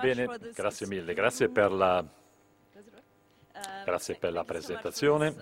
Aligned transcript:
Bene, 0.00 0.28
grazie 0.54 0.86
mille, 0.86 1.14
grazie 1.14 1.48
per 1.48 1.70
la, 1.70 2.04
grazie 3.84 4.16
per 4.16 4.32
la 4.32 4.44
presentazione 4.44 5.34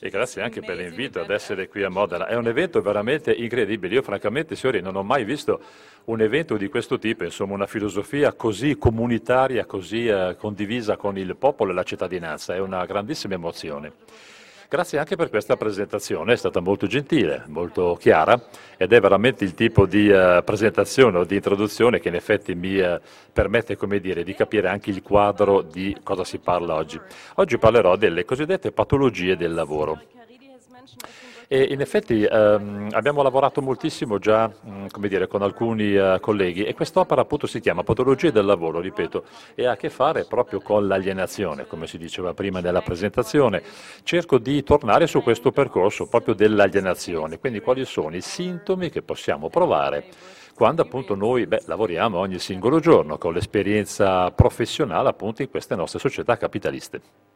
e 0.00 0.10
grazie 0.10 0.42
anche 0.42 0.60
per 0.60 0.76
l'invito 0.76 1.20
ad 1.20 1.30
essere 1.30 1.68
qui 1.68 1.84
a 1.84 1.88
Modena. 1.88 2.26
È 2.26 2.34
un 2.34 2.48
evento 2.48 2.82
veramente 2.82 3.32
incredibile. 3.32 3.94
Io 3.94 4.02
francamente, 4.02 4.56
signori, 4.56 4.80
non 4.80 4.96
ho 4.96 5.04
mai 5.04 5.24
visto 5.24 5.62
un 6.06 6.20
evento 6.20 6.56
di 6.56 6.68
questo 6.68 6.98
tipo, 6.98 7.22
insomma 7.22 7.54
una 7.54 7.68
filosofia 7.68 8.32
così 8.32 8.76
comunitaria, 8.76 9.64
così 9.64 10.08
eh, 10.08 10.34
condivisa 10.36 10.96
con 10.96 11.16
il 11.16 11.36
popolo 11.36 11.70
e 11.70 11.74
la 11.74 11.84
cittadinanza. 11.84 12.54
È 12.54 12.58
una 12.58 12.84
grandissima 12.84 13.34
emozione. 13.34 13.92
Grazie 14.72 14.98
anche 14.98 15.16
per 15.16 15.28
questa 15.28 15.58
presentazione, 15.58 16.32
è 16.32 16.36
stata 16.36 16.60
molto 16.60 16.86
gentile, 16.86 17.44
molto 17.48 17.94
chiara 18.00 18.42
ed 18.78 18.94
è 18.94 19.00
veramente 19.02 19.44
il 19.44 19.52
tipo 19.52 19.84
di 19.84 20.08
uh, 20.08 20.42
presentazione 20.42 21.18
o 21.18 21.24
di 21.24 21.34
introduzione 21.34 22.00
che 22.00 22.08
in 22.08 22.14
effetti 22.14 22.54
mi 22.54 22.78
uh, 22.78 22.98
permette 23.30 23.76
dire, 24.00 24.24
di 24.24 24.34
capire 24.34 24.68
anche 24.68 24.88
il 24.88 25.02
quadro 25.02 25.60
di 25.60 25.94
cosa 26.02 26.24
si 26.24 26.38
parla 26.38 26.74
oggi. 26.74 26.98
Oggi 27.34 27.58
parlerò 27.58 27.96
delle 27.96 28.24
cosiddette 28.24 28.72
patologie 28.72 29.36
del 29.36 29.52
lavoro. 29.52 30.00
E 31.52 31.66
in 31.68 31.82
effetti 31.82 32.24
ehm, 32.24 32.88
abbiamo 32.92 33.22
lavorato 33.22 33.60
moltissimo 33.60 34.18
già 34.18 34.48
mh, 34.48 34.86
mm, 34.98 35.04
dire, 35.04 35.26
con 35.26 35.42
alcuni 35.42 35.94
uh, 35.94 36.18
colleghi 36.18 36.64
e 36.64 36.72
quest'opera 36.72 37.20
appunto 37.20 37.46
si 37.46 37.60
chiama 37.60 37.82
Patologie 37.82 38.32
del 38.32 38.46
lavoro, 38.46 38.80
ripeto, 38.80 39.24
e 39.54 39.66
ha 39.66 39.72
a 39.72 39.76
che 39.76 39.90
fare 39.90 40.24
proprio 40.24 40.62
con 40.62 40.86
l'alienazione, 40.86 41.66
come 41.66 41.86
si 41.86 41.98
diceva 41.98 42.32
prima 42.32 42.60
nella 42.60 42.80
presentazione. 42.80 43.62
Cerco 44.02 44.38
di 44.38 44.62
tornare 44.62 45.06
su 45.06 45.20
questo 45.22 45.50
percorso 45.50 46.06
proprio 46.06 46.32
dell'alienazione, 46.32 47.38
quindi 47.38 47.60
quali 47.60 47.84
sono 47.84 48.16
i 48.16 48.22
sintomi 48.22 48.88
che 48.88 49.02
possiamo 49.02 49.50
provare 49.50 50.04
quando 50.54 50.80
appunto 50.80 51.14
noi 51.14 51.46
beh, 51.46 51.64
lavoriamo 51.66 52.16
ogni 52.16 52.38
singolo 52.38 52.80
giorno 52.80 53.18
con 53.18 53.34
l'esperienza 53.34 54.30
professionale 54.30 55.10
appunto 55.10 55.42
in 55.42 55.50
queste 55.50 55.74
nostre 55.74 55.98
società 55.98 56.38
capitaliste. 56.38 57.31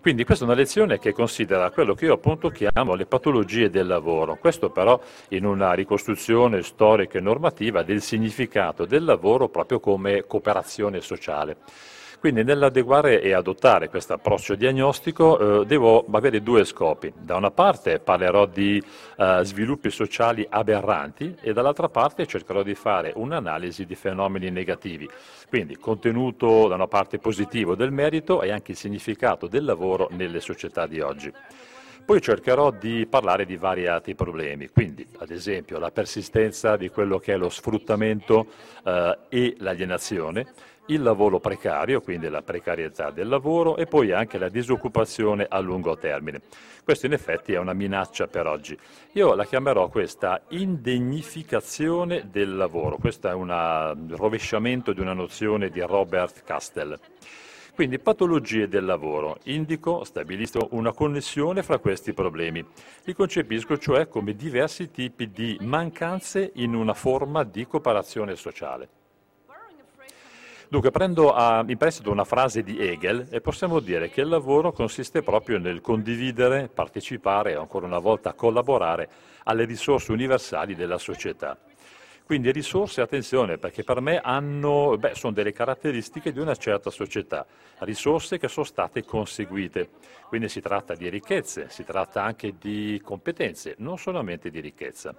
Quindi 0.00 0.24
questa 0.24 0.44
è 0.44 0.48
una 0.48 0.56
lezione 0.56 0.98
che 0.98 1.12
considera 1.12 1.70
quello 1.70 1.92
che 1.92 2.06
io 2.06 2.14
appunto 2.14 2.48
chiamo 2.48 2.94
le 2.94 3.04
patologie 3.04 3.68
del 3.68 3.86
lavoro, 3.86 4.36
questo 4.36 4.70
però 4.70 4.98
in 5.28 5.44
una 5.44 5.74
ricostruzione 5.74 6.62
storica 6.62 7.18
e 7.18 7.20
normativa 7.20 7.82
del 7.82 8.00
significato 8.00 8.86
del 8.86 9.04
lavoro 9.04 9.50
proprio 9.50 9.78
come 9.78 10.24
cooperazione 10.26 11.02
sociale. 11.02 11.58
Quindi 12.20 12.44
nell'adeguare 12.44 13.22
e 13.22 13.32
adottare 13.32 13.88
questo 13.88 14.12
approccio 14.12 14.54
diagnostico 14.54 15.62
eh, 15.62 15.64
devo 15.64 16.04
avere 16.12 16.42
due 16.42 16.66
scopi. 16.66 17.10
Da 17.16 17.36
una 17.36 17.50
parte 17.50 17.98
parlerò 17.98 18.44
di 18.44 18.76
eh, 19.16 19.40
sviluppi 19.42 19.88
sociali 19.88 20.46
aberranti 20.46 21.34
e 21.40 21.54
dall'altra 21.54 21.88
parte 21.88 22.26
cercherò 22.26 22.62
di 22.62 22.74
fare 22.74 23.14
un'analisi 23.16 23.86
di 23.86 23.94
fenomeni 23.94 24.50
negativi. 24.50 25.08
Quindi 25.48 25.78
contenuto 25.78 26.68
da 26.68 26.74
una 26.74 26.88
parte 26.88 27.16
positivo 27.16 27.74
del 27.74 27.90
merito 27.90 28.42
e 28.42 28.50
anche 28.50 28.72
il 28.72 28.76
significato 28.76 29.46
del 29.46 29.64
lavoro 29.64 30.08
nelle 30.10 30.40
società 30.40 30.86
di 30.86 31.00
oggi. 31.00 31.32
Poi 32.04 32.20
cercherò 32.20 32.70
di 32.70 33.06
parlare 33.08 33.46
di 33.46 33.56
variati 33.56 34.14
problemi, 34.14 34.68
quindi 34.68 35.06
ad 35.20 35.30
esempio 35.30 35.78
la 35.78 35.90
persistenza 35.90 36.76
di 36.76 36.90
quello 36.90 37.18
che 37.18 37.32
è 37.32 37.36
lo 37.38 37.48
sfruttamento 37.48 38.46
eh, 38.84 39.18
e 39.28 39.54
l'alienazione, 39.58 40.46
il 40.90 41.02
lavoro 41.02 41.40
precario, 41.40 42.00
quindi 42.00 42.28
la 42.28 42.42
precarietà 42.42 43.10
del 43.10 43.28
lavoro 43.28 43.76
e 43.76 43.86
poi 43.86 44.12
anche 44.12 44.38
la 44.38 44.48
disoccupazione 44.48 45.46
a 45.48 45.58
lungo 45.60 45.96
termine. 45.96 46.40
Questo 46.84 47.06
in 47.06 47.12
effetti 47.12 47.52
è 47.52 47.58
una 47.58 47.72
minaccia 47.72 48.26
per 48.26 48.46
oggi. 48.46 48.76
Io 49.12 49.34
la 49.34 49.44
chiamerò 49.44 49.88
questa 49.88 50.42
indegnificazione 50.48 52.28
del 52.30 52.56
lavoro, 52.56 52.96
questo 52.96 53.28
è 53.28 53.32
un 53.32 54.08
rovesciamento 54.10 54.92
di 54.92 55.00
una 55.00 55.12
nozione 55.12 55.68
di 55.70 55.80
Robert 55.80 56.42
Castell. 56.44 56.98
Quindi 57.72 57.98
patologie 57.98 58.68
del 58.68 58.84
lavoro. 58.84 59.38
Indico, 59.44 60.04
stabilisco 60.04 60.68
una 60.72 60.92
connessione 60.92 61.62
fra 61.62 61.78
questi 61.78 62.12
problemi. 62.12 62.62
Li 63.04 63.14
concepisco 63.14 63.78
cioè 63.78 64.08
come 64.08 64.34
diversi 64.34 64.90
tipi 64.90 65.30
di 65.30 65.56
mancanze 65.62 66.50
in 66.56 66.74
una 66.74 66.94
forma 66.94 67.42
di 67.44 67.66
cooperazione 67.66 68.34
sociale. 68.36 68.99
Dunque, 70.70 70.92
prendo 70.92 71.34
a, 71.34 71.64
in 71.66 71.76
prestito 71.76 72.12
una 72.12 72.22
frase 72.22 72.62
di 72.62 72.78
Hegel 72.78 73.26
e 73.28 73.40
possiamo 73.40 73.80
dire 73.80 74.08
che 74.08 74.20
il 74.20 74.28
lavoro 74.28 74.70
consiste 74.70 75.20
proprio 75.20 75.58
nel 75.58 75.80
condividere, 75.80 76.70
partecipare 76.72 77.50
e 77.50 77.54
ancora 77.56 77.86
una 77.86 77.98
volta 77.98 78.34
collaborare 78.34 79.08
alle 79.44 79.64
risorse 79.64 80.12
universali 80.12 80.76
della 80.76 80.98
società. 80.98 81.58
Quindi 82.24 82.52
risorse, 82.52 83.00
attenzione, 83.00 83.58
perché 83.58 83.82
per 83.82 84.00
me 84.00 84.20
hanno, 84.20 84.96
beh, 84.96 85.16
sono 85.16 85.32
delle 85.32 85.50
caratteristiche 85.50 86.30
di 86.30 86.38
una 86.38 86.54
certa 86.54 86.88
società, 86.90 87.44
risorse 87.78 88.38
che 88.38 88.46
sono 88.46 88.64
state 88.64 89.04
conseguite. 89.04 89.88
Quindi 90.28 90.48
si 90.48 90.60
tratta 90.60 90.94
di 90.94 91.08
ricchezze, 91.08 91.68
si 91.68 91.82
tratta 91.82 92.22
anche 92.22 92.54
di 92.60 93.00
competenze, 93.04 93.74
non 93.78 93.98
solamente 93.98 94.50
di 94.50 94.60
ricchezza. 94.60 95.16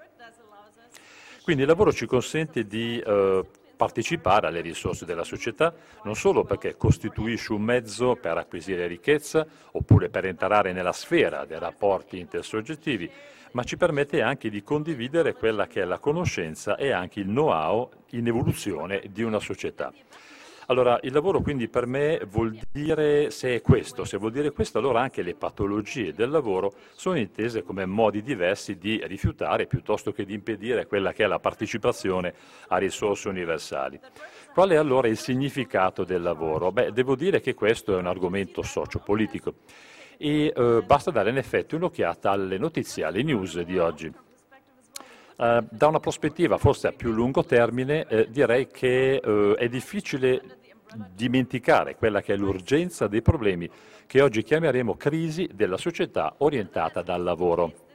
Quindi 1.43 1.63
il 1.63 1.67
lavoro 1.67 1.91
ci 1.91 2.05
consente 2.05 2.65
di 2.65 3.03
eh, 3.05 3.43
partecipare 3.81 4.45
alle 4.45 4.61
risorse 4.61 5.05
della 5.05 5.23
società, 5.23 5.73
non 6.03 6.15
solo 6.15 6.43
perché 6.43 6.77
costituisce 6.77 7.51
un 7.51 7.63
mezzo 7.63 8.15
per 8.15 8.37
acquisire 8.37 8.85
ricchezza 8.85 9.43
oppure 9.71 10.07
per 10.09 10.25
entrare 10.25 10.71
nella 10.71 10.91
sfera 10.91 11.45
dei 11.45 11.57
rapporti 11.57 12.19
intersoggettivi, 12.19 13.09
ma 13.53 13.63
ci 13.63 13.77
permette 13.77 14.21
anche 14.21 14.51
di 14.51 14.61
condividere 14.61 15.33
quella 15.33 15.65
che 15.65 15.81
è 15.81 15.85
la 15.85 15.97
conoscenza 15.97 16.75
e 16.75 16.91
anche 16.91 17.21
il 17.21 17.25
know-how 17.25 17.89
in 18.11 18.27
evoluzione 18.27 19.01
di 19.09 19.23
una 19.23 19.39
società. 19.39 19.91
Allora, 20.71 20.97
il 21.03 21.11
lavoro 21.11 21.41
quindi 21.41 21.67
per 21.67 21.85
me 21.85 22.21
vuol 22.29 22.57
dire, 22.71 23.29
se 23.29 23.55
è 23.55 23.61
questo, 23.61 24.05
se 24.05 24.15
vuol 24.15 24.31
dire 24.31 24.51
questo, 24.51 24.77
allora 24.77 25.01
anche 25.01 25.21
le 25.21 25.35
patologie 25.35 26.13
del 26.13 26.29
lavoro 26.29 26.71
sono 26.95 27.17
intese 27.17 27.61
come 27.61 27.85
modi 27.85 28.23
diversi 28.23 28.77
di 28.77 29.01
rifiutare 29.03 29.67
piuttosto 29.67 30.13
che 30.13 30.23
di 30.23 30.33
impedire 30.33 30.87
quella 30.87 31.11
che 31.11 31.25
è 31.25 31.27
la 31.27 31.39
partecipazione 31.39 32.33
a 32.69 32.77
risorse 32.77 33.27
universali. 33.27 33.99
Qual 34.53 34.69
è 34.69 34.77
allora 34.77 35.09
il 35.09 35.17
significato 35.17 36.05
del 36.05 36.21
lavoro? 36.21 36.71
Beh, 36.71 36.93
devo 36.93 37.15
dire 37.15 37.41
che 37.41 37.53
questo 37.53 37.93
è 37.97 37.99
un 37.99 38.07
argomento 38.07 38.61
sociopolitico 38.61 39.55
e 40.15 40.53
eh, 40.55 40.83
basta 40.85 41.11
dare 41.11 41.31
in 41.31 41.37
effetti 41.37 41.75
un'occhiata 41.75 42.31
alle 42.31 42.57
notizie, 42.57 43.03
alle 43.03 43.23
news 43.23 43.59
di 43.59 43.77
oggi. 43.77 44.13
Uh, 45.41 45.65
da 45.71 45.87
una 45.87 45.99
prospettiva 45.99 46.59
forse 46.59 46.89
a 46.89 46.91
più 46.91 47.11
lungo 47.11 47.43
termine 47.43 48.05
eh, 48.07 48.27
direi 48.29 48.67
che 48.67 49.15
eh, 49.15 49.55
è 49.55 49.67
difficile 49.69 50.59
dimenticare 51.13 51.95
quella 51.95 52.21
che 52.21 52.33
è 52.33 52.37
l'urgenza 52.37 53.07
dei 53.07 53.21
problemi 53.21 53.69
che 54.05 54.21
oggi 54.21 54.43
chiameremo 54.43 54.95
crisi 54.95 55.49
della 55.53 55.77
società 55.77 56.35
orientata 56.39 57.01
dal 57.01 57.23
lavoro. 57.23 57.89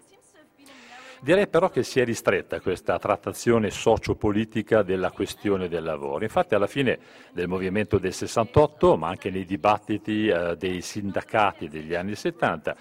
Direi 1.20 1.48
però 1.48 1.70
che 1.70 1.82
si 1.82 1.98
è 1.98 2.04
ristretta 2.04 2.60
questa 2.60 2.98
trattazione 2.98 3.70
sociopolitica 3.70 4.82
della 4.82 5.10
questione 5.10 5.66
del 5.66 5.82
lavoro. 5.82 6.22
Infatti 6.22 6.54
alla 6.54 6.66
fine 6.66 6.98
del 7.32 7.48
movimento 7.48 7.98
del 7.98 8.12
68, 8.12 8.96
ma 8.96 9.08
anche 9.08 9.30
nei 9.30 9.44
dibattiti 9.44 10.28
eh, 10.28 10.56
dei 10.56 10.82
sindacati 10.82 11.68
degli 11.68 11.94
anni 11.94 12.14
70, 12.14 12.76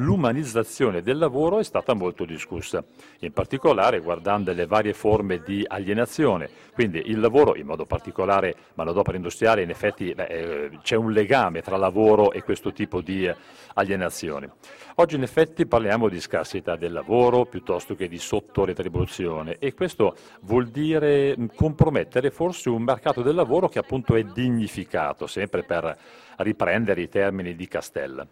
l'umanizzazione 0.00 1.02
del 1.02 1.18
lavoro 1.18 1.58
è 1.58 1.62
stata 1.62 1.94
molto 1.94 2.24
discussa, 2.24 2.82
in 3.20 3.32
particolare 3.32 4.00
guardando 4.00 4.52
le 4.52 4.66
varie 4.66 4.92
forme 4.92 5.40
di 5.42 5.64
alienazione. 5.66 6.48
Quindi 6.72 7.02
il 7.06 7.20
lavoro, 7.20 7.56
in 7.56 7.66
modo 7.66 7.86
particolare 7.86 8.54
manodopera 8.74 9.16
industriale, 9.16 9.62
in 9.62 9.70
effetti 9.70 10.10
eh, 10.10 10.70
c'è 10.82 10.96
un 10.96 11.12
legame 11.12 11.60
tra 11.60 11.76
lavoro 11.76 12.32
e 12.32 12.42
questo 12.42 12.72
tipo 12.72 13.00
di 13.00 13.26
eh, 13.26 13.36
alienazione. 13.74 14.52
Oggi 14.96 15.16
in 15.16 15.22
effetti 15.22 15.66
parliamo 15.66 16.08
di 16.08 16.20
scarsità 16.20 16.76
del 16.76 16.92
lavoro 16.92 17.44
piuttosto 17.46 17.94
che 17.94 18.08
di 18.08 18.18
sottoretribuzione 18.18 19.56
e 19.58 19.74
questo 19.74 20.16
vuol 20.42 20.68
dire 20.68 21.36
compromettere 21.54 22.30
forse 22.30 22.68
un 22.70 22.82
mercato 22.82 23.22
del 23.22 23.34
lavoro 23.34 23.68
che 23.68 23.78
appunto 23.78 24.14
è 24.14 24.22
dignificato, 24.22 25.26
sempre 25.26 25.62
per 25.62 25.96
riprendere 26.38 27.02
i 27.02 27.08
termini 27.08 27.54
di 27.54 27.68
Castella. 27.68 28.26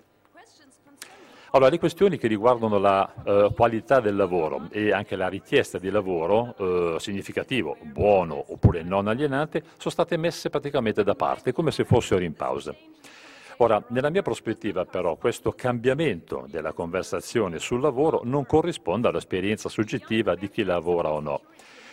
Allora, 1.50 1.70
le 1.70 1.78
questioni 1.78 2.18
che 2.18 2.28
riguardano 2.28 2.78
la 2.78 3.10
eh, 3.24 3.50
qualità 3.54 4.00
del 4.00 4.16
lavoro 4.16 4.68
e 4.70 4.92
anche 4.92 5.16
la 5.16 5.28
richiesta 5.28 5.78
di 5.78 5.88
lavoro 5.88 6.54
eh, 6.58 6.96
significativo, 6.98 7.78
buono 7.80 8.44
oppure 8.48 8.82
non 8.82 9.08
alienante, 9.08 9.62
sono 9.78 9.90
state 9.90 10.18
messe 10.18 10.50
praticamente 10.50 11.02
da 11.02 11.14
parte, 11.14 11.52
come 11.52 11.70
se 11.70 11.84
fossero 11.84 12.22
in 12.22 12.34
pausa. 12.34 12.74
Ora, 13.60 13.82
nella 13.88 14.10
mia 14.10 14.20
prospettiva 14.20 14.84
però, 14.84 15.16
questo 15.16 15.52
cambiamento 15.52 16.46
della 16.50 16.72
conversazione 16.72 17.58
sul 17.58 17.80
lavoro 17.80 18.20
non 18.24 18.44
corrisponde 18.44 19.08
all'esperienza 19.08 19.70
soggettiva 19.70 20.34
di 20.34 20.50
chi 20.50 20.64
lavora 20.64 21.10
o 21.10 21.20
no. 21.20 21.40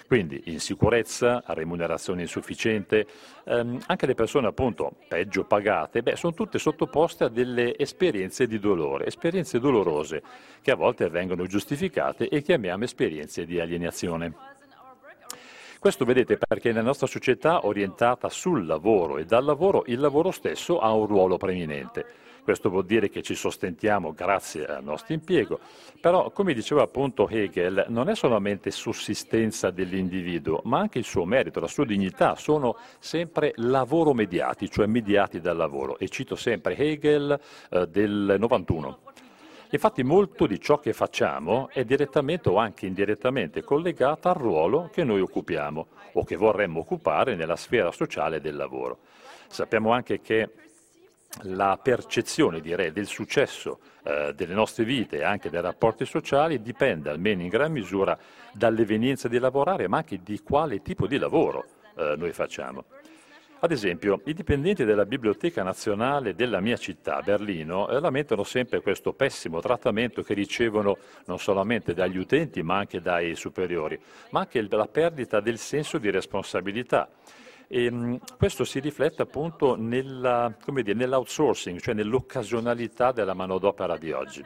Quindi 0.08 0.44
insicurezza, 0.46 1.44
remunerazione 1.48 2.22
insufficiente, 2.22 3.08
ehm, 3.44 3.82
anche 3.88 4.06
le 4.06 4.14
persone 4.14 4.48
appunto 4.48 4.98
peggio 5.08 5.46
pagate, 5.46 6.04
beh, 6.04 6.16
sono 6.16 6.34
tutte 6.34 6.60
sottoposte 6.60 7.24
a 7.24 7.30
delle 7.30 7.76
esperienze 7.76 8.46
di 8.46 8.60
dolore, 8.60 9.08
esperienze 9.08 9.60
dolorose 9.60 10.22
che 10.62 10.70
a 10.70 10.76
volte 10.76 11.10
vengono 11.10 11.48
giustificate 11.48 12.30
e 12.30 12.44
chiamiamo 12.44 12.84
esperienze 12.84 13.46
di 13.46 13.60
alienazione. 13.60 14.34
Questo 15.80 16.06
vedete 16.06 16.38
perché 16.38 16.70
nella 16.70 16.82
nostra 16.82 17.08
società 17.08 17.66
orientata 17.66 18.30
sul 18.30 18.66
lavoro 18.66 19.18
e 19.18 19.26
dal 19.26 19.44
lavoro 19.44 19.84
il 19.88 20.00
lavoro 20.00 20.32
stesso 20.32 20.80
ha 20.80 20.92
un 20.92 21.06
ruolo 21.06 21.38
preeminente. 21.38 22.06
Questo 22.46 22.70
vuol 22.70 22.86
dire 22.86 23.10
che 23.10 23.24
ci 23.24 23.34
sostentiamo 23.34 24.14
grazie 24.14 24.68
al 24.68 24.84
nostro 24.84 25.16
impiego, 25.16 25.60
però 26.00 26.30
come 26.30 26.54
diceva 26.54 26.84
appunto 26.84 27.28
Hegel 27.28 27.86
non 27.88 28.08
è 28.08 28.14
solamente 28.14 28.70
sussistenza 28.70 29.72
dell'individuo, 29.72 30.62
ma 30.66 30.78
anche 30.78 31.00
il 31.00 31.06
suo 31.06 31.26
merito, 31.26 31.60
la 31.60 31.68
sua 31.68 31.86
dignità, 31.86 32.36
sono 32.36 32.78
sempre 33.00 33.54
lavoro 33.56 34.14
mediati, 34.14 34.70
cioè 34.70 34.86
mediati 34.86 35.42
dal 35.42 35.58
lavoro. 35.58 35.98
E 35.98 36.08
cito 36.08 36.36
sempre 36.36 36.78
Hegel 36.78 37.36
eh, 37.72 37.88
del 37.88 38.36
91. 38.38 39.00
Infatti 39.72 40.04
molto 40.04 40.46
di 40.46 40.60
ciò 40.60 40.78
che 40.78 40.94
facciamo 40.94 41.70
è 41.72 41.84
direttamente 41.84 42.50
o 42.50 42.58
anche 42.58 42.86
indirettamente 42.86 43.64
collegato 43.64 44.30
al 44.30 44.36
ruolo 44.36 44.92
che 44.94 45.04
noi 45.04 45.20
occupiamo 45.20 45.88
o 46.12 46.24
che 46.24 46.36
vorremmo 46.36 46.82
occupare 46.82 47.34
nella 47.34 47.56
sfera 47.56 47.92
sociale 47.92 48.40
del 48.40 48.56
lavoro. 48.56 49.00
Sappiamo 49.48 49.92
anche 49.92 50.22
che 50.22 50.50
la 51.44 51.80
percezione, 51.82 52.62
direi, 52.62 52.92
del 52.92 53.08
successo 53.08 53.80
eh, 54.04 54.34
delle 54.36 54.54
nostre 54.54 54.84
vite 54.84 55.18
e 55.18 55.24
anche 55.24 55.50
dei 55.50 55.62
rapporti 55.62 56.06
sociali 56.06 56.62
dipende 56.62 57.10
almeno 57.10 57.42
in 57.42 57.50
gran 57.50 57.72
misura 57.72 58.18
dall'evenienza 58.54 59.28
di 59.28 59.40
lavorare, 59.40 59.88
ma 59.88 59.98
anche 59.98 60.22
di 60.24 60.42
quale 60.42 60.82
tipo 60.82 61.08
di 61.08 61.18
lavoro 61.18 61.66
eh, 61.96 62.16
noi 62.18 62.32
facciamo. 62.32 62.86
Ad 63.60 63.72
esempio, 63.72 64.22
i 64.26 64.34
dipendenti 64.34 64.84
della 64.84 65.06
Biblioteca 65.06 65.64
Nazionale 65.64 66.36
della 66.36 66.60
mia 66.60 66.78
città, 66.78 67.22
Berlino, 67.22 67.90
eh, 67.90 68.00
lamentano 68.00 68.44
sempre 68.44 68.82
questo 68.82 69.14
pessimo 69.14 69.60
trattamento 69.60 70.22
che 70.22 70.34
ricevono 70.34 70.98
non 71.26 71.40
solamente 71.40 71.94
dagli 71.94 72.18
utenti 72.18 72.62
ma 72.62 72.78
anche 72.78 73.02
dai 73.02 73.36
superiori, 73.36 74.00
ma 74.30 74.42
anche 74.42 74.62
la 74.70 74.88
perdita 74.88 75.40
del 75.40 75.58
senso 75.58 75.98
di 75.98 76.12
responsabilità. 76.12 77.10
E, 77.68 77.92
mh, 77.92 78.20
questo 78.38 78.64
si 78.64 78.80
riflette 78.80 79.22
appunto 79.22 79.76
nella, 79.76 80.56
nell'outsourcing, 80.66 81.80
cioè 81.80 81.94
nell'occasionalità 81.94 83.12
della 83.12 83.34
manodopera 83.34 83.98
di 83.98 84.12
oggi. 84.12 84.46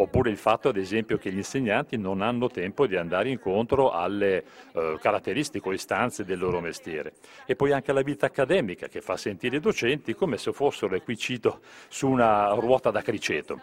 Oppure 0.00 0.30
il 0.30 0.36
fatto, 0.36 0.68
ad 0.68 0.76
esempio, 0.76 1.18
che 1.18 1.32
gli 1.32 1.38
insegnanti 1.38 1.96
non 1.96 2.22
hanno 2.22 2.48
tempo 2.48 2.86
di 2.86 2.94
andare 2.94 3.30
incontro 3.30 3.90
alle 3.90 4.44
eh, 4.72 4.96
caratteristiche 5.00 5.68
o 5.68 5.72
istanze 5.72 6.24
del 6.24 6.38
loro 6.38 6.60
mestiere. 6.60 7.14
E 7.46 7.56
poi 7.56 7.72
anche 7.72 7.92
la 7.92 8.02
vita 8.02 8.26
accademica 8.26 8.86
che 8.86 9.00
fa 9.00 9.16
sentire 9.16 9.56
i 9.56 9.60
docenti 9.60 10.14
come 10.14 10.36
se 10.36 10.52
fossero, 10.52 10.94
e 10.94 11.02
qui 11.02 11.16
cito, 11.16 11.62
su 11.88 12.08
una 12.08 12.50
ruota 12.54 12.92
da 12.92 13.02
criceto. 13.02 13.60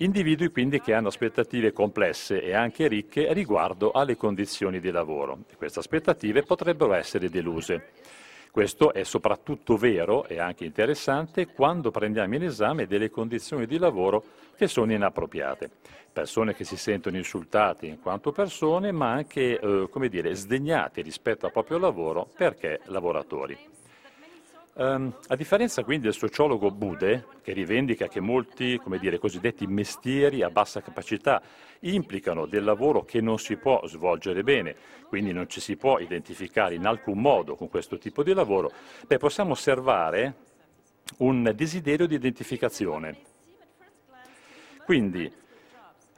Individui 0.00 0.48
quindi 0.50 0.80
che 0.80 0.94
hanno 0.94 1.08
aspettative 1.08 1.72
complesse 1.72 2.40
e 2.40 2.54
anche 2.54 2.86
ricche 2.86 3.32
riguardo 3.32 3.90
alle 3.90 4.16
condizioni 4.16 4.78
di 4.78 4.92
lavoro. 4.92 5.38
Queste 5.56 5.80
aspettative 5.80 6.42
potrebbero 6.42 6.92
essere 6.92 7.28
deluse. 7.28 7.88
Questo 8.52 8.92
è 8.92 9.02
soprattutto 9.02 9.76
vero 9.76 10.24
e 10.26 10.38
anche 10.38 10.64
interessante 10.64 11.48
quando 11.48 11.90
prendiamo 11.90 12.36
in 12.36 12.44
esame 12.44 12.86
delle 12.86 13.10
condizioni 13.10 13.66
di 13.66 13.76
lavoro 13.76 14.22
che 14.56 14.68
sono 14.68 14.92
inappropriate. 14.92 15.68
Persone 16.12 16.54
che 16.54 16.62
si 16.62 16.76
sentono 16.76 17.16
insultate 17.16 17.86
in 17.86 18.00
quanto 18.00 18.30
persone, 18.30 18.92
ma 18.92 19.10
anche 19.10 19.58
eh, 19.58 20.08
dire, 20.08 20.34
sdegnate 20.34 21.02
rispetto 21.02 21.46
al 21.46 21.52
proprio 21.52 21.78
lavoro 21.78 22.28
perché 22.36 22.80
lavoratori. 22.84 23.77
Um, 24.78 25.12
a 25.26 25.34
differenza 25.34 25.82
quindi 25.82 26.04
del 26.04 26.14
sociologo 26.14 26.70
Bude, 26.70 27.26
che 27.42 27.52
rivendica 27.52 28.06
che 28.06 28.20
molti 28.20 28.80
dire, 29.00 29.18
cosiddetti 29.18 29.66
mestieri 29.66 30.42
a 30.42 30.50
bassa 30.50 30.80
capacità 30.80 31.42
implicano 31.80 32.46
del 32.46 32.62
lavoro 32.62 33.02
che 33.02 33.20
non 33.20 33.40
si 33.40 33.56
può 33.56 33.84
svolgere 33.88 34.44
bene, 34.44 34.76
quindi 35.08 35.32
non 35.32 35.48
ci 35.48 35.60
si 35.60 35.74
può 35.74 35.98
identificare 35.98 36.76
in 36.76 36.86
alcun 36.86 37.18
modo 37.18 37.56
con 37.56 37.68
questo 37.68 37.98
tipo 37.98 38.22
di 38.22 38.32
lavoro, 38.32 38.70
beh, 39.04 39.18
possiamo 39.18 39.50
osservare 39.50 40.34
un 41.16 41.52
desiderio 41.56 42.06
di 42.06 42.14
identificazione. 42.14 43.16
Quindi 44.84 45.28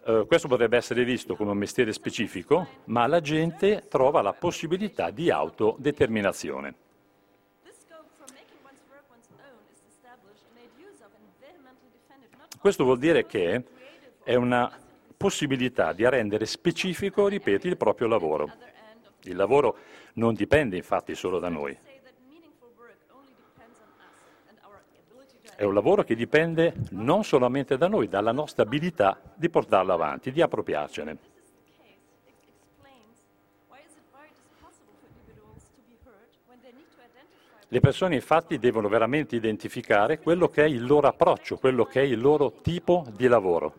eh, 0.04 0.24
questo 0.26 0.48
potrebbe 0.48 0.76
essere 0.76 1.04
visto 1.04 1.34
come 1.34 1.52
un 1.52 1.56
mestiere 1.56 1.94
specifico, 1.94 2.66
ma 2.84 3.06
la 3.06 3.22
gente 3.22 3.86
trova 3.88 4.20
la 4.20 4.34
possibilità 4.34 5.08
di 5.08 5.30
autodeterminazione. 5.30 6.88
Questo 12.60 12.84
vuol 12.84 12.98
dire 12.98 13.24
che 13.24 13.64
è 14.22 14.34
una 14.34 14.70
possibilità 15.16 15.94
di 15.94 16.06
rendere 16.06 16.44
specifico, 16.44 17.26
ripeto, 17.26 17.66
il 17.66 17.78
proprio 17.78 18.06
lavoro. 18.06 18.52
Il 19.22 19.34
lavoro 19.34 19.78
non 20.14 20.34
dipende 20.34 20.76
infatti 20.76 21.14
solo 21.14 21.38
da 21.38 21.48
noi. 21.48 21.74
È 25.56 25.64
un 25.64 25.72
lavoro 25.72 26.04
che 26.04 26.14
dipende 26.14 26.74
non 26.90 27.24
solamente 27.24 27.78
da 27.78 27.88
noi, 27.88 28.08
dalla 28.08 28.32
nostra 28.32 28.64
abilità 28.64 29.18
di 29.34 29.48
portarlo 29.48 29.94
avanti, 29.94 30.30
di 30.30 30.42
appropriarcene. 30.42 31.29
Le 37.72 37.78
persone 37.78 38.16
infatti 38.16 38.58
devono 38.58 38.88
veramente 38.88 39.36
identificare 39.36 40.18
quello 40.18 40.48
che 40.48 40.64
è 40.64 40.66
il 40.66 40.84
loro 40.84 41.06
approccio, 41.06 41.56
quello 41.56 41.84
che 41.84 42.00
è 42.00 42.04
il 42.04 42.20
loro 42.20 42.54
tipo 42.62 43.06
di 43.14 43.28
lavoro. 43.28 43.74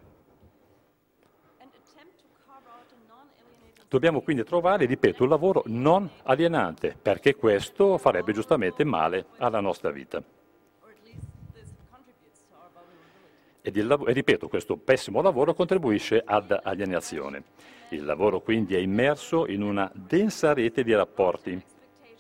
Dobbiamo 3.90 4.22
quindi 4.22 4.46
trovare, 4.46 4.86
ripeto, 4.86 5.24
un 5.24 5.30
lavoro 5.30 5.64
non 5.66 6.10
alienante, 6.24 6.96
perché 7.02 7.36
questo 7.36 7.98
farebbe 7.98 8.32
giustamente 8.32 8.86
male 8.86 9.26
alla 9.40 9.60
nostra 9.60 9.92
vita. 9.92 10.24
E, 13.62 13.72
il, 13.74 14.04
e 14.08 14.14
ripeto, 14.14 14.48
questo 14.48 14.78
pessimo 14.78 15.22
lavoro 15.22 15.54
contribuisce 15.54 16.24
ad 16.26 16.58
alienazione. 16.64 17.44
Il 17.90 18.06
lavoro 18.06 18.40
quindi 18.40 18.74
è 18.74 18.80
immerso 18.80 19.46
in 19.48 19.62
una 19.62 19.92
densa 19.94 20.54
rete 20.54 20.82
di 20.82 20.96
rapporti, 20.96 21.62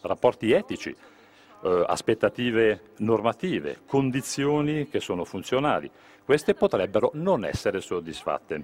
rapporti 0.01 0.51
etici, 0.51 0.94
eh, 1.63 1.83
aspettative 1.87 2.91
normative, 2.97 3.81
condizioni 3.85 4.87
che 4.87 4.99
sono 4.99 5.25
funzionali. 5.25 5.89
Queste 6.23 6.53
potrebbero 6.53 7.11
non 7.15 7.45
essere 7.45 7.81
soddisfatte. 7.81 8.63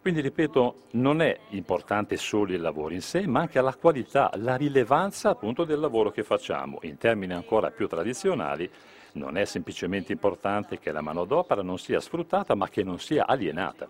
Quindi, 0.00 0.20
ripeto, 0.20 0.82
non 0.92 1.22
è 1.22 1.38
importante 1.50 2.18
solo 2.18 2.52
il 2.52 2.60
lavoro 2.60 2.92
in 2.92 3.00
sé, 3.00 3.26
ma 3.26 3.40
anche 3.40 3.58
la 3.62 3.74
qualità, 3.74 4.30
la 4.34 4.54
rilevanza 4.54 5.30
appunto 5.30 5.64
del 5.64 5.80
lavoro 5.80 6.10
che 6.10 6.22
facciamo. 6.22 6.78
In 6.82 6.98
termini 6.98 7.32
ancora 7.32 7.70
più 7.70 7.88
tradizionali, 7.88 8.70
non 9.12 9.38
è 9.38 9.46
semplicemente 9.46 10.12
importante 10.12 10.78
che 10.78 10.92
la 10.92 11.00
manodopera 11.00 11.62
non 11.62 11.78
sia 11.78 12.00
sfruttata, 12.00 12.54
ma 12.54 12.68
che 12.68 12.82
non 12.82 12.98
sia 12.98 13.26
alienata. 13.26 13.88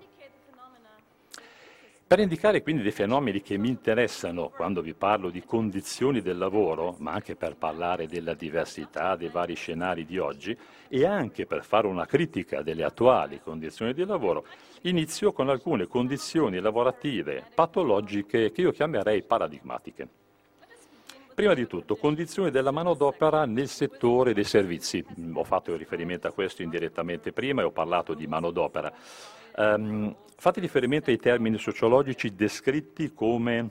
Per 2.15 2.23
indicare 2.23 2.63
quindi 2.63 2.83
dei 2.83 2.93
fenomeni 2.93 3.43
che 3.43 3.59
mi 3.59 3.69
interessano 3.69 4.49
quando 4.51 4.83
vi 4.83 4.95
parlo 4.95 5.31
di 5.31 5.43
condizioni 5.43 6.23
del 6.23 6.39
lavoro, 6.39 6.95
ma 7.01 7.11
anche 7.11 7.35
per 7.35 7.57
parlare 7.57 8.07
della 8.07 8.35
diversità 8.35 9.17
dei 9.17 9.31
vari 9.31 9.57
scenari 9.57 10.05
di 10.05 10.19
oggi 10.19 10.57
e 10.87 11.05
anche 11.07 11.45
per 11.45 11.65
fare 11.65 11.89
una 11.89 12.07
critica 12.07 12.63
delle 12.63 12.85
attuali 12.85 13.41
condizioni 13.43 13.93
di 13.95 14.05
lavoro, 14.05 14.45
inizio 14.83 15.33
con 15.33 15.49
alcune 15.49 15.89
condizioni 15.89 16.61
lavorative 16.61 17.47
patologiche 17.53 18.53
che 18.53 18.61
io 18.61 18.71
chiamerei 18.71 19.25
paradigmatiche. 19.25 20.07
Prima 21.35 21.55
di 21.55 21.67
tutto, 21.67 21.97
condizioni 21.97 22.53
della 22.53 22.71
manodopera 22.71 23.45
nel 23.45 23.67
settore 23.67 24.33
dei 24.35 24.45
servizi. 24.45 25.05
Ho 25.33 25.43
fatto 25.43 25.75
riferimento 25.75 26.29
a 26.29 26.31
questo 26.31 26.63
indirettamente 26.63 27.33
prima 27.33 27.63
e 27.63 27.65
ho 27.65 27.73
parlato 27.73 28.15
di 28.15 28.29
manodopera. 28.29 28.93
Um, 29.57 30.15
fate 30.37 30.61
riferimento 30.61 31.11
ai 31.11 31.19
termini 31.19 31.59
sociologici 31.59 32.35
descritti 32.35 33.13
come 33.13 33.71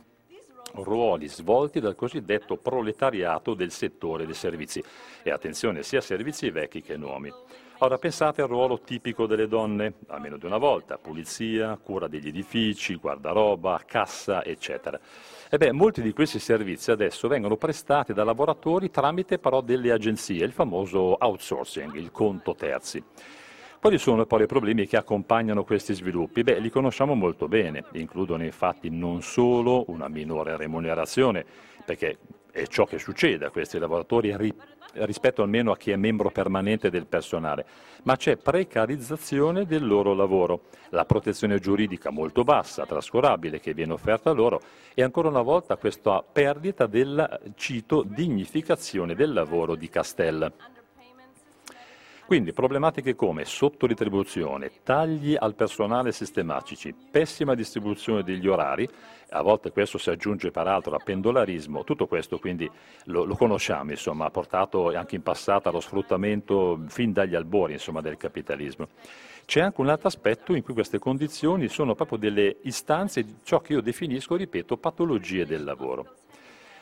ruoli 0.76 1.28
svolti 1.28 1.80
dal 1.80 1.96
cosiddetto 1.96 2.58
proletariato 2.58 3.54
del 3.54 3.72
settore 3.72 4.26
dei 4.26 4.34
servizi. 4.34 4.84
E 5.22 5.30
attenzione, 5.30 5.84
sia 5.84 6.02
servizi 6.02 6.50
vecchi 6.50 6.82
che 6.82 6.98
nuovi. 6.98 7.32
Ora 7.80 7.98
pensate 7.98 8.42
al 8.42 8.48
ruolo 8.48 8.80
tipico 8.80 9.26
delle 9.26 9.48
donne, 9.48 9.96
almeno 10.08 10.38
di 10.38 10.46
una 10.46 10.58
volta, 10.58 10.98
pulizia, 10.98 11.76
cura 11.76 12.08
degli 12.08 12.30
edifici, 12.30 12.96
guardaroba, 12.96 13.82
cassa, 13.86 14.44
eccetera. 14.46 14.98
Ebbene, 15.50 15.74
molti 15.74 16.02
di 16.02 16.14
questi 16.14 16.40
servizi 16.40 16.92
adesso 16.92 17.28
vengono 17.28 17.58
prestati 17.58 18.14
da 18.14 18.24
lavoratori 18.24 18.90
tramite 18.90 19.38
però 19.38 19.60
delle 19.60 19.92
agenzie, 19.92 20.46
il 20.46 20.54
famoso 20.54 21.18
outsourcing, 21.20 21.94
il 21.96 22.12
conto 22.12 22.56
terzi. 22.56 23.04
Quali 23.84 23.98
sono 23.98 24.26
poi 24.26 24.44
i 24.44 24.46
problemi 24.46 24.88
che 24.88 24.96
accompagnano 24.96 25.66
questi 25.66 25.94
sviluppi? 25.94 26.42
Beh, 26.42 26.60
li 26.60 26.70
conosciamo 26.70 27.16
molto 27.16 27.50
bene, 27.50 27.84
includono 27.96 28.46
infatti 28.46 28.90
non 28.90 29.22
solo 29.22 29.84
una 29.88 30.08
minore 30.08 30.56
remunerazione, 30.56 31.44
perché 31.84 32.18
è 32.50 32.66
ciò 32.68 32.86
che 32.86 32.98
succede 32.98 33.44
a 33.44 33.50
questi 33.50 33.78
lavoratori 33.78 34.34
rispetto 34.94 35.42
almeno 35.42 35.74
a 35.74 35.76
chi 35.76 35.92
è 35.92 35.98
membro 35.98 36.32
permanente 36.32 36.90
del 36.90 37.08
personale, 37.08 37.66
ma 38.04 38.16
c'è 38.16 38.38
precarizzazione 38.38 39.66
del 39.66 39.86
loro 39.86 40.14
lavoro, 40.14 40.62
la 40.92 41.04
protezione 41.04 41.60
giuridica 41.60 42.10
molto 42.10 42.46
bassa, 42.46 42.86
trascurabile, 42.86 43.60
che 43.60 43.74
viene 43.74 43.92
offerta 43.92 44.32
loro 44.32 44.62
e 44.94 45.04
ancora 45.04 45.28
una 45.28 45.42
volta 45.42 45.76
questa 45.76 46.24
perdita 46.24 46.86
della, 46.86 47.38
cito, 47.56 48.02
dignificazione 48.02 49.14
del 49.14 49.34
lavoro 49.34 49.76
di 49.76 49.90
Castella. 49.90 50.50
Quindi 52.26 52.54
problematiche 52.54 53.16
come 53.16 53.44
sottoritribuzione, 53.44 54.72
tagli 54.84 55.36
al 55.38 55.56
personale 55.56 56.12
sistematici, 56.14 56.96
pessima 57.12 57.54
distribuzione 57.54 58.24
degli 58.24 58.48
orari, 58.48 58.90
a 59.30 59.42
volte 59.42 59.72
questo 59.72 59.98
si 59.98 60.10
aggiunge 60.10 60.50
peraltro 60.50 60.96
a 60.96 61.02
pendolarismo, 61.04 61.84
tutto 61.84 62.08
questo 62.08 62.40
quindi 62.40 62.70
lo, 63.06 63.26
lo 63.26 63.36
conosciamo, 63.36 63.92
insomma, 63.92 64.26
ha 64.26 64.30
portato 64.30 64.96
anche 64.96 65.16
in 65.16 65.22
passato 65.22 65.68
allo 65.68 65.82
sfruttamento 65.82 66.80
fin 66.88 67.12
dagli 67.12 67.36
albori 67.36 67.74
insomma, 67.74 68.00
del 68.00 68.18
capitalismo. 68.18 68.88
C'è 69.46 69.60
anche 69.60 69.82
un 69.82 69.90
altro 69.90 70.08
aspetto 70.08 70.56
in 70.56 70.64
cui 70.64 70.74
queste 70.74 71.00
condizioni 71.00 71.68
sono 71.68 71.94
proprio 71.94 72.18
delle 72.18 72.58
istanze 72.62 73.24
di 73.24 73.36
ciò 73.44 73.60
che 73.60 73.74
io 73.74 73.82
definisco, 73.82 74.36
ripeto, 74.36 74.78
patologie 74.78 75.46
del 75.46 75.66
lavoro. 75.66 76.23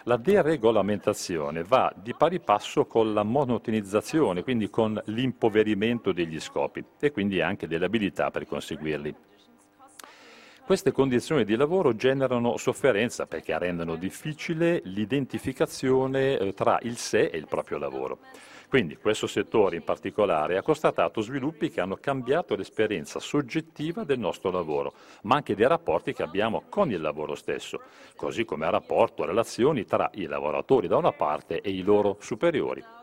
La 0.06 0.18
deregolamentazione 0.18 1.64
va 1.64 1.94
di 1.96 2.16
pari 2.16 2.40
passo 2.40 2.86
con 2.86 3.14
la 3.14 3.22
monotonizzazione, 3.22 4.42
quindi 4.42 4.68
con 4.68 5.00
l'impoverimento 5.06 6.12
degli 6.12 6.40
scopi 6.40 6.84
e 7.00 7.12
quindi 7.12 7.40
anche 7.40 7.68
delle 7.68 7.86
abilità 7.86 8.32
per 8.32 8.48
conseguirli. 8.48 9.16
Queste 10.72 10.94
condizioni 10.94 11.44
di 11.44 11.58
lavoro 11.58 11.98
generano 11.98 12.56
sofferenza 12.56 13.26
perché 13.26 13.60
rendono 13.60 13.98
difficile 13.98 14.80
l'identificazione 14.86 16.38
eh, 16.38 16.54
tra 16.54 16.80
il 16.84 16.96
sé 16.96 17.26
e 17.26 17.38
il 17.38 17.46
proprio 17.46 17.78
lavoro. 17.78 18.20
Quindi 18.70 18.96
questo 18.96 19.28
settore 19.28 19.76
in 19.76 19.84
particolare 19.84 20.56
ha 20.56 20.62
constatato 20.62 21.20
sviluppi 21.20 21.70
che 21.70 21.82
hanno 21.82 21.98
cambiato 21.98 22.56
l'esperienza 22.56 23.20
soggettiva 23.20 24.06
del 24.06 24.20
nostro 24.20 24.50
lavoro, 24.50 24.94
ma 25.24 25.36
anche 25.36 25.56
dei 25.56 25.68
rapporti 25.68 26.14
che 26.14 26.24
abbiamo 26.24 26.64
con 26.70 26.90
il 26.90 27.02
lavoro 27.02 27.36
stesso, 27.36 27.82
così 28.16 28.46
come 28.46 28.64
il 28.64 28.72
rapporto, 28.72 29.26
relazioni 29.26 29.84
tra 29.84 30.10
i 30.14 30.26
lavoratori 30.26 30.88
da 30.88 30.96
una 30.96 31.12
parte 31.12 31.60
e 31.60 31.70
i 31.70 31.82
loro 31.82 32.16
superiori. 32.22 33.01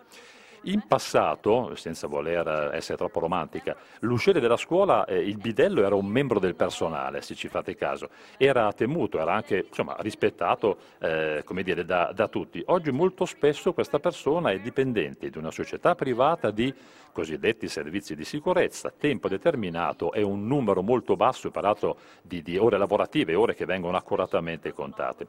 In 0.63 0.87
passato, 0.87 1.75
senza 1.77 2.09
voler 2.09 2.75
essere 2.75 2.99
troppo 2.99 3.21
romantica, 3.21 3.77
l'usciere 4.01 4.41
della 4.41 4.57
scuola, 4.57 5.05
eh, 5.05 5.19
il 5.19 5.37
bidello 5.37 5.85
era 5.85 5.95
un 5.95 6.07
membro 6.07 6.39
del 6.39 6.57
personale, 6.57 7.23
se 7.23 7.35
ci 7.35 7.49
fate 7.49 7.77
caso, 7.77 8.09
era 8.37 8.73
temuto, 8.73 9.21
era 9.21 9.33
anche 9.35 9.65
insomma, 9.69 9.97
rispettato 10.01 10.77
eh, 10.99 11.45
dire, 11.63 11.85
da, 11.85 12.13
da 12.15 12.29
tutti. 12.29 12.63
Oggi 12.67 12.91
molto 12.91 13.25
spesso 13.25 13.73
questa 13.73 14.01
persona 14.01 14.51
è 14.51 14.59
dipendente 14.59 15.31
di 15.31 15.39
una 15.39 15.51
società 15.51 15.95
privata 15.95 16.51
di 16.51 16.75
cosiddetti 17.13 17.69
servizi 17.69 18.15
di 18.15 18.25
sicurezza, 18.25 18.93
tempo 18.97 19.29
determinato 19.29 20.13
e 20.13 20.23
un 20.23 20.47
numero 20.47 20.83
molto 20.83 21.17
basso, 21.17 21.51
peraltro, 21.51 21.99
di, 22.23 22.43
di 22.43 22.57
ore 22.57 22.79
lavorative, 22.79 23.35
ore 23.35 23.55
che 23.55 23.65
vengono 23.65 23.97
accuratamente 23.97 24.73
contate. 24.73 25.27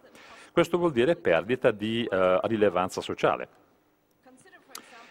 Questo 0.52 0.78
vuol 0.78 0.92
dire 0.92 1.16
perdita 1.16 1.72
di 1.72 2.04
eh, 2.04 2.40
rilevanza 2.44 3.02
sociale. 3.02 3.69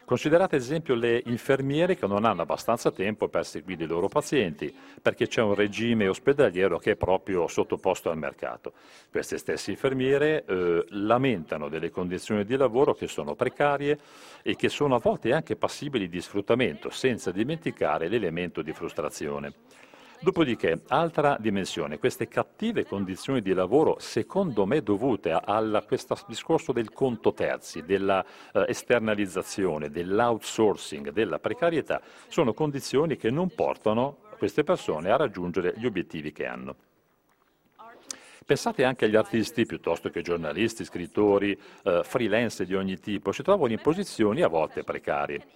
Considerate 0.08 0.56
ad 0.56 0.62
esempio 0.62 0.94
le 0.94 1.20
infermiere 1.26 1.94
che 1.94 2.06
non 2.06 2.24
hanno 2.24 2.40
abbastanza 2.40 2.90
tempo 2.90 3.28
per 3.28 3.44
seguire 3.44 3.84
i 3.84 3.86
loro 3.86 4.08
pazienti, 4.08 4.74
perché 5.02 5.26
c'è 5.26 5.42
un 5.42 5.54
regime 5.54 6.08
ospedaliero 6.08 6.78
che 6.78 6.92
è 6.92 6.96
proprio 6.96 7.46
sottoposto 7.46 8.08
al 8.08 8.16
mercato. 8.16 8.72
Queste 9.10 9.36
stesse 9.36 9.70
infermiere 9.70 10.46
eh, 10.46 10.86
lamentano 10.92 11.68
delle 11.68 11.90
condizioni 11.90 12.46
di 12.46 12.56
lavoro 12.56 12.94
che 12.94 13.06
sono 13.06 13.34
precarie 13.34 13.98
e 14.40 14.56
che 14.56 14.70
sono 14.70 14.94
a 14.94 14.98
volte 14.98 15.34
anche 15.34 15.56
passibili 15.56 16.08
di 16.08 16.22
sfruttamento, 16.22 16.88
senza 16.88 17.30
dimenticare 17.30 18.08
l'elemento 18.08 18.62
di 18.62 18.72
frustrazione. 18.72 19.52
Dopodiché, 20.20 20.80
altra 20.88 21.36
dimensione, 21.38 21.98
queste 21.98 22.26
cattive 22.26 22.84
condizioni 22.84 23.40
di 23.40 23.52
lavoro, 23.52 23.98
secondo 24.00 24.66
me 24.66 24.82
dovute 24.82 25.30
a 25.30 25.40
questo 25.86 26.18
discorso 26.26 26.72
del 26.72 26.92
conto 26.92 27.32
terzi, 27.32 27.84
della 27.84 28.24
eh, 28.52 28.64
dell'outsourcing, 29.90 31.10
della 31.10 31.38
precarietà, 31.38 32.00
sono 32.26 32.52
condizioni 32.52 33.16
che 33.16 33.30
non 33.30 33.54
portano 33.54 34.18
queste 34.38 34.64
persone 34.64 35.10
a 35.10 35.16
raggiungere 35.16 35.74
gli 35.76 35.86
obiettivi 35.86 36.32
che 36.32 36.46
hanno. 36.46 36.74
Pensate 38.44 38.82
anche 38.82 39.04
agli 39.04 39.16
artisti 39.16 39.66
piuttosto 39.66 40.10
che 40.10 40.22
giornalisti, 40.22 40.84
scrittori, 40.84 41.56
eh, 41.84 42.00
freelance 42.02 42.64
di 42.64 42.74
ogni 42.74 42.98
tipo, 42.98 43.30
si 43.30 43.42
trovano 43.42 43.72
in 43.72 43.80
posizioni 43.80 44.42
a 44.42 44.48
volte 44.48 44.82
precarie. 44.82 45.46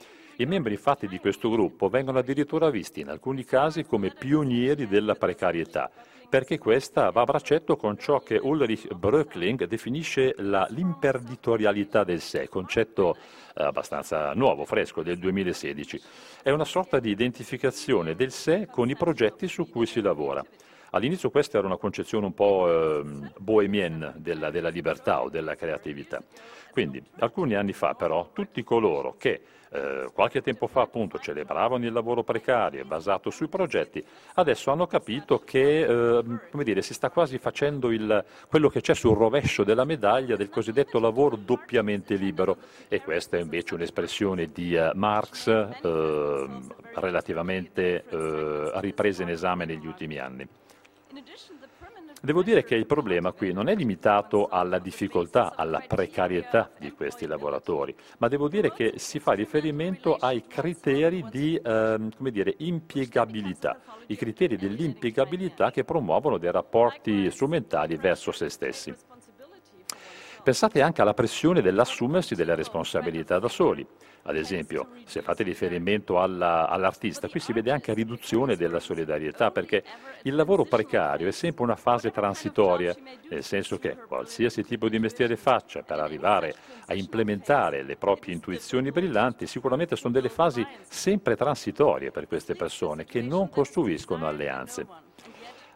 I 0.43 0.47
membri 0.47 0.73
infatti 0.73 1.07
di 1.07 1.21
questo 1.21 1.49
gruppo 1.51 1.89
vengono 1.89 2.19
addirittura 2.19 2.69
visti 2.69 2.99
in 2.99 3.11
alcuni 3.11 3.45
casi 3.45 3.85
come 3.85 4.11
pionieri 4.11 4.89
della 4.89 5.15
precarietà, 5.15 5.89
perché 6.29 6.59
questa 6.59 7.11
va 7.11 7.21
a 7.21 7.25
braccetto 7.27 7.77
con 7.77 7.97
ciò 7.97 8.19
che 8.19 8.41
Ulrich 8.43 8.93
Bröckling 8.93 9.67
definisce 9.67 10.35
la, 10.39 10.67
l'imprenditorialità 10.71 12.03
del 12.03 12.21
sé, 12.21 12.49
concetto 12.49 13.15
eh, 13.55 13.63
abbastanza 13.63 14.33
nuovo, 14.35 14.65
fresco, 14.65 15.05
del 15.05 15.19
2016. 15.19 16.03
È 16.43 16.51
una 16.51 16.65
sorta 16.65 16.99
di 16.99 17.11
identificazione 17.11 18.17
del 18.17 18.33
sé 18.33 18.67
con 18.69 18.91
i 18.91 18.97
progetti 18.97 19.47
su 19.47 19.71
cui 19.71 19.87
si 19.87 20.01
lavora. 20.01 20.45
All'inizio 20.91 21.31
questa 21.31 21.57
era 21.57 21.69
una 21.69 21.79
concezione 21.79 22.27
un 22.27 22.35
po' 22.35 22.69
eh, 22.69 23.31
bohemienne 23.39 24.15
della, 24.17 24.51
della 24.51 24.69
libertà 24.71 25.23
o 25.23 25.31
della 25.31 25.55
creatività. 25.55 26.21
Quindi, 26.73 27.03
alcuni 27.19 27.55
anni 27.55 27.75
fa 27.75 27.93
però, 27.93 28.31
tutti 28.33 28.65
coloro 28.65 29.17
che 29.19 29.43
eh, 29.73 30.09
qualche 30.13 30.41
tempo 30.41 30.67
fa 30.67 30.81
appunto 30.81 31.19
celebravano 31.19 31.85
il 31.85 31.93
lavoro 31.93 32.23
precario 32.23 32.83
basato 32.85 33.29
sui 33.29 33.49
progetti, 33.49 34.03
adesso 34.35 34.71
hanno 34.71 34.87
capito 34.87 35.41
che 35.41 35.83
eh, 35.83 36.25
dire, 36.63 36.81
si 36.81 36.95
sta 36.95 37.11
quasi 37.11 37.37
facendo 37.37 37.91
il, 37.91 38.25
quello 38.49 38.71
che 38.71 38.81
c'è 38.81 38.95
sul 38.95 39.17
rovescio 39.17 39.65
della 39.65 39.85
medaglia 39.85 40.37
del 40.37 40.49
cosiddetto 40.49 40.99
lavoro 40.99 41.37
doppiamente 41.37 42.15
libero 42.15 42.57
e 42.89 43.03
questa 43.03 43.37
è 43.37 43.41
invece 43.41 43.75
un'espressione 43.75 44.51
di 44.51 44.75
uh, 44.75 44.91
Marx 44.95 45.47
eh, 45.49 46.49
relativamente 46.95 48.05
eh, 48.09 48.71
ripresa 48.77 49.23
in 49.23 49.29
esame 49.29 49.67
negli 49.67 49.87
ultimi 49.87 50.19
anni. 50.19 50.49
Devo 52.25 52.45
dire 52.45 52.63
che 52.63 52.77
il 52.77 52.87
problema 52.87 53.33
qui 53.33 53.53
non 53.53 53.69
è 53.69 53.75
limitato 53.75 54.47
alla 54.47 54.79
difficoltà, 54.79 55.55
alla 55.57 55.83
precarietà 55.85 56.71
di 56.79 56.93
questi 56.93 57.27
lavoratori, 57.27 57.93
ma 58.19 58.29
devo 58.29 58.47
dire 58.47 58.73
che 58.73 58.93
si 58.95 59.19
fa 59.19 59.33
riferimento 59.33 60.15
ai 60.15 60.47
criteri 60.47 61.25
di 61.29 61.57
eh, 61.57 61.99
dire, 62.31 62.55
impiegabilità, 62.59 63.81
i 64.07 64.15
criteri 64.15 64.57
dell'impiegabilità 64.57 65.73
che 65.73 65.83
promuovono 65.83 66.39
dei 66.39 66.53
rapporti 66.53 67.29
strumentali 67.29 67.97
verso 67.97 68.31
se 68.31 68.49
stessi. 68.51 68.95
Pensate 70.43 70.83
anche 70.83 71.01
alla 71.01 71.15
pressione 71.15 71.63
dell'assumersi 71.63 72.35
delle 72.35 72.57
responsabilità 72.57 73.39
da 73.39 73.47
soli. 73.47 73.87
Ad 74.25 74.37
esempio, 74.37 74.89
se 75.05 75.23
fate 75.23 75.45
riferimento 75.45 76.21
alla, 76.21 76.69
all'artista, 76.69 77.29
qui 77.29 77.39
si 77.39 77.53
vede 77.53 77.71
anche 77.71 77.95
riduzione 77.95 78.57
della 78.57 78.81
solidarietà, 78.81 79.53
perché 79.53 79.85
il 80.23 80.35
lavoro 80.35 80.65
precario 80.65 81.29
è 81.29 81.31
sempre 81.31 81.63
una 81.63 81.77
fase 81.77 82.11
transitoria, 82.11 82.93
nel 83.31 83.45
senso 83.45 83.79
che 83.79 83.97
qualsiasi 83.97 84.65
tipo 84.65 84.89
di 84.89 84.99
mestiere 84.99 85.37
faccia 85.37 85.83
per 85.83 86.01
arrivare 86.01 86.55
a 86.87 86.95
implementare 86.95 87.85
le 87.85 87.97
proprie 87.97 88.35
intuizioni 88.35 88.91
brillanti, 88.91 89.47
sicuramente 89.47 89.95
sono 89.95 90.13
delle 90.13 90.29
fasi 90.29 90.67
sempre 90.83 91.37
transitorie 91.37 92.11
per 92.11 92.27
queste 92.27 92.57
persone 92.57 93.05
che 93.05 93.23
non 93.23 93.49
costruiscono 93.49 94.27
alleanze. 94.27 95.12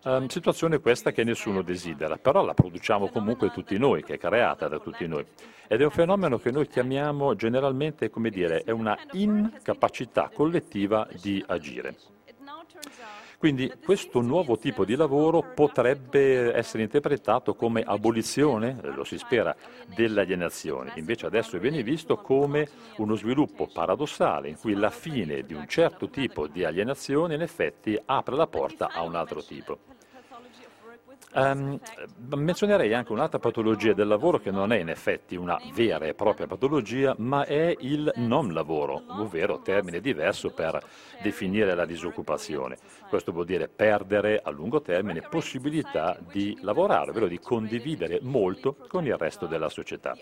Um, 0.06 0.28
situazione 0.28 0.78
questa 0.78 1.10
che 1.10 1.24
nessuno 1.24 1.62
desidera, 1.62 2.16
però 2.16 2.44
la 2.44 2.54
produciamo 2.54 3.08
comunque 3.08 3.50
tutti 3.50 3.76
noi, 3.76 4.04
che 4.04 4.14
è 4.14 4.18
creata 4.18 4.68
da 4.68 4.78
tutti 4.78 5.04
noi. 5.08 5.26
Ed 5.66 5.80
è 5.80 5.84
un 5.84 5.90
fenomeno 5.90 6.38
che 6.38 6.52
noi 6.52 6.68
chiamiamo 6.68 7.34
generalmente, 7.34 8.08
come 8.08 8.30
dire, 8.30 8.62
è 8.62 8.70
una 8.70 8.96
incapacità 9.14 10.30
collettiva 10.32 11.08
di 11.20 11.42
agire. 11.48 11.96
Quindi 13.36 13.72
questo 13.84 14.20
nuovo 14.20 14.56
tipo 14.58 14.84
di 14.84 14.94
lavoro 14.94 15.42
potrebbe 15.42 16.54
essere 16.54 16.84
interpretato 16.84 17.56
come 17.56 17.82
abolizione, 17.82 18.78
lo 18.82 19.02
si 19.02 19.18
spera, 19.18 19.56
dell'alienazione. 19.92 20.92
Invece 20.94 21.26
adesso 21.26 21.58
viene 21.58 21.82
visto 21.82 22.16
come 22.18 22.68
uno 22.98 23.16
sviluppo 23.16 23.68
paradossale 23.72 24.48
in 24.48 24.56
cui 24.56 24.74
la 24.74 24.90
fine 24.90 25.42
di 25.42 25.52
un 25.52 25.66
certo 25.66 26.08
tipo 26.08 26.46
di 26.46 26.62
alienazione 26.62 27.34
in 27.34 27.42
effetti 27.42 28.00
apre 28.04 28.36
la 28.36 28.46
porta 28.46 28.90
a 28.92 29.02
un 29.02 29.16
altro 29.16 29.42
tipo. 29.42 29.94
Um, 31.34 31.78
menzionerei 32.34 32.94
anche 32.94 33.12
un'altra 33.12 33.38
patologia 33.38 33.92
del 33.92 34.06
lavoro 34.06 34.38
che 34.38 34.50
non 34.50 34.72
è 34.72 34.78
in 34.78 34.88
effetti 34.88 35.36
una 35.36 35.60
vera 35.74 36.06
e 36.06 36.14
propria 36.14 36.46
patologia, 36.46 37.14
ma 37.18 37.44
è 37.44 37.74
il 37.80 38.10
non 38.16 38.54
lavoro, 38.54 39.02
ovvero 39.08 39.60
termine 39.60 40.00
diverso 40.00 40.50
per 40.50 40.80
definire 41.22 41.74
la 41.74 41.84
disoccupazione. 41.84 42.78
Questo 43.08 43.32
vuol 43.32 43.44
dire 43.44 43.68
perdere 43.68 44.40
a 44.42 44.50
lungo 44.50 44.80
termine 44.80 45.20
possibilità 45.20 46.16
di 46.32 46.56
lavorare, 46.62 47.10
ovvero 47.10 47.26
di 47.26 47.38
condividere 47.38 48.20
molto 48.22 48.76
con 48.88 49.04
il 49.04 49.16
resto 49.16 49.46
della 49.46 49.68
società. 49.68 50.16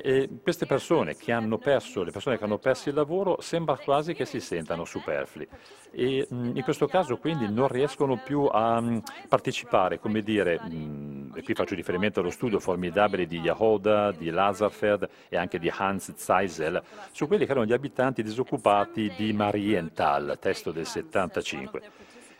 Eh, 0.00 0.28
queste 0.42 0.66
persone 0.66 1.16
che 1.16 1.32
hanno 1.32 1.58
perso, 1.58 2.02
le 2.02 2.10
persone 2.10 2.38
che 2.38 2.44
hanno 2.44 2.58
perso 2.58 2.88
il 2.88 2.94
lavoro, 2.94 3.40
sembra 3.40 3.76
quasi 3.76 4.14
che 4.14 4.24
si 4.24 4.40
sentano 4.40 4.84
superflui 4.84 5.48
e 5.92 6.26
mh, 6.28 6.52
in 6.54 6.62
questo 6.62 6.86
caso 6.86 7.18
quindi 7.18 7.50
non 7.50 7.68
riescono 7.68 8.20
più 8.22 8.48
a 8.50 8.80
mh, 8.80 9.02
partecipare, 9.28 9.98
come 9.98 10.22
dire, 10.22 10.58
mh, 10.58 11.32
e 11.34 11.42
qui 11.42 11.54
faccio 11.54 11.74
riferimento 11.74 12.20
allo 12.20 12.30
studio 12.30 12.58
formidabile 12.58 13.26
di 13.26 13.38
Yahoda, 13.38 14.10
di 14.10 14.30
Lazarfeld 14.30 15.08
e 15.28 15.36
anche 15.36 15.58
di 15.58 15.70
Hans 15.74 16.14
Zeisel, 16.14 16.82
su 17.12 17.26
quelli 17.26 17.44
che 17.44 17.50
erano 17.50 17.66
gli 17.66 17.72
abitanti 17.72 18.22
disoccupati 18.22 19.12
di 19.16 19.32
Marienthal, 19.32 20.38
testo 20.40 20.72
del 20.72 20.86
75. 20.86 21.82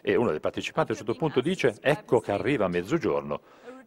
E 0.00 0.16
uno 0.16 0.30
dei 0.30 0.40
partecipanti 0.40 0.90
a 0.90 0.94
un 0.94 1.04
certo 1.04 1.18
punto 1.18 1.40
dice, 1.40 1.76
ecco 1.80 2.18
che 2.18 2.32
arriva 2.32 2.66
mezzogiorno, 2.66 3.40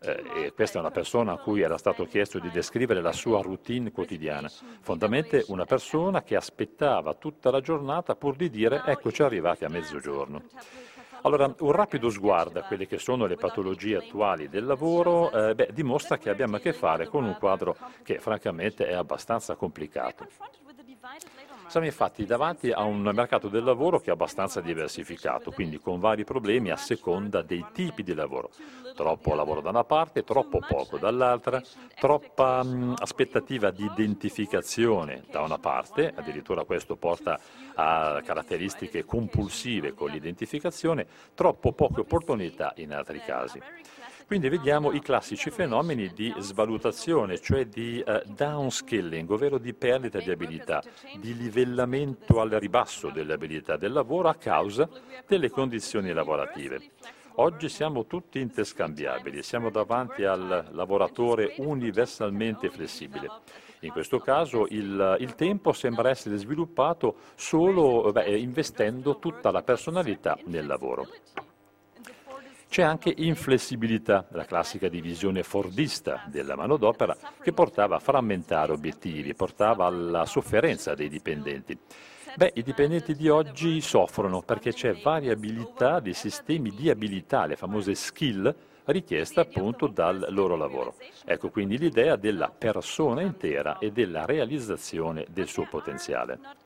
eh, 0.06 0.54
questa 0.54 0.78
è 0.78 0.82
una 0.82 0.92
persona 0.92 1.34
a 1.34 1.38
cui 1.38 1.62
era 1.62 1.78
stato 1.78 2.06
chiesto 2.06 2.40
di 2.40 2.50
descrivere 2.52 3.02
la 3.02 3.12
sua 3.12 3.42
routine 3.42 3.92
quotidiana. 3.92 4.50
Fondamentalmente 4.82 5.46
una 5.48 5.66
persona 5.66 6.24
che 6.24 6.36
aspettava 6.36 7.14
tutta 7.14 7.52
la 7.52 7.62
giornata 7.62 8.16
pur 8.16 8.36
di 8.36 8.50
dire 8.50 8.84
eccoci 8.86 9.24
arrivati 9.24 9.66
a 9.66 9.70
mezzogiorno. 9.70 10.44
Allora, 11.22 11.52
un 11.60 11.72
rapido 11.72 12.10
sguardo 12.12 12.60
a 12.60 12.64
quelle 12.64 12.86
che 12.86 13.00
sono 13.00 13.26
le 13.26 13.36
patologie 13.36 13.96
attuali 13.96 14.48
del 14.48 14.66
lavoro 14.66 15.32
eh, 15.32 15.56
beh, 15.56 15.70
dimostra 15.74 16.20
che 16.20 16.30
abbiamo 16.30 16.58
a 16.58 16.60
che 16.60 16.72
fare 16.72 17.08
con 17.08 17.24
un 17.24 17.36
quadro 17.40 17.76
che 18.04 18.20
francamente 18.20 18.86
è 18.86 18.94
abbastanza 18.94 19.56
complicato. 19.56 20.28
Siamo 21.68 21.88
infatti 21.88 22.26
davanti 22.26 22.72
a 22.72 22.84
un 22.84 23.02
mercato 23.02 23.50
del 23.50 23.64
lavoro 23.64 24.00
che 24.00 24.10
è 24.10 24.14
abbastanza 24.14 24.62
diversificato, 24.62 25.52
quindi 25.52 25.80
con 25.80 26.00
vari 26.00 26.24
problemi 26.24 26.70
a 26.70 26.78
seconda 26.78 27.42
dei 27.42 27.66
tipi 27.74 28.04
di 28.04 28.14
lavoro. 28.14 28.50
Troppo 28.96 29.34
lavoro 29.34 29.60
da 29.60 29.70
una 29.70 29.84
parte, 29.84 30.24
troppo 30.24 30.60
poco 30.60 30.98
dall'altra, 30.98 31.62
troppa 32.00 32.64
mh, 32.64 32.94
aspettativa 33.00 33.72
di 33.72 33.84
identificazione 33.84 35.24
da 35.30 35.42
una 35.42 35.58
parte, 35.58 36.14
addirittura 36.16 36.64
questo 36.64 36.96
porta 36.96 37.38
a 37.74 38.22
caratteristiche 38.24 39.04
compulsive 39.04 39.94
con 39.94 40.12
l'identificazione, 40.12 41.06
troppo 41.34 41.74
poche 41.74 42.02
opportunità 42.02 42.74
in 42.78 42.94
altri 42.94 43.20
casi. 43.20 43.60
Quindi 44.26 44.50
vediamo 44.50 44.92
i 44.92 45.02
classici 45.02 45.52
fenomeni 45.52 46.12
di 46.12 46.34
svalutazione, 46.40 47.40
cioè 47.40 47.68
di 47.68 48.04
uh, 48.04 48.22
downskilling, 48.26 49.30
ovvero 49.30 49.60
di 49.60 49.72
perdita 49.76 50.20
di 50.20 50.32
abilità, 50.32 50.82
di 51.20 51.38
livellamento 51.38 52.42
al 52.42 52.50
ribasso 52.50 53.12
delle 53.12 53.34
abilità 53.34 53.78
del 53.78 53.92
lavoro 53.92 54.28
a 54.28 54.34
causa 54.34 54.90
delle 55.28 55.52
condizioni 55.52 56.12
lavorative. 56.12 56.90
Oggi 57.36 57.70
siamo 57.70 58.08
tutti 58.08 58.40
interscambiabili, 58.40 59.44
siamo 59.44 59.70
davanti 59.70 60.24
al 60.24 60.70
lavoratore 60.72 61.54
universalmente 61.58 62.72
flessibile. 62.72 63.30
In 63.82 63.92
questo 63.92 64.18
caso 64.20 64.66
il, 64.70 65.18
il 65.20 65.36
tempo 65.36 65.72
sembra 65.72 66.10
essere 66.10 66.38
sviluppato 66.38 67.18
solo 67.36 68.12
beh, 68.12 68.38
investendo 68.40 69.20
tutta 69.20 69.52
la 69.52 69.62
personalità 69.62 70.36
nel 70.46 70.66
lavoro. 70.66 71.08
C'è 72.76 72.84
anche 72.84 73.14
inflessibilità, 73.16 74.26
la 74.32 74.44
classica 74.44 74.90
divisione 74.90 75.44
fordista 75.44 76.26
della 76.28 76.58
manodopera 76.58 77.16
che 77.42 77.54
portava 77.54 77.96
a 77.96 78.00
frammentare 78.00 78.74
obiettivi, 78.74 79.34
portava 79.34 79.86
alla 79.86 80.26
sofferenza 80.26 80.94
dei 80.94 81.08
dipendenti. 81.08 81.80
Beh, 82.36 82.52
i 82.56 82.64
dipendenti 82.64 83.16
di 83.16 83.30
oggi 83.30 83.80
soffrono 83.80 84.42
perché 84.42 84.74
c'è 84.74 84.94
variabilità 84.94 86.02
dei 86.02 86.12
sistemi 86.12 86.72
di 86.72 86.90
abilità, 86.90 87.46
le 87.46 87.56
famose 87.56 87.96
skill, 87.96 88.54
richieste 88.84 89.40
appunto 89.40 89.88
dal 89.88 90.28
loro 90.32 90.58
lavoro. 90.58 90.96
Ecco 91.24 91.50
quindi 91.52 91.78
l'idea 91.78 92.18
della 92.18 92.50
persona 92.50 93.22
intera 93.22 93.78
e 93.78 93.94
della 93.94 94.26
realizzazione 94.26 95.26
del 95.30 95.48
suo 95.48 95.66
potenziale. 95.66 96.65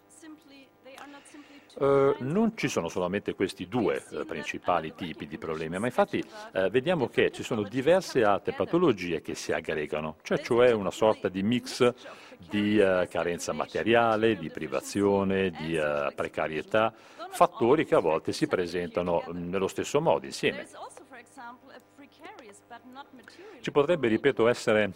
Uh, 1.79 2.13
non 2.19 2.57
ci 2.57 2.67
sono 2.67 2.89
solamente 2.89 3.33
questi 3.35 3.69
due 3.69 4.03
uh, 4.09 4.25
principali 4.25 4.93
tipi 4.95 5.27
di 5.27 5.37
problemi, 5.37 5.79
ma 5.79 5.85
infatti 5.85 6.21
uh, 6.51 6.67
vediamo 6.69 7.07
che 7.07 7.31
ci 7.31 7.41
sono 7.41 7.63
diverse 7.63 8.21
altre 8.25 8.51
patologie 8.51 9.21
che 9.21 9.33
si 9.33 9.53
aggregano, 9.53 10.17
cioè, 10.21 10.39
cioè 10.39 10.71
una 10.71 10.91
sorta 10.91 11.29
di 11.29 11.41
mix 11.41 11.93
di 12.37 12.81
carenza 13.09 13.51
materiale, 13.53 14.37
di 14.37 14.49
privazione, 14.49 15.51
di 15.51 15.77
precarietà, 16.15 16.93
fattori 17.31 17.85
che 17.85 17.95
a 17.95 17.99
volte 17.99 18.31
si 18.31 18.47
presentano 18.47 19.23
mm, 19.29 19.49
nello 19.49 19.67
stesso 19.67 20.01
modo 20.01 20.25
insieme. 20.25 20.67
Ci 23.59 23.71
potrebbe, 23.71 24.07
ripeto, 24.07 24.47
essere 24.47 24.93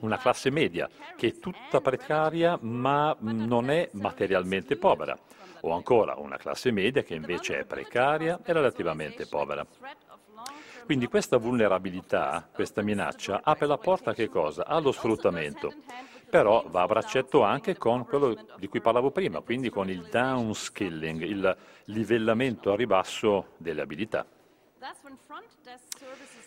una 0.00 0.18
classe 0.18 0.50
media 0.50 0.88
che 1.16 1.28
è 1.28 1.38
tutta 1.38 1.80
precaria 1.80 2.58
ma 2.60 3.14
non 3.20 3.70
è 3.70 3.88
materialmente 3.92 4.76
povera 4.76 5.18
o 5.62 5.72
ancora 5.72 6.14
una 6.16 6.36
classe 6.36 6.70
media 6.70 7.02
che 7.02 7.14
invece 7.14 7.60
è 7.60 7.64
precaria 7.64 8.40
e 8.44 8.52
relativamente 8.52 9.26
povera. 9.26 9.66
Quindi 10.84 11.06
questa 11.06 11.36
vulnerabilità, 11.36 12.48
questa 12.52 12.82
minaccia, 12.82 13.42
apre 13.44 13.66
la 13.66 13.78
porta? 13.78 14.14
Allo 14.64 14.92
sfruttamento. 14.92 15.72
Però 16.28 16.64
va 16.68 16.82
a 16.82 16.86
braccetto 16.86 17.42
anche 17.42 17.76
con 17.76 18.04
quello 18.06 18.36
di 18.56 18.68
cui 18.68 18.80
parlavo 18.80 19.10
prima, 19.10 19.40
quindi 19.40 19.68
con 19.68 19.90
il 19.90 20.08
downskilling, 20.10 21.22
il 21.22 21.56
livellamento 21.86 22.72
a 22.72 22.76
ribasso 22.76 23.48
delle 23.56 23.82
abilità. 23.82 24.24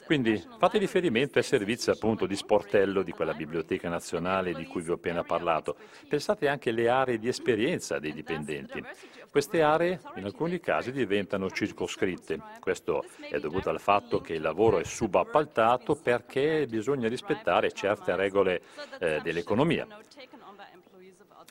Quindi 0.05 0.43
fate 0.57 0.79
riferimento 0.79 1.37
ai 1.37 1.43
servizi 1.43 1.91
appunto 1.91 2.25
di 2.25 2.35
sportello 2.35 3.03
di 3.03 3.11
quella 3.11 3.33
biblioteca 3.33 3.89
nazionale 3.89 4.53
di 4.53 4.65
cui 4.65 4.81
vi 4.81 4.89
ho 4.89 4.95
appena 4.95 5.23
parlato. 5.23 5.75
Pensate 6.07 6.47
anche 6.47 6.71
alle 6.71 6.89
aree 6.89 7.19
di 7.19 7.27
esperienza 7.27 7.99
dei 7.99 8.11
dipendenti. 8.11 8.83
Queste 9.29 9.61
aree 9.61 9.99
in 10.15 10.25
alcuni 10.25 10.59
casi 10.59 10.91
diventano 10.91 11.49
circoscritte. 11.51 12.39
Questo 12.59 13.05
è 13.29 13.39
dovuto 13.39 13.69
al 13.69 13.79
fatto 13.79 14.19
che 14.19 14.33
il 14.33 14.41
lavoro 14.41 14.79
è 14.79 14.83
subappaltato 14.83 15.95
perché 15.95 16.65
bisogna 16.67 17.07
rispettare 17.07 17.71
certe 17.71 18.15
regole 18.15 18.61
eh, 18.99 19.19
dell'economia. 19.21 19.87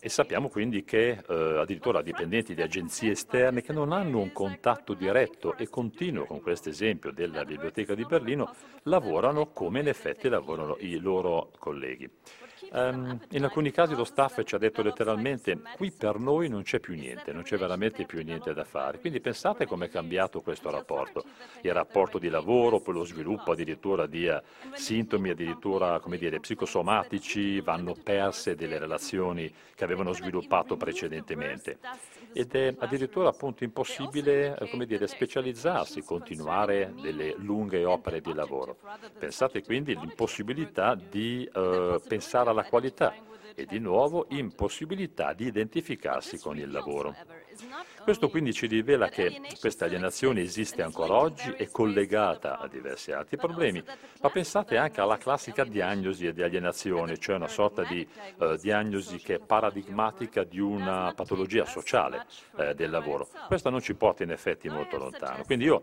E 0.05 0.09
sappiamo 0.09 0.49
quindi 0.49 0.83
che 0.83 1.11
eh, 1.11 1.59
addirittura 1.61 2.03
dipendenti 2.03 2.57
di 2.57 2.63
agenzie 2.63 3.13
esterne 3.13 3.63
che 3.63 3.73
non 3.73 3.93
hanno 3.93 4.19
un 4.19 4.33
contatto 4.33 4.95
diretto 4.95 5.57
e 5.57 5.69
continuo 5.69 6.25
con 6.25 6.41
questo 6.41 6.71
esempio 6.71 7.13
della 7.13 7.45
Biblioteca 7.45 7.95
di 7.95 8.05
Berlino 8.05 8.53
lavorano 8.83 9.53
come 9.53 9.79
in 9.79 9.87
effetti 9.87 10.29
lavorano 10.29 10.77
i 10.81 10.99
loro 10.99 11.53
colleghi. 11.57 12.11
Um, 12.71 13.19
in 13.31 13.45
alcuni 13.45 13.71
casi 13.71 13.95
lo 13.95 14.05
staff 14.05 14.43
ci 14.45 14.55
ha 14.55 14.59
detto 14.59 14.83
letteralmente 14.83 15.61
qui 15.77 15.91
per 15.91 16.19
noi 16.19 16.49
non 16.49 16.63
c'è 16.63 16.81
più 16.81 16.95
niente, 16.95 17.33
non 17.33 17.43
c'è 17.43 17.59
veramente 17.59 18.05
più 18.05 18.23
niente 18.23 18.55
da 18.55 18.65
fare. 18.65 18.99
Quindi 18.99 19.21
pensate 19.21 19.67
come 19.67 19.87
è 19.87 19.89
cambiato 19.89 20.41
questo 20.41 20.71
rapporto, 20.71 21.25
il 21.63 21.73
rapporto 21.73 22.19
di 22.19 22.29
lavoro, 22.29 22.81
poi 22.81 22.95
lo 22.95 23.05
sviluppo 23.05 23.53
addirittura 23.53 24.07
di 24.07 24.27
uh, 24.27 24.41
sintomi 24.73 25.31
addirittura 25.31 26.01
dire, 26.17 26.41
psicosomatici, 26.41 27.61
vanno 27.61 27.95
perse 28.03 28.55
delle 28.55 28.79
relazioni 28.79 29.53
che 29.75 29.85
avevano 29.85 30.13
sviluppato 30.13 30.77
precedentemente 30.77 31.79
ed 32.33 32.55
è 32.55 32.75
addirittura 32.79 33.29
appunto 33.29 33.65
impossibile 33.65 34.57
eh, 34.57 34.87
dire, 34.87 35.07
specializzarsi, 35.07 36.03
continuare 36.03 36.93
delle 37.01 37.35
lunghe 37.37 37.85
opere 37.85 38.21
di 38.21 38.33
lavoro. 38.33 38.79
Pensate 39.19 39.63
quindi 39.63 39.93
all'impossibilità 39.93 40.95
di 40.95 41.49
eh, 41.53 42.01
pensare 42.07 42.51
alla 42.53 42.65
qualità 42.65 43.15
e 43.55 43.67
di 43.67 43.79
nuovo 43.79 44.27
impossibilità 44.31 45.33
di 45.33 45.47
identificarsi 45.47 46.39
con 46.39 46.57
il 46.57 46.71
lavoro. 46.71 47.15
Questo 48.03 48.29
quindi 48.29 48.53
ci 48.53 48.67
rivela 48.67 49.09
che 49.09 49.41
questa 49.61 49.85
alienazione 49.85 50.41
esiste 50.41 50.83
ancora 50.83 51.15
oggi, 51.15 51.51
è 51.51 51.69
collegata 51.71 52.59
a 52.59 52.67
diversi 52.67 53.13
altri 53.13 53.37
problemi, 53.37 53.83
ma 54.21 54.31
pensate 54.31 54.77
anche 54.77 55.01
alla 55.01 55.19
classica 55.19 55.65
diagnosi 55.65 56.33
di 56.33 56.43
alienazione, 56.43 57.19
cioè 57.19 57.37
una 57.37 57.49
sorta 57.49 57.85
di 57.85 58.07
eh, 58.39 58.59
diagnosi 58.61 59.19
che 59.19 59.35
è 59.35 59.39
paradigmatica 59.39 60.45
di 60.45 60.59
una 60.59 61.13
patologia 61.15 61.65
sociale 61.65 62.27
eh, 62.57 62.75
del 62.75 62.91
lavoro. 62.91 63.29
Questa 63.47 63.71
non 63.71 63.81
ci 63.81 63.95
porta 63.95 64.23
in 64.23 64.31
effetti 64.31 64.69
molto 64.69 64.97
lontano. 64.97 65.45
Quindi 65.45 65.67
io 65.67 65.83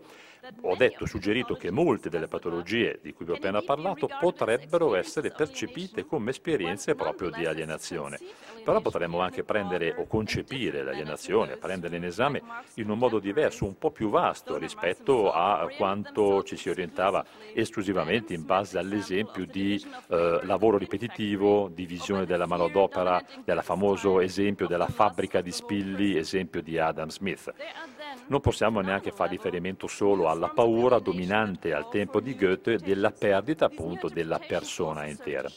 ho 0.62 0.76
detto, 0.76 1.06
suggerito 1.06 1.54
che 1.54 1.70
molte 1.70 2.08
delle 2.08 2.28
patologie 2.28 2.98
di 3.02 3.12
cui 3.12 3.24
vi 3.24 3.32
ho 3.32 3.34
appena 3.34 3.60
parlato 3.62 4.08
potrebbero 4.20 4.94
essere 4.94 5.30
percepite 5.30 6.06
come 6.06 6.30
esperienze 6.30 6.94
proprio 6.94 7.30
di 7.30 7.46
alienazione. 7.46 8.18
Però 8.64 8.80
potremmo 8.80 9.20
anche 9.20 9.42
prendere 9.42 9.94
o 9.96 10.06
concepire 10.06 10.82
l'alienazione, 10.82 11.56
prenderla 11.56 11.96
in 11.96 12.04
esame 12.04 12.42
in 12.74 12.90
un 12.90 12.98
modo 12.98 13.18
diverso, 13.18 13.64
un 13.64 13.76
po' 13.78 13.90
più 13.90 14.10
vasto 14.10 14.56
rispetto 14.58 15.32
a 15.32 15.68
quanto 15.76 16.42
ci 16.42 16.56
si 16.56 16.68
orientava 16.68 17.24
esclusivamente 17.54 18.34
in 18.34 18.44
base 18.44 18.78
all'esempio 18.78 19.46
di 19.46 19.82
eh, 20.08 20.40
lavoro 20.42 20.76
ripetitivo, 20.76 21.68
divisione 21.68 22.26
della 22.26 22.46
manodopera, 22.46 23.22
del 23.44 23.60
famoso 23.62 24.20
esempio 24.20 24.66
della 24.66 24.88
fabbrica 24.88 25.40
di 25.40 25.52
spilli, 25.52 26.16
esempio 26.16 26.62
di 26.62 26.78
Adam 26.78 27.08
Smith. 27.08 27.52
Non 28.26 28.40
possiamo 28.40 28.80
neanche 28.80 29.10
fare 29.10 29.30
riferimento 29.30 29.86
solo 29.86 30.28
alla 30.30 30.48
paura 30.48 30.98
dominante 30.98 31.74
al 31.74 31.88
tempo 31.88 32.20
di 32.20 32.34
Goethe 32.34 32.78
della 32.78 33.10
perdita 33.10 33.66
appunto 33.66 34.08
della 34.08 34.38
persona 34.38 35.06
intera. 35.06 35.50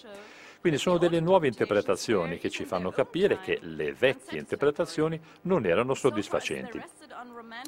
Quindi 0.59 0.79
sono 0.79 0.97
delle 0.97 1.19
nuove 1.19 1.47
interpretazioni 1.47 2.37
che 2.37 2.49
ci 2.49 2.63
fanno 2.63 2.89
capire 2.89 3.39
che 3.39 3.59
le 3.61 3.93
vecchie 3.93 4.39
interpretazioni 4.39 5.19
non 5.41 5.65
erano 5.65 5.93
soddisfacenti, 5.93 6.81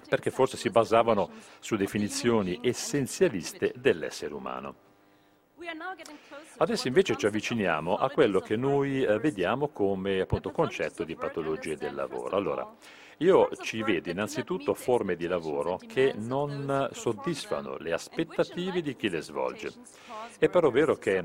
perché 0.08 0.32
forse 0.32 0.56
si 0.56 0.70
basavano 0.70 1.30
su 1.60 1.76
definizioni 1.76 2.58
essenzialiste 2.62 3.74
dell'essere 3.76 4.34
umano. 4.34 4.76
Adesso 6.58 6.88
invece 6.88 7.18
ci 7.18 7.26
avviciniamo 7.26 7.98
a 7.98 8.10
quello 8.10 8.40
che 8.40 8.56
noi 8.56 9.04
eh, 9.04 9.20
vediamo 9.20 9.68
come 9.70 10.22
appunto, 10.22 10.52
concetto 10.52 11.04
di 11.04 11.16
patologie 11.16 11.76
del 11.76 11.96
lavoro. 11.96 12.38
Allora, 12.38 12.76
io 13.18 13.50
ci 13.62 13.82
vedo 13.82 14.10
innanzitutto 14.10 14.74
forme 14.74 15.16
di 15.16 15.28
lavoro 15.28 15.78
che 15.78 16.14
non 16.16 16.90
soddisfano 16.92 17.78
le 17.78 17.94
aspettative 17.94 18.82
di 18.82 18.96
chi 18.96 19.10
le 19.10 19.22
svolge. 19.22 19.72
È 20.38 20.50
però 20.50 20.70
vero 20.70 20.96
che 20.96 21.24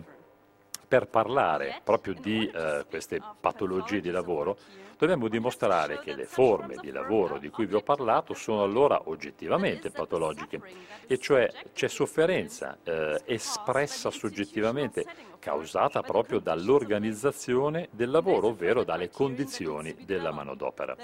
per 0.91 1.07
parlare 1.07 1.81
proprio 1.85 2.15
di 2.15 2.51
eh, 2.53 2.85
queste 2.89 3.21
patologie 3.39 4.01
di 4.01 4.11
lavoro 4.11 4.57
dobbiamo 4.99 5.29
dimostrare 5.29 6.01
che 6.01 6.17
le 6.17 6.25
forme 6.25 6.77
di 6.81 6.91
lavoro 6.91 7.39
di 7.39 7.49
cui 7.49 7.65
vi 7.65 7.75
ho 7.75 7.81
parlato 7.81 8.35
sono 8.35 8.65
allora 8.65 9.01
oggettivamente 9.05 9.91
patologiche, 9.91 10.61
e 11.07 11.17
cioè 11.19 11.51
c'è 11.73 11.89
sofferenza 11.89 12.77
eh, 12.83 13.23
espressa 13.25 14.11
soggettivamente, 14.11 15.07
causata 15.39 16.03
proprio 16.03 16.39
dall'organizzazione 16.39 17.89
del 17.93 18.11
lavoro, 18.11 18.49
ovvero 18.49 18.85
dalle 18.85 19.09
condizioni 19.09 19.97
della 20.05 20.33
manodopera. 20.33 20.95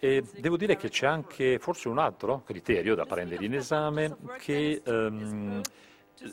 E 0.00 0.24
devo 0.36 0.56
dire 0.56 0.76
che 0.76 0.88
c'è 0.88 1.06
anche 1.06 1.60
forse 1.60 1.88
un 1.88 1.98
altro 1.98 2.42
criterio 2.44 2.96
da 2.96 3.06
prendere 3.06 3.44
in 3.44 3.54
esame 3.54 4.16
che 4.38 4.82
ehm, 4.84 5.60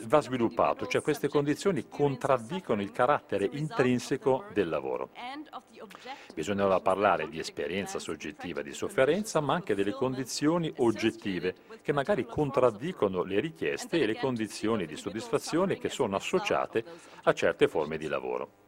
va 0.02 0.20
sviluppato, 0.20 0.86
cioè 0.86 1.02
queste 1.02 1.28
condizioni 1.28 1.88
contraddicono 1.88 2.82
il 2.82 2.92
carattere 2.92 3.48
intrinseco 3.52 4.44
del 4.52 4.68
lavoro. 4.68 5.10
Bisogna 6.34 6.80
parlare 6.80 7.28
di 7.28 7.38
esperienza 7.38 7.98
soggettiva 7.98 8.62
di 8.62 8.72
sofferenza, 8.72 9.40
ma 9.40 9.54
anche 9.54 9.74
delle 9.74 9.92
condizioni 9.92 10.72
oggettive 10.76 11.54
che 11.82 11.92
magari 11.92 12.24
contraddicono 12.24 13.22
le 13.22 13.40
richieste 13.40 14.00
e 14.00 14.06
le 14.06 14.18
condizioni 14.18 14.86
di 14.86 14.96
soddisfazione 14.96 15.78
che 15.78 15.88
sono 15.88 16.16
associate 16.16 16.84
a 17.22 17.32
certe 17.32 17.68
forme 17.68 17.96
di 17.96 18.06
lavoro. 18.06 18.66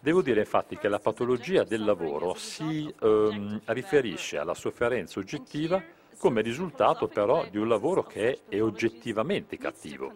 Devo 0.00 0.20
dire 0.20 0.40
infatti 0.40 0.76
che 0.76 0.88
la 0.88 0.98
patologia 0.98 1.64
del 1.64 1.84
lavoro 1.84 2.34
si 2.34 2.92
ehm, 3.00 3.60
riferisce 3.66 4.36
alla 4.36 4.54
sofferenza 4.54 5.18
oggettiva 5.18 5.82
come 6.22 6.40
risultato 6.40 7.08
però 7.08 7.46
di 7.50 7.58
un 7.58 7.66
lavoro 7.66 8.04
che 8.04 8.42
è 8.48 8.62
oggettivamente 8.62 9.58
cattivo. 9.58 10.12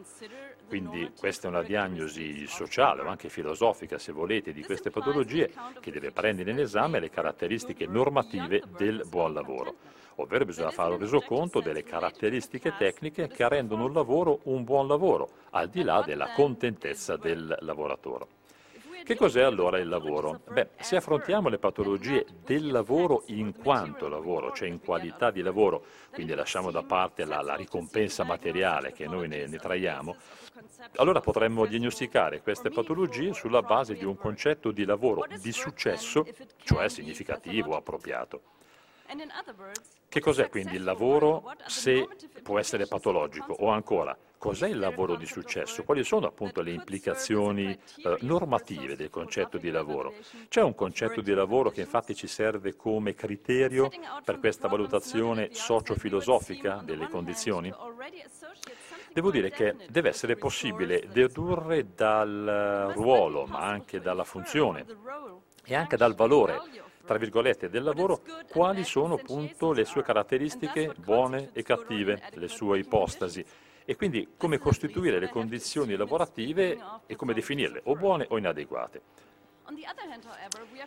Quindi 0.68 1.10
questa 1.18 1.48
è 1.48 1.50
una 1.50 1.64
diagnosi 1.64 2.46
sociale 2.46 3.02
o 3.02 3.08
anche 3.08 3.28
filosofica, 3.28 3.98
se 3.98 4.12
volete, 4.12 4.52
di 4.52 4.62
queste 4.62 4.90
patologie 4.90 5.50
che 5.80 5.90
deve 5.90 6.12
prendere 6.12 6.52
in 6.52 6.60
esame 6.60 7.00
le 7.00 7.10
caratteristiche 7.10 7.86
normative 7.86 8.62
del 8.76 9.04
buon 9.08 9.32
lavoro. 9.32 9.74
Ovvero 10.18 10.44
bisogna 10.44 10.70
fare 10.70 10.92
un 10.92 11.00
resoconto 11.00 11.58
delle 11.60 11.82
caratteristiche 11.82 12.76
tecniche 12.78 13.26
che 13.26 13.48
rendono 13.48 13.86
un 13.86 13.92
lavoro 13.92 14.38
un 14.44 14.62
buon 14.62 14.86
lavoro, 14.86 15.28
al 15.50 15.68
di 15.68 15.82
là 15.82 16.04
della 16.06 16.30
contentezza 16.34 17.16
del 17.16 17.52
lavoratore. 17.62 18.35
Che 19.06 19.14
cos'è 19.14 19.42
allora 19.42 19.78
il 19.78 19.86
lavoro? 19.86 20.40
Beh, 20.50 20.70
se 20.80 20.96
affrontiamo 20.96 21.48
le 21.48 21.58
patologie 21.58 22.26
del 22.44 22.72
lavoro 22.72 23.22
in 23.26 23.54
quanto 23.54 24.08
lavoro, 24.08 24.50
cioè 24.50 24.66
in 24.66 24.80
qualità 24.80 25.30
di 25.30 25.42
lavoro, 25.42 25.84
quindi 26.10 26.34
lasciamo 26.34 26.72
da 26.72 26.82
parte 26.82 27.24
la, 27.24 27.40
la 27.40 27.54
ricompensa 27.54 28.24
materiale 28.24 28.90
che 28.90 29.06
noi 29.06 29.28
ne, 29.28 29.46
ne 29.46 29.58
traiamo, 29.58 30.16
allora 30.96 31.20
potremmo 31.20 31.66
diagnosticare 31.66 32.42
queste 32.42 32.70
patologie 32.70 33.32
sulla 33.32 33.62
base 33.62 33.94
di 33.94 34.04
un 34.04 34.16
concetto 34.16 34.72
di 34.72 34.84
lavoro 34.84 35.24
di 35.40 35.52
successo, 35.52 36.26
cioè 36.64 36.88
significativo, 36.88 37.76
appropriato. 37.76 38.55
Che 40.08 40.20
cos'è 40.20 40.48
quindi 40.48 40.76
il 40.76 40.84
lavoro 40.84 41.52
se 41.66 42.08
può 42.42 42.58
essere 42.58 42.86
patologico? 42.86 43.52
O 43.52 43.68
ancora, 43.68 44.16
cos'è 44.38 44.68
il 44.68 44.78
lavoro 44.78 45.16
di 45.16 45.26
successo? 45.26 45.84
Quali 45.84 46.04
sono 46.04 46.26
appunto 46.26 46.62
le 46.62 46.70
implicazioni 46.70 47.70
eh, 47.70 48.16
normative 48.20 48.96
del 48.96 49.10
concetto 49.10 49.58
di 49.58 49.70
lavoro? 49.70 50.14
C'è 50.48 50.62
un 50.62 50.74
concetto 50.74 51.20
di 51.20 51.34
lavoro 51.34 51.70
che 51.70 51.82
infatti 51.82 52.14
ci 52.14 52.26
serve 52.26 52.76
come 52.76 53.14
criterio 53.14 53.90
per 54.24 54.38
questa 54.38 54.68
valutazione 54.68 55.50
socio-filosofica 55.52 56.80
delle 56.84 57.08
condizioni? 57.08 57.72
Devo 59.12 59.30
dire 59.30 59.50
che 59.50 59.74
deve 59.88 60.10
essere 60.10 60.36
possibile 60.36 61.08
dedurre 61.10 61.94
dal 61.94 62.92
ruolo, 62.94 63.46
ma 63.46 63.60
anche 63.60 64.00
dalla 64.00 64.24
funzione 64.24 64.84
e 65.64 65.74
anche 65.74 65.96
dal 65.96 66.14
valore 66.14 66.60
tra 67.06 67.16
virgolette, 67.16 67.70
del 67.70 67.84
lavoro, 67.84 68.20
quali 68.50 68.84
sono 68.84 69.14
appunto 69.14 69.72
le 69.72 69.86
sue 69.86 70.02
caratteristiche 70.02 70.92
buone 70.98 71.50
e 71.54 71.62
cattive, 71.62 72.20
le 72.34 72.48
sue 72.48 72.80
ipostasi 72.80 73.44
e 73.88 73.94
quindi 73.96 74.34
come 74.36 74.58
costituire 74.58 75.20
le 75.20 75.30
condizioni 75.30 75.94
lavorative 75.94 76.76
e 77.06 77.14
come 77.14 77.32
definirle, 77.32 77.82
o 77.84 77.94
buone 77.94 78.26
o 78.28 78.36
inadeguate. 78.36 79.00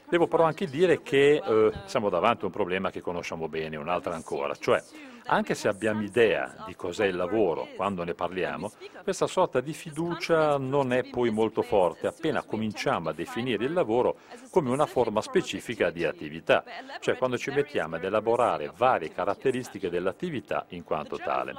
Devo 0.07 0.27
però 0.27 0.43
anche 0.43 0.67
dire 0.67 1.01
che 1.01 1.41
eh, 1.43 1.71
siamo 1.85 2.09
davanti 2.09 2.43
a 2.43 2.47
un 2.47 2.51
problema 2.51 2.89
che 2.91 3.01
conosciamo 3.01 3.47
bene, 3.47 3.75
un'altra 3.75 4.13
ancora, 4.13 4.55
cioè 4.55 4.81
anche 5.25 5.53
se 5.53 5.67
abbiamo 5.67 6.01
idea 6.01 6.63
di 6.65 6.75
cos'è 6.75 7.05
il 7.05 7.15
lavoro 7.15 7.67
quando 7.75 8.03
ne 8.03 8.13
parliamo, 8.15 8.71
questa 9.03 9.27
sorta 9.27 9.61
di 9.61 9.73
fiducia 9.73 10.57
non 10.57 10.91
è 10.91 11.03
poi 11.03 11.29
molto 11.29 11.61
forte. 11.61 12.07
appena 12.07 12.41
cominciamo 12.43 13.09
a 13.09 13.13
definire 13.13 13.65
il 13.65 13.73
lavoro 13.73 14.17
come 14.49 14.69
una 14.69 14.85
forma 14.85 15.21
specifica 15.21 15.91
di 15.91 16.03
attività, 16.03 16.63
cioè 16.99 17.17
quando 17.17 17.37
ci 17.37 17.51
mettiamo 17.51 17.97
ad 17.97 18.03
elaborare 18.03 18.71
varie 18.75 19.11
caratteristiche 19.11 19.89
dell'attività 19.89 20.65
in 20.69 20.83
quanto 20.83 21.17
tale. 21.17 21.53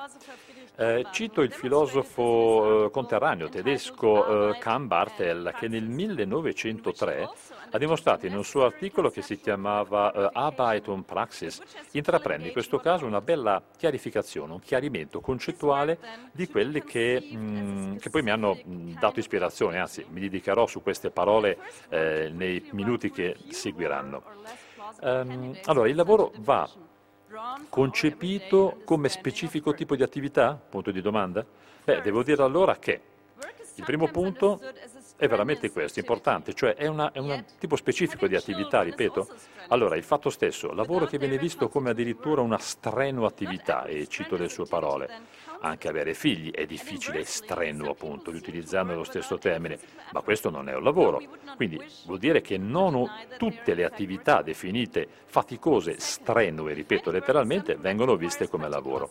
Eh, 0.80 1.04
cito 1.10 1.42
il 1.42 1.52
filosofo 1.52 2.86
eh, 2.86 2.90
conterraneo 2.90 3.50
tedesco 3.50 4.48
eh, 4.48 4.58
Kahn 4.58 4.86
Bartel 4.86 5.54
che 5.58 5.68
nel 5.68 5.84
1903 5.84 7.28
ha 7.72 7.76
dimostrato 7.76 8.24
in 8.24 8.34
un 8.34 8.44
suo 8.44 8.64
articolo 8.64 9.10
che 9.10 9.20
si 9.20 9.38
chiamava 9.38 10.10
eh, 10.10 10.30
Arbeit 10.32 10.86
und 10.88 11.04
Praxis, 11.04 11.60
intraprende 11.90 12.46
in 12.46 12.52
questo 12.52 12.78
caso 12.78 13.04
una 13.04 13.20
bella 13.20 13.62
chiarificazione, 13.76 14.54
un 14.54 14.60
chiarimento 14.60 15.20
concettuale 15.20 15.98
di 16.32 16.48
quelle 16.48 16.82
che, 16.82 17.28
mh, 17.30 17.36
mm, 17.36 17.96
che 17.96 18.08
poi 18.08 18.22
mi 18.22 18.30
hanno 18.30 18.58
mm, 18.66 18.92
dato 18.98 19.20
ispirazione, 19.20 19.78
anzi 19.78 20.06
mi 20.08 20.20
dedicherò 20.20 20.66
su 20.66 20.82
queste 20.82 21.10
parole 21.10 21.58
eh, 21.90 22.30
nei 22.32 22.66
minuti 22.70 23.10
che 23.10 23.36
seguiranno. 23.50 24.22
Um, 25.02 25.58
allora, 25.66 25.90
il 25.90 25.94
lavoro 25.94 26.32
va 26.38 26.66
concepito 27.68 28.80
come 28.84 29.08
specifico 29.08 29.74
tipo 29.74 29.96
di 29.96 30.02
attività? 30.02 30.60
Punto 30.68 30.90
di 30.90 31.00
domanda? 31.00 31.44
Beh, 31.84 32.00
devo 32.02 32.22
dire 32.22 32.42
allora 32.42 32.76
che 32.76 33.00
il 33.76 33.84
primo 33.84 34.08
punto 34.08 34.60
è 35.16 35.28
veramente 35.28 35.70
questo, 35.70 35.98
importante, 35.98 36.54
cioè 36.54 36.74
è, 36.74 36.86
una, 36.86 37.12
è 37.12 37.18
un 37.18 37.44
tipo 37.58 37.76
specifico 37.76 38.26
di 38.26 38.34
attività, 38.34 38.82
ripeto. 38.82 39.28
Allora, 39.68 39.96
il 39.96 40.02
fatto 40.02 40.30
stesso, 40.30 40.72
lavoro 40.72 41.06
che 41.06 41.18
viene 41.18 41.38
visto 41.38 41.68
come 41.68 41.90
addirittura 41.90 42.40
una 42.40 42.58
strenua 42.58 43.28
attività, 43.28 43.84
e 43.84 44.06
cito 44.08 44.36
le 44.36 44.48
sue 44.48 44.66
parole, 44.66 45.08
anche 45.60 45.88
avere 45.88 46.14
figli 46.14 46.50
è 46.50 46.66
difficile 46.66 47.24
strenuo, 47.24 47.90
appunto, 47.90 48.30
utilizzando 48.30 48.94
lo 48.94 49.04
stesso 49.04 49.38
termine, 49.38 49.78
ma 50.12 50.20
questo 50.20 50.50
non 50.50 50.68
è 50.68 50.74
un 50.74 50.82
lavoro. 50.82 51.22
Quindi 51.56 51.80
vuol 52.06 52.18
dire 52.18 52.40
che 52.40 52.56
non 52.56 53.08
tutte 53.36 53.74
le 53.74 53.84
attività 53.84 54.42
definite 54.42 55.06
faticose, 55.26 55.96
strenue, 55.98 56.72
ripeto 56.72 57.10
letteralmente, 57.10 57.76
vengono 57.76 58.16
viste 58.16 58.48
come 58.48 58.68
lavoro. 58.68 59.10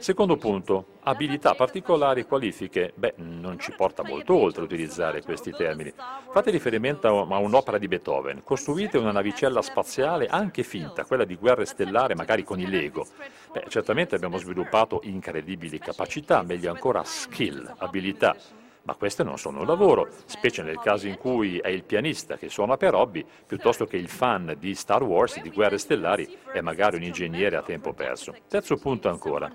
Secondo 0.00 0.38
punto, 0.38 0.86
abilità 1.02 1.54
particolari, 1.54 2.24
qualifiche. 2.24 2.90
Beh, 2.94 3.12
non 3.16 3.58
ci 3.58 3.70
porta 3.76 4.02
molto 4.02 4.34
oltre 4.34 4.62
utilizzare 4.62 5.22
questi 5.22 5.50
termini. 5.50 5.92
Fate 6.32 6.50
riferimento 6.50 7.06
a 7.06 7.36
un'opera 7.36 7.76
di 7.76 7.86
Beethoven. 7.86 8.42
Costruite 8.42 8.96
una 8.96 9.12
navicella 9.12 9.60
spaziale 9.60 10.26
anche 10.26 10.62
finta, 10.62 11.04
quella 11.04 11.24
di 11.24 11.36
guerra 11.36 11.66
stellare, 11.66 12.14
magari 12.14 12.44
con 12.44 12.58
i 12.58 12.66
Lego. 12.66 13.06
Beh, 13.52 13.66
certamente 13.68 14.14
abbiamo 14.14 14.38
sviluppato 14.38 15.00
incredibili 15.04 15.78
capacità, 15.78 16.42
meglio 16.42 16.70
ancora 16.70 17.04
skill, 17.04 17.70
abilità. 17.76 18.34
Ma 18.82 18.94
queste 18.94 19.22
non 19.22 19.38
sono 19.38 19.60
un 19.60 19.66
lavoro, 19.66 20.08
specie 20.24 20.62
nel 20.62 20.78
caso 20.78 21.06
in 21.06 21.18
cui 21.18 21.58
è 21.58 21.68
il 21.68 21.84
pianista 21.84 22.36
che 22.36 22.48
suona 22.48 22.76
per 22.76 22.94
hobby, 22.94 23.24
piuttosto 23.46 23.84
che 23.84 23.96
il 23.96 24.08
fan 24.08 24.56
di 24.58 24.74
Star 24.74 25.02
Wars, 25.02 25.40
di 25.40 25.50
Guerre 25.50 25.78
Stellari 25.78 26.36
e 26.52 26.60
magari 26.62 26.96
un 26.96 27.02
ingegnere 27.02 27.56
a 27.56 27.62
tempo 27.62 27.92
perso. 27.92 28.34
Terzo 28.48 28.76
punto 28.76 29.08
ancora. 29.08 29.52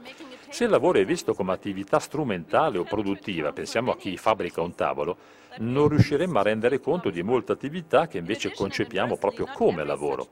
Se 0.56 0.64
il 0.64 0.70
lavoro 0.70 1.00
è 1.00 1.04
visto 1.04 1.34
come 1.34 1.52
attività 1.52 2.00
strumentale 2.00 2.78
o 2.78 2.86
produttiva, 2.86 3.52
pensiamo 3.52 3.92
a 3.92 3.98
chi 3.98 4.16
fabbrica 4.16 4.62
un 4.62 4.74
tavolo, 4.74 5.18
non 5.58 5.90
riusciremmo 5.90 6.40
a 6.40 6.44
rendere 6.44 6.80
conto 6.80 7.10
di 7.10 7.24
molte 7.24 7.52
attività 7.52 8.08
che 8.08 8.20
invece 8.20 8.54
concepiamo 8.54 9.18
proprio 9.18 9.48
come 9.54 9.84
lavoro. 9.84 10.30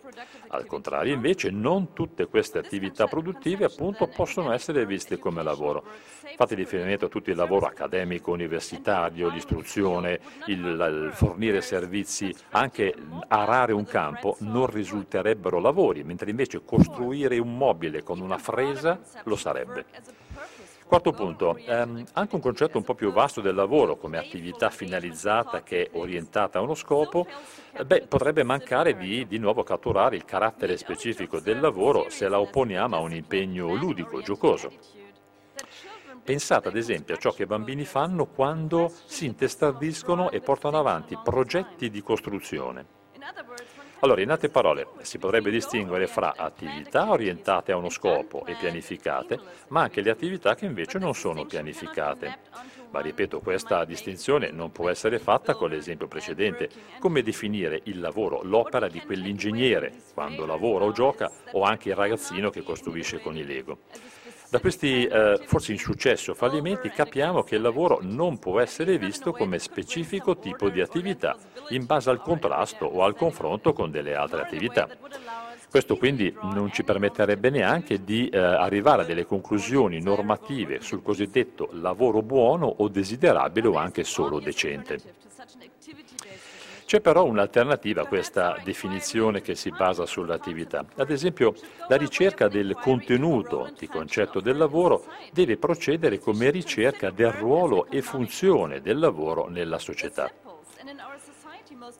Al 0.47 0.65
contrario, 0.65 1.13
invece, 1.13 1.49
non 1.49 1.93
tutte 1.93 2.27
queste 2.27 2.59
attività 2.59 3.07
produttive 3.07 3.65
appunto 3.65 4.07
possono 4.07 4.53
essere 4.53 4.85
viste 4.85 5.17
come 5.17 5.43
lavoro. 5.43 5.83
Fate 6.35 6.55
riferimento 6.55 7.05
a 7.05 7.09
tutto 7.09 7.29
il 7.29 7.35
lavoro 7.35 7.65
accademico, 7.65 8.31
universitario, 8.31 9.29
l'istruzione, 9.29 10.19
il, 10.45 10.59
il 10.59 11.11
fornire 11.13 11.61
servizi, 11.61 12.33
anche 12.51 12.93
arare 13.27 13.73
un 13.73 13.85
campo 13.85 14.37
non 14.39 14.67
risulterebbero 14.67 15.59
lavori, 15.59 16.03
mentre 16.03 16.29
invece 16.29 16.63
costruire 16.63 17.39
un 17.39 17.57
mobile 17.57 18.03
con 18.03 18.19
una 18.19 18.37
fresa 18.37 18.99
lo 19.23 19.35
sarebbe. 19.35 19.85
Quarto 20.93 21.11
punto, 21.11 21.57
ehm, 21.57 22.03
anche 22.13 22.35
un 22.35 22.41
concetto 22.41 22.77
un 22.77 22.83
po' 22.83 22.93
più 22.93 23.11
vasto 23.11 23.41
del 23.41 23.55
lavoro 23.55 23.95
come 23.95 24.19
attività 24.19 24.69
finalizzata 24.69 25.63
che 25.63 25.85
è 25.85 25.97
orientata 25.97 26.59
a 26.59 26.61
uno 26.61 26.75
scopo, 26.75 27.25
eh, 27.71 27.83
beh, 27.83 28.05
potrebbe 28.07 28.43
mancare 28.43 28.95
di, 28.95 29.25
di 29.25 29.39
nuovo 29.39 29.63
catturare 29.63 30.15
il 30.15 30.23
carattere 30.23 30.77
specifico 30.77 31.39
del 31.39 31.59
lavoro 31.59 32.11
se 32.11 32.27
la 32.27 32.39
opponiamo 32.39 32.95
a 32.95 32.99
un 32.99 33.11
impegno 33.11 33.73
ludico, 33.73 34.21
giocoso. 34.21 34.71
Pensate 36.23 36.67
ad 36.67 36.75
esempio 36.75 37.15
a 37.15 37.17
ciò 37.17 37.31
che 37.31 37.41
i 37.41 37.47
bambini 37.47 37.85
fanno 37.85 38.27
quando 38.27 38.93
si 39.05 39.25
intestardiscono 39.25 40.29
e 40.29 40.41
portano 40.41 40.77
avanti 40.77 41.17
progetti 41.17 41.89
di 41.89 42.03
costruzione. 42.03 42.85
Allora, 44.03 44.19
in 44.19 44.31
altre 44.31 44.49
parole, 44.49 44.87
si 45.03 45.17
potrebbe 45.17 45.49
distinguere 45.49 46.07
fra 46.07 46.33
attività 46.35 47.09
orientate 47.09 47.71
a 47.71 47.77
uno 47.77 47.87
scopo 47.87 48.45
e 48.45 48.53
pianificate, 48.53 49.39
ma 49.69 49.83
anche 49.83 50.01
le 50.01 50.09
attività 50.09 50.55
che 50.55 50.65
invece 50.65 50.99
non 50.99 51.13
sono 51.13 51.45
pianificate. 51.45 52.37
Ma 52.91 52.99
ripeto, 52.99 53.39
questa 53.39 53.85
distinzione 53.85 54.51
non 54.51 54.73
può 54.73 54.89
essere 54.89 55.19
fatta 55.19 55.53
con 55.53 55.69
l'esempio 55.69 56.09
precedente, 56.09 56.69
come 56.99 57.21
definire 57.21 57.79
il 57.85 58.01
lavoro, 58.01 58.41
l'opera 58.43 58.89
di 58.89 58.99
quell'ingegnere, 58.99 59.93
quando 60.13 60.45
lavora 60.45 60.83
o 60.83 60.91
gioca, 60.91 61.31
o 61.53 61.63
anche 61.63 61.87
il 61.87 61.95
ragazzino 61.95 62.49
che 62.49 62.61
costruisce 62.61 63.21
con 63.21 63.37
i 63.37 63.45
Lego. 63.45 63.77
Da 64.53 64.59
questi 64.59 65.03
eh, 65.03 65.41
forse 65.45 65.73
o 65.73 66.33
fallimenti 66.35 66.87
capiamo 66.91 67.41
che 67.41 67.55
il 67.55 67.61
lavoro 67.63 67.97
non 68.03 68.37
può 68.37 68.59
essere 68.59 68.99
visto 68.99 69.31
come 69.31 69.57
specifico 69.57 70.37
tipo 70.37 70.69
di 70.69 70.79
attività 70.79 71.35
in 71.69 71.87
base 71.87 72.11
al 72.11 72.21
contrasto 72.21 72.85
o 72.85 73.03
al 73.03 73.15
confronto 73.15 73.73
con 73.73 73.89
delle 73.89 74.13
altre 74.13 74.41
attività. 74.41 74.87
Questo 75.71 75.97
quindi 75.97 76.31
non 76.53 76.71
ci 76.71 76.83
permetterebbe 76.83 77.49
neanche 77.49 78.03
di 78.03 78.29
eh, 78.29 78.37
arrivare 78.37 79.01
a 79.01 79.05
delle 79.05 79.25
conclusioni 79.25 79.99
normative 79.99 80.81
sul 80.81 81.01
cosiddetto 81.01 81.69
lavoro 81.71 82.21
buono 82.21 82.67
o 82.67 82.87
desiderabile 82.89 83.67
o 83.69 83.77
anche 83.77 84.03
solo 84.03 84.39
decente. 84.39 84.99
C'è 86.93 87.01
però 87.01 87.25
un'alternativa 87.25 88.03
a 88.03 88.05
questa 88.05 88.55
definizione 88.63 89.41
che 89.41 89.55
si 89.55 89.71
basa 89.71 90.05
sull'attività. 90.05 90.85
Ad 90.97 91.09
esempio, 91.09 91.55
la 91.87 91.97
ricerca 91.97 92.47
del 92.47 92.77
contenuto 92.79 93.71
di 93.79 93.87
concetto 93.87 94.39
del 94.39 94.57
lavoro 94.57 95.05
deve 95.31 95.57
procedere 95.57 96.19
come 96.19 96.51
ricerca 96.51 97.09
del 97.09 97.31
ruolo 97.31 97.87
e 97.89 98.03
funzione 98.03 98.79
del 98.79 98.99
lavoro 98.99 99.49
nella 99.49 99.79
società. 99.79 100.31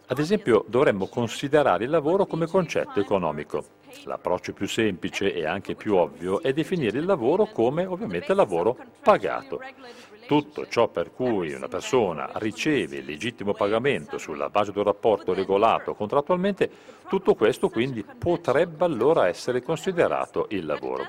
Ad 0.05 0.19
esempio, 0.19 0.63
dovremmo 0.67 1.07
considerare 1.07 1.85
il 1.85 1.89
lavoro 1.89 2.27
come 2.27 2.45
concetto 2.45 2.99
economico. 2.99 3.65
L'approccio 4.03 4.53
più 4.53 4.67
semplice 4.67 5.33
e 5.33 5.47
anche 5.47 5.73
più 5.73 5.95
ovvio 5.95 6.39
è 6.43 6.53
definire 6.53 6.99
il 6.99 7.05
lavoro 7.05 7.47
come 7.47 7.83
ovviamente 7.87 8.35
lavoro 8.35 8.77
pagato. 9.01 9.59
Tutto 10.25 10.67
ciò 10.67 10.87
per 10.87 11.11
cui 11.11 11.53
una 11.53 11.67
persona 11.67 12.29
riceve 12.35 12.97
il 12.97 13.05
legittimo 13.05 13.53
pagamento 13.53 14.17
sulla 14.17 14.49
base 14.49 14.71
di 14.71 14.77
un 14.77 14.85
rapporto 14.85 15.33
regolato 15.33 15.93
contrattualmente, 15.93 16.69
tutto 17.07 17.35
questo 17.35 17.69
quindi 17.69 18.03
potrebbe 18.03 18.85
allora 18.85 19.27
essere 19.27 19.61
considerato 19.61 20.47
il 20.49 20.65
lavoro. 20.65 21.07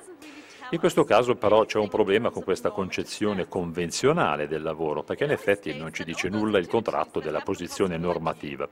In 0.71 0.79
questo 0.79 1.05
caso 1.05 1.37
però 1.37 1.65
c'è 1.65 1.79
un 1.79 1.89
problema 1.89 2.31
con 2.31 2.43
questa 2.43 2.71
concezione 2.71 3.47
convenzionale 3.47 4.49
del 4.49 4.63
lavoro, 4.63 5.03
perché 5.03 5.25
in 5.25 5.31
effetti 5.31 5.77
non 5.77 5.93
ci 5.93 6.05
dice 6.05 6.29
nulla 6.29 6.59
il 6.59 6.67
contratto 6.67 7.21
della 7.21 7.41
posizione 7.41 7.97
normativa. 7.97 8.69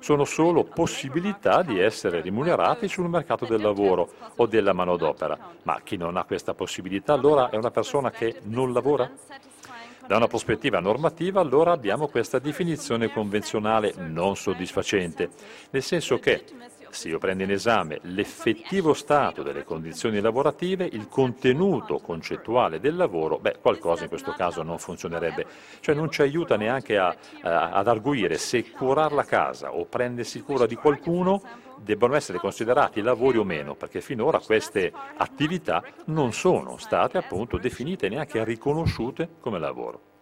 Sono 0.00 0.24
solo 0.24 0.64
possibilità 0.64 1.62
di 1.62 1.78
essere 1.78 2.20
rimunerati 2.20 2.88
sul 2.88 3.08
mercato 3.08 3.44
del 3.44 3.60
lavoro 3.60 4.10
o 4.36 4.46
della 4.46 4.72
manodopera, 4.72 5.38
ma 5.62 5.80
chi 5.84 5.96
non 5.96 6.16
ha 6.16 6.24
questa 6.24 6.54
possibilità 6.54 7.12
allora 7.12 7.50
è 7.50 7.56
una 7.56 7.70
persona 7.70 8.10
che 8.10 8.40
non 8.44 8.72
lavora? 8.72 9.10
Da 10.06 10.16
una 10.16 10.28
prospettiva 10.28 10.78
normativa 10.78 11.40
allora 11.40 11.72
abbiamo 11.72 12.06
questa 12.06 12.38
definizione 12.38 13.10
convenzionale 13.10 13.92
non 13.96 14.36
soddisfacente, 14.36 15.30
nel 15.70 15.82
senso 15.82 16.20
che 16.20 16.44
se 16.96 17.08
io 17.08 17.18
prendo 17.18 17.42
in 17.42 17.50
esame 17.50 17.98
l'effettivo 18.04 18.94
stato 18.94 19.42
delle 19.42 19.64
condizioni 19.64 20.18
lavorative, 20.18 20.88
il 20.90 21.08
contenuto 21.08 21.98
concettuale 21.98 22.80
del 22.80 22.96
lavoro, 22.96 23.38
beh, 23.38 23.58
qualcosa 23.60 24.04
in 24.04 24.08
questo 24.08 24.32
caso 24.32 24.62
non 24.62 24.78
funzionerebbe. 24.78 25.46
Cioè 25.80 25.94
non 25.94 26.10
ci 26.10 26.22
aiuta 26.22 26.56
neanche 26.56 26.96
a, 26.96 27.14
a, 27.42 27.70
ad 27.72 27.86
arguire 27.86 28.38
se 28.38 28.70
curare 28.70 29.14
la 29.14 29.24
casa 29.24 29.74
o 29.74 29.84
prendersi 29.84 30.40
cura 30.40 30.64
di 30.64 30.74
qualcuno 30.74 31.42
debbano 31.76 32.14
essere 32.14 32.38
considerati 32.38 33.02
lavori 33.02 33.36
o 33.36 33.44
meno, 33.44 33.74
perché 33.74 34.00
finora 34.00 34.40
queste 34.40 34.90
attività 35.18 35.84
non 36.06 36.32
sono 36.32 36.78
state 36.78 37.18
appunto 37.18 37.58
definite 37.58 38.08
neanche 38.08 38.42
riconosciute 38.42 39.28
come 39.38 39.58
lavoro. 39.58 40.15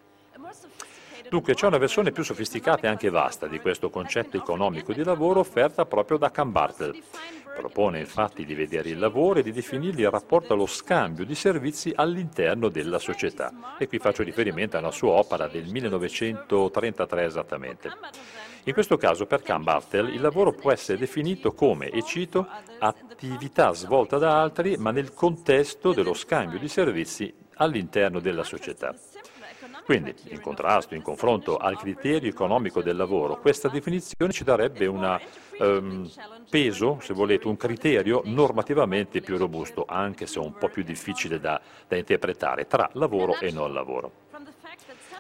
Dunque 1.29 1.55
c'è 1.55 1.67
una 1.67 1.79
versione 1.79 2.13
più 2.13 2.23
sofisticata 2.23 2.87
e 2.87 2.91
anche 2.91 3.11
vasta 3.11 3.47
di 3.47 3.59
questo 3.59 3.91
concetto 3.91 4.37
economico 4.37 4.93
di 4.93 5.03
lavoro 5.03 5.41
offerta 5.41 5.85
proprio 5.85 6.19
da 6.19 6.31
Cambartel. 6.31 7.03
Propone 7.57 8.01
infatti 8.01 8.45
di 8.45 8.55
vedere 8.55 8.89
il 8.89 8.99
lavoro 8.99 9.39
e 9.39 9.43
di 9.43 9.53
definirgli 9.53 10.01
il 10.01 10.11
rapporto 10.11 10.55
allo 10.55 10.67
scambio 10.67 11.25
di 11.25 11.35
servizi 11.35 11.93
all'interno 11.95 12.69
della 12.69 12.99
società. 12.99 13.77
E 13.79 13.87
qui 13.87 13.99
faccio 13.99 14.23
riferimento 14.23 14.77
alla 14.77 14.91
sua 14.91 15.13
opera 15.13 15.47
del 15.47 15.67
1933 15.67 17.25
esattamente. 17.25 17.93
In 18.65 18.73
questo 18.73 18.97
caso 18.97 19.27
per 19.27 19.43
Cambartel 19.43 20.13
il 20.13 20.21
lavoro 20.21 20.53
può 20.53 20.73
essere 20.73 20.99
definito 20.99 21.53
come, 21.53 21.91
e 21.91 22.03
cito, 22.03 22.47
attività 22.79 23.73
svolta 23.75 24.19
da 24.19 24.41
altri 24.41 24.77
ma 24.77 24.91
nel 24.91 25.13
contesto 25.13 25.93
dello 25.93 26.15
scambio 26.15 26.59
di 26.59 26.69
servizi 26.69 27.33
all'interno 27.57 28.21
della 28.21 28.43
società. 28.43 28.95
Quindi, 29.85 30.15
in 30.29 30.41
contrasto, 30.41 30.95
in 30.95 31.03
confronto 31.03 31.59
al 31.59 31.77
criterio 31.77 32.31
economico 32.31 32.81
del 32.83 32.97
lavoro, 32.97 33.39
questa 33.39 33.69
definizione 33.69 34.33
ci 34.33 34.43
darebbe 34.43 34.87
un 34.87 35.21
um, 35.59 36.11
peso, 36.49 36.99
se 37.03 37.13
volete, 37.13 37.49
un 37.49 37.59
criterio 37.59 38.23
normativamente 38.25 39.21
più 39.21 39.37
robusto, 39.37 39.85
anche 39.87 40.27
se 40.27 40.39
un 40.39 40.57
po' 40.57 40.69
più 40.69 40.83
difficile 40.83 41.39
da, 41.39 41.61
da 41.87 41.97
interpretare, 41.97 42.67
tra 42.67 42.89
lavoro 42.95 43.39
e 43.39 43.51
non 43.51 43.75
lavoro. 43.75 44.11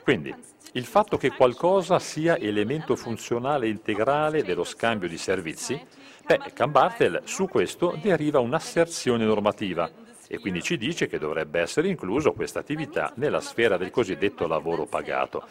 Quindi, 0.03 0.35
il 0.73 0.87
fatto 0.87 1.19
che 1.19 1.31
qualcosa 1.31 1.99
sia 1.99 2.39
elemento 2.39 2.97
funzionale 2.97 3.69
integrale 3.69 4.43
dello 4.45 4.65
scambio 4.65 5.09
di 5.09 5.19
servizi, 5.19 5.79
beh, 6.25 6.53
Cambartel 6.55 7.21
su 7.25 7.49
questo 7.49 7.99
deriva 8.01 8.41
un'asserzione 8.41 9.27
normativa, 9.27 9.91
e 10.35 10.39
quindi 10.39 10.63
ci 10.63 10.77
dice 10.77 11.07
che 11.07 11.19
dovrebbe 11.19 11.61
essere 11.61 11.89
incluso 11.89 12.33
questa 12.33 12.59
attività 12.59 13.13
nella 13.17 13.41
sfera 13.41 13.77
del 13.77 13.91
cosiddetto 13.91 14.47
lavoro 14.47 14.85
pagato. 14.85 15.47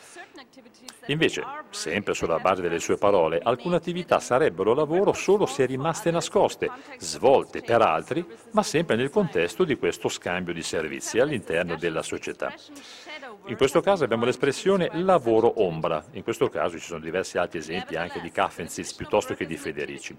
Invece, 1.07 1.43
sempre 1.69 2.13
sulla 2.13 2.39
base 2.39 2.61
delle 2.61 2.79
sue 2.79 2.97
parole, 2.97 3.39
alcune 3.43 3.75
attività 3.75 4.19
sarebbero 4.19 4.73
lavoro 4.73 5.11
solo 5.11 5.45
se 5.45 5.65
rimaste 5.65 6.11
nascoste, 6.11 6.69
svolte 6.97 7.61
per 7.61 7.81
altri, 7.81 8.25
ma 8.51 8.63
sempre 8.63 8.95
nel 8.95 9.09
contesto 9.09 9.63
di 9.65 9.77
questo 9.77 10.07
scambio 10.07 10.53
di 10.53 10.63
servizi 10.63 11.19
all'interno 11.19 11.75
della 11.75 12.01
società. 12.01 12.53
In 13.47 13.57
questo 13.57 13.81
caso 13.81 14.05
abbiamo 14.05 14.23
l'espressione 14.23 14.89
lavoro 14.93 15.61
ombra, 15.61 16.03
in 16.11 16.23
questo 16.23 16.47
caso 16.47 16.77
ci 16.77 16.85
sono 16.85 17.01
diversi 17.01 17.37
altri 17.37 17.59
esempi 17.59 17.97
anche 17.97 18.21
di 18.21 18.31
Kaffensitz 18.31 18.93
piuttosto 18.93 19.33
che 19.33 19.45
di 19.45 19.57
Federici. 19.57 20.15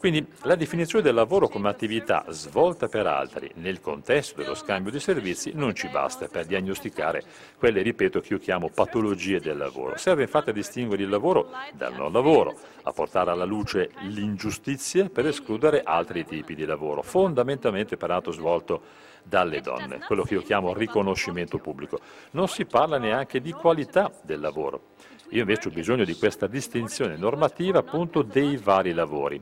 Quindi 0.00 0.26
la 0.44 0.54
definizione 0.54 1.04
del 1.04 1.12
lavoro 1.12 1.46
come 1.46 1.68
attività 1.68 2.24
svolta 2.30 2.88
per 2.88 3.06
altri 3.06 3.50
nel 3.56 3.82
contesto 3.82 4.40
dello 4.40 4.54
scambio 4.54 4.90
di 4.90 4.98
servizi 4.98 5.52
non 5.54 5.74
ci 5.74 5.88
basta 5.88 6.26
per 6.26 6.46
diagnosticare 6.46 7.22
quelle, 7.58 7.82
ripeto, 7.82 8.20
che 8.20 8.32
io 8.32 8.38
chiamo 8.38 8.70
patologie 8.70 9.40
del 9.40 9.58
lavoro. 9.58 9.98
Serve 9.98 10.22
infatti 10.22 10.48
a 10.48 10.52
distinguere 10.54 11.02
il 11.02 11.10
lavoro 11.10 11.50
dal 11.74 11.92
non 11.94 12.12
lavoro, 12.12 12.56
a 12.84 12.92
portare 12.92 13.30
alla 13.30 13.44
luce 13.44 13.90
l'ingiustizia 14.04 15.10
per 15.10 15.26
escludere 15.26 15.82
altri 15.84 16.24
tipi 16.24 16.54
di 16.54 16.64
lavoro, 16.64 17.02
fondamentalmente 17.02 17.98
peraltro 17.98 18.32
svolto 18.32 18.80
dalle 19.22 19.60
donne, 19.60 19.98
quello 20.06 20.22
che 20.22 20.32
io 20.32 20.40
chiamo 20.40 20.72
riconoscimento 20.72 21.58
pubblico. 21.58 22.00
Non 22.30 22.48
si 22.48 22.64
parla 22.64 22.96
neanche 22.96 23.42
di 23.42 23.52
qualità 23.52 24.10
del 24.22 24.40
lavoro. 24.40 24.92
Io 25.32 25.40
invece 25.40 25.68
ho 25.68 25.72
bisogno 25.72 26.04
di 26.04 26.16
questa 26.16 26.46
distinzione 26.46 27.18
normativa 27.18 27.80
appunto 27.80 28.22
dei 28.22 28.56
vari 28.56 28.94
lavori. 28.94 29.40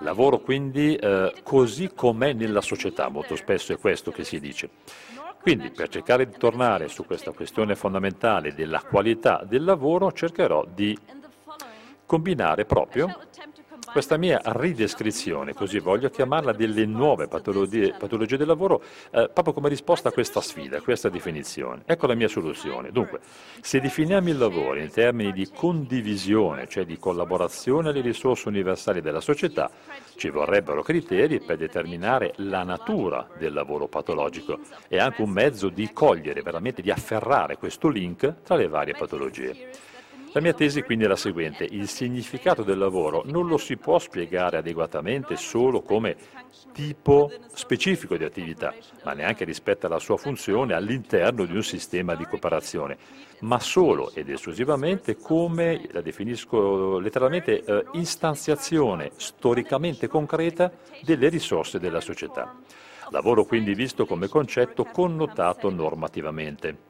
Lavoro 0.00 0.38
quindi 0.40 0.96
eh, 0.96 1.34
così 1.42 1.90
com'è 1.94 2.32
nella 2.32 2.60
società, 2.60 3.08
molto 3.08 3.36
spesso 3.36 3.72
è 3.72 3.78
questo 3.78 4.10
che 4.10 4.24
si 4.24 4.40
dice. 4.40 4.70
Quindi 5.40 5.70
per 5.70 5.88
cercare 5.88 6.28
di 6.28 6.36
tornare 6.36 6.88
su 6.88 7.06
questa 7.06 7.32
questione 7.32 7.74
fondamentale 7.74 8.52
della 8.52 8.82
qualità 8.82 9.42
del 9.44 9.64
lavoro 9.64 10.12
cercherò 10.12 10.66
di 10.66 10.96
combinare 12.04 12.66
proprio 12.66 13.06
questa 13.90 14.16
mia 14.16 14.40
ridescrizione, 14.42 15.52
così 15.52 15.78
voglio 15.78 16.08
chiamarla, 16.08 16.52
delle 16.52 16.86
nuove 16.86 17.28
patologie, 17.28 17.94
patologie 17.98 18.36
del 18.36 18.46
lavoro, 18.46 18.82
eh, 19.10 19.28
proprio 19.32 19.52
come 19.52 19.68
risposta 19.68 20.08
a 20.08 20.12
questa 20.12 20.40
sfida, 20.40 20.78
a 20.78 20.80
questa 20.80 21.08
definizione. 21.08 21.82
Ecco 21.86 22.06
la 22.06 22.14
mia 22.14 22.28
soluzione. 22.28 22.90
Dunque, 22.90 23.20
se 23.60 23.80
definiamo 23.80 24.28
il 24.28 24.38
lavoro 24.38 24.78
in 24.78 24.90
termini 24.90 25.32
di 25.32 25.48
condivisione, 25.52 26.68
cioè 26.68 26.84
di 26.84 26.98
collaborazione 26.98 27.90
alle 27.90 28.00
risorse 28.00 28.48
universali 28.48 29.00
della 29.00 29.20
società, 29.20 29.70
ci 30.16 30.30
vorrebbero 30.30 30.82
criteri 30.82 31.40
per 31.40 31.56
determinare 31.56 32.32
la 32.36 32.62
natura 32.62 33.28
del 33.38 33.52
lavoro 33.52 33.88
patologico 33.88 34.58
e 34.88 34.98
anche 34.98 35.22
un 35.22 35.30
mezzo 35.30 35.68
di 35.68 35.90
cogliere, 35.92 36.42
veramente 36.42 36.82
di 36.82 36.90
afferrare 36.90 37.56
questo 37.56 37.88
link 37.88 38.42
tra 38.42 38.56
le 38.56 38.68
varie 38.68 38.94
patologie. 38.94 39.89
La 40.32 40.40
mia 40.40 40.52
tesi 40.52 40.82
quindi 40.82 41.04
è 41.04 41.08
la 41.08 41.16
seguente, 41.16 41.66
il 41.68 41.88
significato 41.88 42.62
del 42.62 42.78
lavoro 42.78 43.22
non 43.26 43.48
lo 43.48 43.58
si 43.58 43.76
può 43.76 43.98
spiegare 43.98 44.58
adeguatamente 44.58 45.34
solo 45.34 45.82
come 45.82 46.16
tipo 46.72 47.32
specifico 47.52 48.16
di 48.16 48.22
attività, 48.22 48.72
ma 49.02 49.12
neanche 49.12 49.44
rispetto 49.44 49.86
alla 49.86 49.98
sua 49.98 50.16
funzione 50.16 50.74
all'interno 50.74 51.44
di 51.44 51.54
un 51.56 51.64
sistema 51.64 52.14
di 52.14 52.26
cooperazione, 52.26 52.96
ma 53.40 53.58
solo 53.58 54.12
ed 54.14 54.30
esclusivamente 54.30 55.16
come, 55.16 55.88
la 55.90 56.00
definisco 56.00 57.00
letteralmente, 57.00 57.64
eh, 57.64 57.84
istanziazione 57.94 59.10
storicamente 59.16 60.06
concreta 60.06 60.70
delle 61.02 61.28
risorse 61.28 61.80
della 61.80 62.00
società. 62.00 62.54
Lavoro 63.10 63.44
quindi 63.44 63.74
visto 63.74 64.06
come 64.06 64.28
concetto 64.28 64.84
connotato 64.84 65.70
normativamente. 65.70 66.89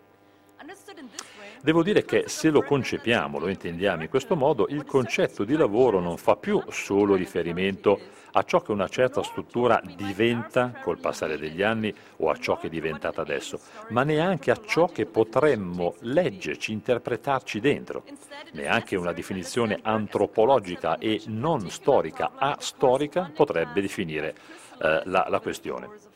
Devo 1.63 1.83
dire 1.83 2.07
che 2.07 2.25
se 2.27 2.49
lo 2.49 2.63
concepiamo, 2.63 3.39
lo 3.39 3.49
intendiamo 3.49 4.03
in 4.03 4.09
questo 4.09 4.35
modo, 4.35 4.67
il 4.71 4.87
concetto 4.87 5.45
di 5.45 5.57
lavoro 5.57 6.01
non 6.01 6.17
fa 6.17 6.37
più 6.37 6.63
solo 6.69 7.17
riferimento 7.17 8.01
a 8.33 8.43
ciò 8.45 8.63
che 8.63 8.73
una 8.73 8.89
certa 8.89 9.23
struttura 9.23 9.83
diventa 9.97 10.73
col 10.83 10.99
passare 10.99 11.37
degli 11.37 11.63
anni 11.63 11.95
o 12.19 12.31
a 12.31 12.37
ciò 12.37 12.57
che 12.57 12.69
è 12.69 12.71
diventata 12.71 13.21
adesso, 13.21 13.61
ma 13.91 14.05
neanche 14.05 14.51
a 14.51 14.61
ciò 14.65 14.87
che 14.87 15.05
potremmo 15.05 15.97
leggerci, 16.01 16.73
interpretarci 16.73 17.61
dentro. 17.61 18.05
Neanche 18.53 18.97
una 18.97 19.13
definizione 19.13 19.81
antropologica 19.83 20.97
e 20.97 21.21
non 21.27 21.69
storica, 21.69 22.33
astorica, 22.37 23.31
potrebbe 23.35 23.83
definire 23.83 24.35
eh, 24.81 25.03
la, 25.05 25.27
la 25.29 25.41
questione. 25.41 26.10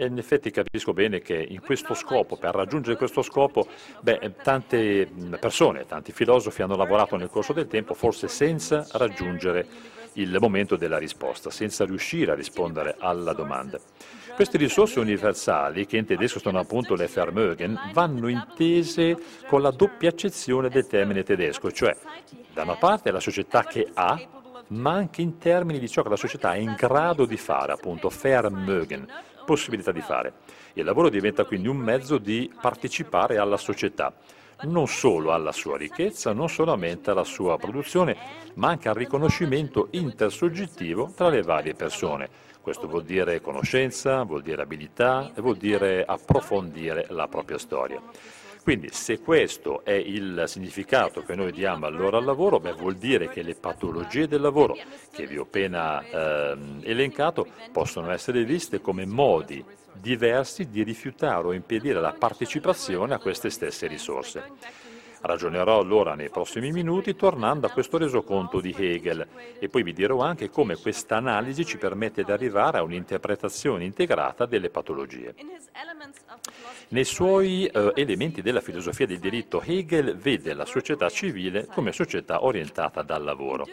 E 0.00 0.06
in 0.06 0.16
effetti 0.16 0.52
capisco 0.52 0.92
bene 0.92 1.18
che 1.18 1.34
in 1.34 1.60
questo 1.60 1.92
scopo, 1.92 2.36
per 2.36 2.54
raggiungere 2.54 2.96
questo 2.96 3.20
scopo, 3.20 3.66
beh, 4.00 4.34
tante 4.44 5.10
persone, 5.40 5.86
tanti 5.86 6.12
filosofi 6.12 6.62
hanno 6.62 6.76
lavorato 6.76 7.16
nel 7.16 7.28
corso 7.28 7.52
del 7.52 7.66
tempo, 7.66 7.94
forse 7.94 8.28
senza 8.28 8.86
raggiungere 8.92 9.66
il 10.12 10.36
momento 10.38 10.76
della 10.76 10.98
risposta, 10.98 11.50
senza 11.50 11.84
riuscire 11.84 12.30
a 12.30 12.36
rispondere 12.36 12.94
alla 12.96 13.32
domanda. 13.32 13.80
Queste 14.36 14.56
risorse 14.56 15.00
universali, 15.00 15.84
che 15.84 15.96
in 15.96 16.06
tedesco 16.06 16.38
sono 16.38 16.60
appunto 16.60 16.94
le 16.94 17.08
Vermögen, 17.12 17.76
vanno 17.92 18.28
intese 18.28 19.16
con 19.48 19.62
la 19.62 19.72
doppia 19.72 20.10
accezione 20.10 20.68
del 20.68 20.86
termine 20.86 21.24
tedesco, 21.24 21.72
cioè 21.72 21.96
da 22.52 22.62
una 22.62 22.76
parte 22.76 23.10
la 23.10 23.18
società 23.18 23.64
che 23.64 23.88
ha, 23.94 24.16
ma 24.68 24.92
anche 24.92 25.22
in 25.22 25.38
termini 25.38 25.80
di 25.80 25.88
ciò 25.88 26.02
che 26.02 26.10
la 26.10 26.16
società 26.16 26.54
è 26.54 26.58
in 26.58 26.76
grado 26.76 27.24
di 27.24 27.36
fare, 27.36 27.72
appunto 27.72 28.08
Vermögen, 28.10 29.06
possibilità 29.48 29.92
di 29.92 30.02
fare. 30.02 30.34
Il 30.74 30.84
lavoro 30.84 31.08
diventa 31.08 31.46
quindi 31.46 31.68
un 31.68 31.78
mezzo 31.78 32.18
di 32.18 32.52
partecipare 32.60 33.38
alla 33.38 33.56
società, 33.56 34.12
non 34.64 34.86
solo 34.86 35.32
alla 35.32 35.52
sua 35.52 35.78
ricchezza, 35.78 36.34
non 36.34 36.50
solamente 36.50 37.10
alla 37.10 37.24
sua 37.24 37.56
produzione, 37.56 38.14
ma 38.56 38.68
anche 38.68 38.90
al 38.90 38.94
riconoscimento 38.94 39.88
intersoggettivo 39.92 41.10
tra 41.16 41.30
le 41.30 41.40
varie 41.40 41.72
persone. 41.72 42.28
Questo 42.60 42.86
vuol 42.86 43.04
dire 43.04 43.40
conoscenza, 43.40 44.22
vuol 44.24 44.42
dire 44.42 44.60
abilità 44.60 45.30
e 45.34 45.40
vuol 45.40 45.56
dire 45.56 46.04
approfondire 46.04 47.06
la 47.08 47.26
propria 47.26 47.56
storia. 47.56 48.02
Quindi 48.62 48.88
se 48.92 49.20
questo 49.20 49.84
è 49.84 49.92
il 49.92 50.44
significato 50.46 51.22
che 51.22 51.34
noi 51.34 51.52
diamo 51.52 51.86
allora 51.86 52.18
al 52.18 52.24
lavoro, 52.24 52.60
beh, 52.60 52.72
vuol 52.72 52.96
dire 52.96 53.28
che 53.28 53.42
le 53.42 53.54
patologie 53.54 54.28
del 54.28 54.40
lavoro 54.40 54.76
che 55.10 55.26
vi 55.26 55.38
ho 55.38 55.42
appena 55.42 56.02
eh, 56.02 56.56
elencato 56.82 57.46
possono 57.72 58.10
essere 58.10 58.44
viste 58.44 58.80
come 58.80 59.06
modi 59.06 59.64
diversi 59.92 60.68
di 60.68 60.82
rifiutare 60.82 61.46
o 61.46 61.52
impedire 61.52 62.00
la 62.00 62.12
partecipazione 62.12 63.14
a 63.14 63.18
queste 63.18 63.50
stesse 63.50 63.86
risorse. 63.86 64.42
Ragionerò 65.28 65.78
allora 65.78 66.14
nei 66.14 66.30
prossimi 66.30 66.72
minuti 66.72 67.14
tornando 67.14 67.66
a 67.66 67.70
questo 67.70 67.98
resoconto 67.98 68.62
di 68.62 68.74
Hegel 68.74 69.26
e 69.58 69.68
poi 69.68 69.82
vi 69.82 69.92
dirò 69.92 70.22
anche 70.22 70.48
come 70.48 70.74
questa 70.76 71.16
analisi 71.16 71.66
ci 71.66 71.76
permette 71.76 72.24
di 72.24 72.32
arrivare 72.32 72.78
a 72.78 72.82
un'interpretazione 72.82 73.84
integrata 73.84 74.46
delle 74.46 74.70
patologie. 74.70 75.34
Nei 76.88 77.04
suoi 77.04 77.66
eh, 77.66 77.92
elementi 77.94 78.40
della 78.40 78.62
filosofia 78.62 79.06
del 79.06 79.18
diritto 79.18 79.60
Hegel 79.60 80.16
vede 80.16 80.54
la 80.54 80.64
società 80.64 81.10
civile 81.10 81.66
come 81.66 81.92
società 81.92 82.42
orientata 82.42 83.02
dal 83.02 83.22
lavoro. 83.22 83.66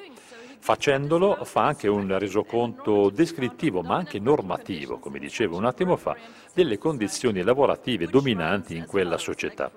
Facendolo 0.60 1.46
fa 1.46 1.68
anche 1.68 1.88
un 1.88 2.20
resoconto 2.20 3.10
descrittivo 3.10 3.82
ma 3.82 3.96
anche 3.96 4.20
normativo, 4.20 4.98
come 5.00 5.20
dicevo 5.20 5.56
un 5.56 5.63
attimo 5.63 5.96
fa, 5.96 6.18
delle 6.54 6.78
condizioni 6.78 7.44
lavorative 7.44 8.08
dominanti 8.08 8.76
in 8.76 8.86
quella 8.86 9.18
società. 9.18 9.72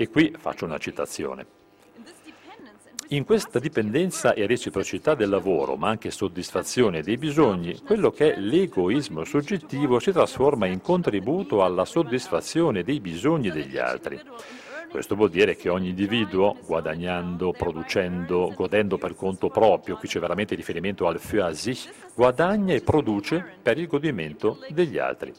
E 0.00 0.08
qui 0.08 0.34
faccio 0.34 0.64
una 0.64 0.78
citazione. 0.78 1.46
In 3.08 3.26
questa 3.26 3.58
dipendenza 3.58 4.32
e 4.32 4.46
reciprocità 4.46 5.14
del 5.14 5.28
lavoro, 5.28 5.76
ma 5.76 5.90
anche 5.90 6.10
soddisfazione 6.10 7.02
dei 7.02 7.18
bisogni, 7.18 7.78
quello 7.84 8.10
che 8.10 8.32
è 8.32 8.40
l'egoismo 8.40 9.24
soggettivo 9.24 9.98
si 9.98 10.10
trasforma 10.10 10.64
in 10.64 10.80
contributo 10.80 11.62
alla 11.62 11.84
soddisfazione 11.84 12.82
dei 12.82 12.98
bisogni 12.98 13.50
degli 13.50 13.76
altri. 13.76 14.18
Questo 14.88 15.16
vuol 15.16 15.28
dire 15.28 15.54
che 15.54 15.68
ogni 15.68 15.90
individuo, 15.90 16.56
guadagnando, 16.64 17.52
producendo, 17.52 18.54
godendo 18.56 18.96
per 18.96 19.14
conto 19.14 19.50
proprio, 19.50 19.96
qui 19.96 20.08
c'è 20.08 20.18
veramente 20.18 20.54
riferimento 20.54 21.08
al 21.08 21.20
für 21.20 21.52
sich, 21.52 21.90
guadagna 22.14 22.72
e 22.72 22.80
produce 22.80 23.44
per 23.60 23.76
il 23.76 23.86
godimento 23.86 24.60
degli 24.70 24.96
altri. 24.96 25.34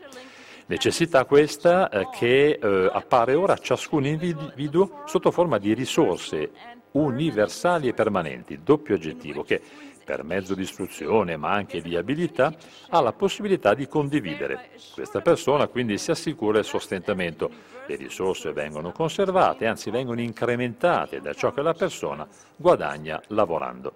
Necessità 0.71 1.25
questa 1.25 1.89
eh, 1.89 2.07
che 2.13 2.51
eh, 2.51 2.89
appare 2.93 3.33
ora 3.33 3.53
a 3.53 3.57
ciascun 3.57 4.05
individuo 4.05 5.01
sotto 5.05 5.29
forma 5.29 5.57
di 5.57 5.73
risorse 5.73 6.49
universali 6.91 7.89
e 7.89 7.93
permanenti, 7.93 8.63
doppio 8.63 8.95
aggettivo, 8.95 9.43
che 9.43 9.61
per 10.05 10.23
mezzo 10.23 10.55
di 10.55 10.61
istruzione 10.61 11.35
ma 11.35 11.51
anche 11.51 11.81
di 11.81 11.97
abilità 11.97 12.55
ha 12.87 13.01
la 13.01 13.11
possibilità 13.11 13.73
di 13.73 13.89
condividere. 13.89 14.69
Questa 14.93 15.19
persona 15.19 15.67
quindi 15.67 15.97
si 15.97 16.09
assicura 16.09 16.59
il 16.59 16.65
sostentamento, 16.65 17.51
le 17.85 17.95
risorse 17.97 18.53
vengono 18.53 18.93
conservate, 18.93 19.67
anzi 19.67 19.89
vengono 19.89 20.21
incrementate 20.21 21.19
da 21.19 21.33
ciò 21.33 21.51
che 21.51 21.61
la 21.61 21.73
persona 21.73 22.25
guadagna 22.55 23.21
lavorando. 23.27 23.93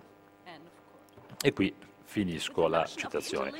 E 1.42 1.54
qui 1.54 1.74
finisco 2.04 2.68
la 2.68 2.86
citazione. 2.86 3.54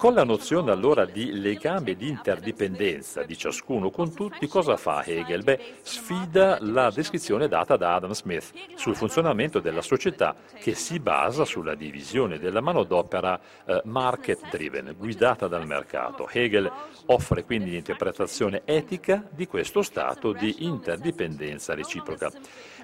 Con 0.00 0.14
la 0.14 0.24
nozione 0.24 0.70
allora 0.70 1.04
di 1.04 1.42
legame 1.42 1.94
di 1.94 2.08
interdipendenza 2.08 3.22
di 3.22 3.36
ciascuno 3.36 3.90
con 3.90 4.14
tutti, 4.14 4.46
cosa 4.46 4.78
fa 4.78 5.04
Hegel? 5.04 5.42
Beh, 5.42 5.74
sfida 5.82 6.56
la 6.62 6.90
descrizione 6.90 7.48
data 7.48 7.76
da 7.76 7.96
Adam 7.96 8.12
Smith 8.12 8.50
sul 8.76 8.96
funzionamento 8.96 9.60
della 9.60 9.82
società 9.82 10.34
che 10.58 10.74
si 10.74 11.00
basa 11.00 11.44
sulla 11.44 11.74
divisione 11.74 12.38
della 12.38 12.62
manodopera 12.62 13.38
eh, 13.66 13.82
market 13.84 14.48
driven, 14.48 14.94
guidata 14.96 15.48
dal 15.48 15.66
mercato. 15.66 16.26
Hegel 16.32 16.72
offre 17.04 17.44
quindi 17.44 17.72
l'interpretazione 17.72 18.62
etica 18.64 19.22
di 19.28 19.46
questo 19.46 19.82
stato 19.82 20.32
di 20.32 20.64
interdipendenza 20.64 21.74
reciproca. 21.74 22.30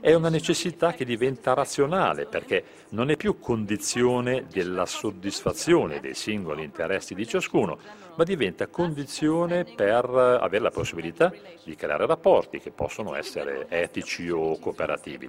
È 0.00 0.12
una 0.12 0.28
necessità 0.28 0.92
che 0.92 1.04
diventa 1.04 1.54
razionale 1.54 2.26
perché 2.26 2.62
non 2.90 3.11
è 3.11 3.16
più 3.16 3.38
condizione 3.38 4.46
della 4.50 4.87
soddisfazione 4.87 6.00
dei 6.00 6.14
singoli 6.14 6.62
interessi 6.62 7.14
di 7.14 7.26
ciascuno, 7.26 7.78
ma 8.14 8.24
diventa 8.24 8.66
condizione 8.66 9.64
per 9.64 10.04
avere 10.04 10.62
la 10.62 10.70
possibilità 10.70 11.32
di 11.64 11.74
creare 11.74 12.06
rapporti 12.06 12.61
che 12.61 12.70
possono 12.70 13.14
essere 13.14 13.66
etici 13.68 14.28
o 14.28 14.59
cooperativi. 14.59 15.28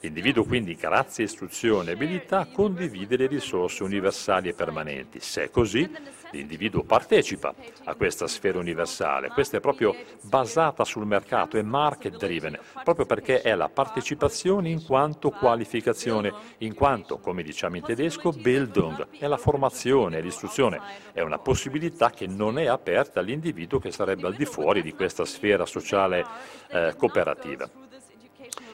L'individuo 0.00 0.44
quindi, 0.44 0.74
grazie 0.74 1.24
a 1.24 1.26
istruzione 1.26 1.90
e 1.90 1.94
abilità, 1.94 2.46
condivide 2.52 3.16
le 3.16 3.26
risorse 3.26 3.82
universali 3.82 4.50
e 4.50 4.54
permanenti. 4.54 5.18
Se 5.20 5.44
è 5.44 5.50
così, 5.50 5.90
l'individuo 6.34 6.82
partecipa 6.82 7.54
a 7.84 7.94
questa 7.94 8.26
sfera 8.26 8.58
universale. 8.58 9.28
Questa 9.28 9.56
è 9.56 9.60
proprio 9.60 9.94
basata 10.22 10.84
sul 10.84 11.06
mercato, 11.06 11.56
è 11.56 11.62
market 11.62 12.16
driven, 12.16 12.58
proprio 12.82 13.06
perché 13.06 13.40
è 13.40 13.54
la 13.54 13.68
partecipazione 13.68 14.68
in 14.68 14.84
quanto 14.84 15.30
qualificazione, 15.30 16.32
in 16.58 16.74
quanto, 16.74 17.18
come 17.18 17.42
diciamo 17.42 17.76
in 17.76 17.82
tedesco, 17.82 18.32
Bildung, 18.32 19.06
è 19.18 19.26
la 19.26 19.36
formazione, 19.36 20.20
l'istruzione, 20.20 20.80
è 21.12 21.20
una 21.20 21.38
possibilità 21.38 22.10
che 22.10 22.26
non 22.26 22.58
è 22.58 22.66
aperta 22.66 23.20
all'individuo 23.20 23.78
che 23.78 23.92
sarebbe 23.92 24.26
al 24.26 24.34
di 24.34 24.44
fuori 24.44 24.82
di 24.82 24.92
questa 24.92 25.24
sfera 25.24 25.64
sociale 25.64 26.24
eh, 26.68 26.94
cooperativa. 26.96 27.68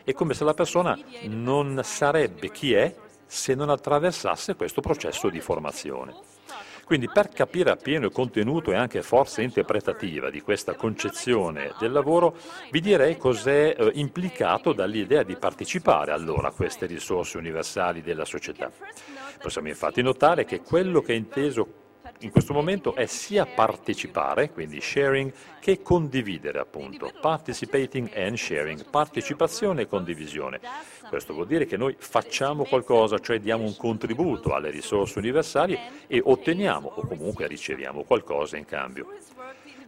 È 0.03 0.13
come 0.13 0.35
se 0.35 0.45
la 0.45 0.55
persona 0.55 0.99
non 1.25 1.81
sarebbe 1.85 2.51
chi 2.51 2.73
è 2.73 2.95
se 3.27 3.55
non 3.55 3.69
attraversasse 3.71 4.57
questo 4.57 4.81
processo 4.81 5.29
di 5.29 5.41
formazione. 5.41 6.30
Quindi 6.91 7.09
per 7.09 7.29
capire 7.29 7.71
appieno 7.71 8.07
il 8.07 8.13
contenuto 8.13 8.73
e 8.73 8.75
anche 8.75 9.03
forza 9.03 9.43
interpretativa 9.43 10.29
di 10.29 10.41
questa 10.41 10.75
concezione 10.75 11.73
del 11.79 11.93
lavoro, 11.93 12.35
vi 12.73 12.81
direi 12.81 13.17
cos'è 13.17 13.77
eh, 13.79 13.93
implicato 13.95 14.73
dall'idea 14.73 15.23
di 15.23 15.37
partecipare 15.37 16.11
allora 16.11 16.49
a 16.49 16.51
queste 16.51 16.87
risorse 16.87 17.39
universali 17.39 18.03
della 18.03 18.25
società. 18.25 18.73
Possiamo 19.41 19.69
infatti 19.69 20.03
notare 20.03 20.45
che 20.45 20.63
quello 20.63 21.01
che 21.01 21.13
è 21.13 21.17
inteso 21.17 21.81
in 22.23 22.31
questo 22.31 22.53
momento 22.53 22.95
è 22.95 23.07
sia 23.07 23.47
partecipare, 23.47 24.51
quindi 24.51 24.81
sharing, 24.81 25.33
che 25.61 25.83
condividere 25.83 26.59
appunto, 26.59 27.13
participating 27.21 28.11
and 28.15 28.37
sharing, 28.37 28.85
partecipazione 28.91 29.83
e 29.83 29.87
condivisione. 29.87 30.61
Questo 31.11 31.35
vuol 31.35 31.49
dire 31.49 31.67
che 31.67 31.77
noi 31.77 31.97
facciamo 31.99 32.63
qualcosa, 32.63 33.19
cioè 33.19 33.41
diamo 33.41 33.65
un 33.65 33.77
contributo 33.77 34.55
alle 34.55 34.71
risorse 34.71 35.19
universali 35.19 35.77
e 36.07 36.23
otteniamo 36.25 36.89
o 36.95 37.05
comunque 37.05 37.49
riceviamo 37.49 38.05
qualcosa 38.05 38.57
in 38.57 38.65
cambio. 38.65 39.17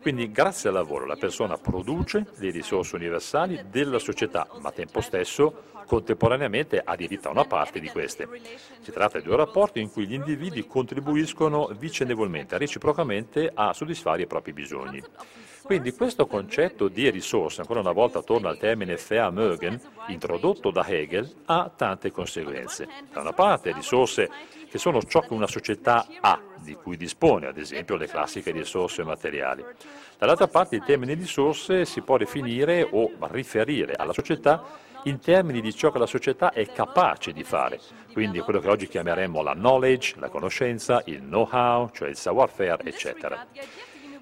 Quindi 0.00 0.32
grazie 0.32 0.70
al 0.70 0.74
lavoro 0.74 1.06
la 1.06 1.14
persona 1.14 1.56
produce 1.56 2.26
le 2.38 2.50
risorse 2.50 2.96
universali 2.96 3.66
della 3.70 4.00
società, 4.00 4.48
ma 4.60 4.70
a 4.70 4.72
tempo 4.72 5.00
stesso 5.00 5.70
contemporaneamente 5.86 6.82
ha 6.84 6.96
diritto 6.96 7.28
a 7.28 7.30
una 7.30 7.44
parte 7.44 7.78
di 7.78 7.88
queste. 7.88 8.28
Si 8.80 8.90
tratta 8.90 9.20
di 9.20 9.28
un 9.28 9.36
rapporto 9.36 9.78
in 9.78 9.92
cui 9.92 10.08
gli 10.08 10.14
individui 10.14 10.66
contribuiscono 10.66 11.68
vicendevolmente, 11.78 12.58
reciprocamente 12.58 13.48
a 13.54 13.72
soddisfare 13.72 14.22
i 14.22 14.26
propri 14.26 14.52
bisogni. 14.52 15.00
Quindi 15.62 15.92
questo 15.92 16.26
concetto 16.26 16.88
di 16.88 17.08
risorse, 17.10 17.60
ancora 17.60 17.80
una 17.80 17.92
volta 17.92 18.20
torna 18.22 18.48
al 18.48 18.58
termine 18.58 18.96
Vermögen, 18.96 19.80
introdotto 20.08 20.70
da 20.70 20.86
Hegel, 20.86 21.42
ha 21.46 21.70
tante 21.74 22.10
conseguenze. 22.10 22.88
Da 23.12 23.20
una 23.20 23.32
parte 23.32 23.72
risorse 23.72 24.28
che 24.68 24.78
sono 24.78 25.02
ciò 25.02 25.20
che 25.20 25.32
una 25.32 25.46
società 25.46 26.06
ha, 26.20 26.40
di 26.60 26.74
cui 26.74 26.96
dispone, 26.96 27.46
ad 27.46 27.58
esempio 27.58 27.96
le 27.96 28.08
classiche 28.08 28.50
risorse 28.50 29.04
materiali. 29.04 29.64
Dall'altra 30.18 30.48
parte 30.48 30.76
il 30.76 30.84
termine 30.84 31.14
risorse 31.14 31.84
si 31.84 32.00
può 32.00 32.16
definire 32.16 32.86
o 32.90 33.12
riferire 33.30 33.94
alla 33.94 34.12
società 34.12 34.90
in 35.04 35.18
termini 35.18 35.60
di 35.60 35.74
ciò 35.74 35.90
che 35.90 35.98
la 35.98 36.06
società 36.06 36.52
è 36.52 36.66
capace 36.66 37.32
di 37.32 37.42
fare, 37.42 37.80
quindi 38.12 38.38
quello 38.40 38.60
che 38.60 38.68
oggi 38.68 38.86
chiameremmo 38.86 39.42
la 39.42 39.52
knowledge, 39.52 40.14
la 40.18 40.28
conoscenza, 40.28 41.02
il 41.06 41.20
know-how, 41.20 41.90
cioè 41.90 42.08
il 42.08 42.16
savoir-faire, 42.16 42.84
eccetera. 42.84 43.46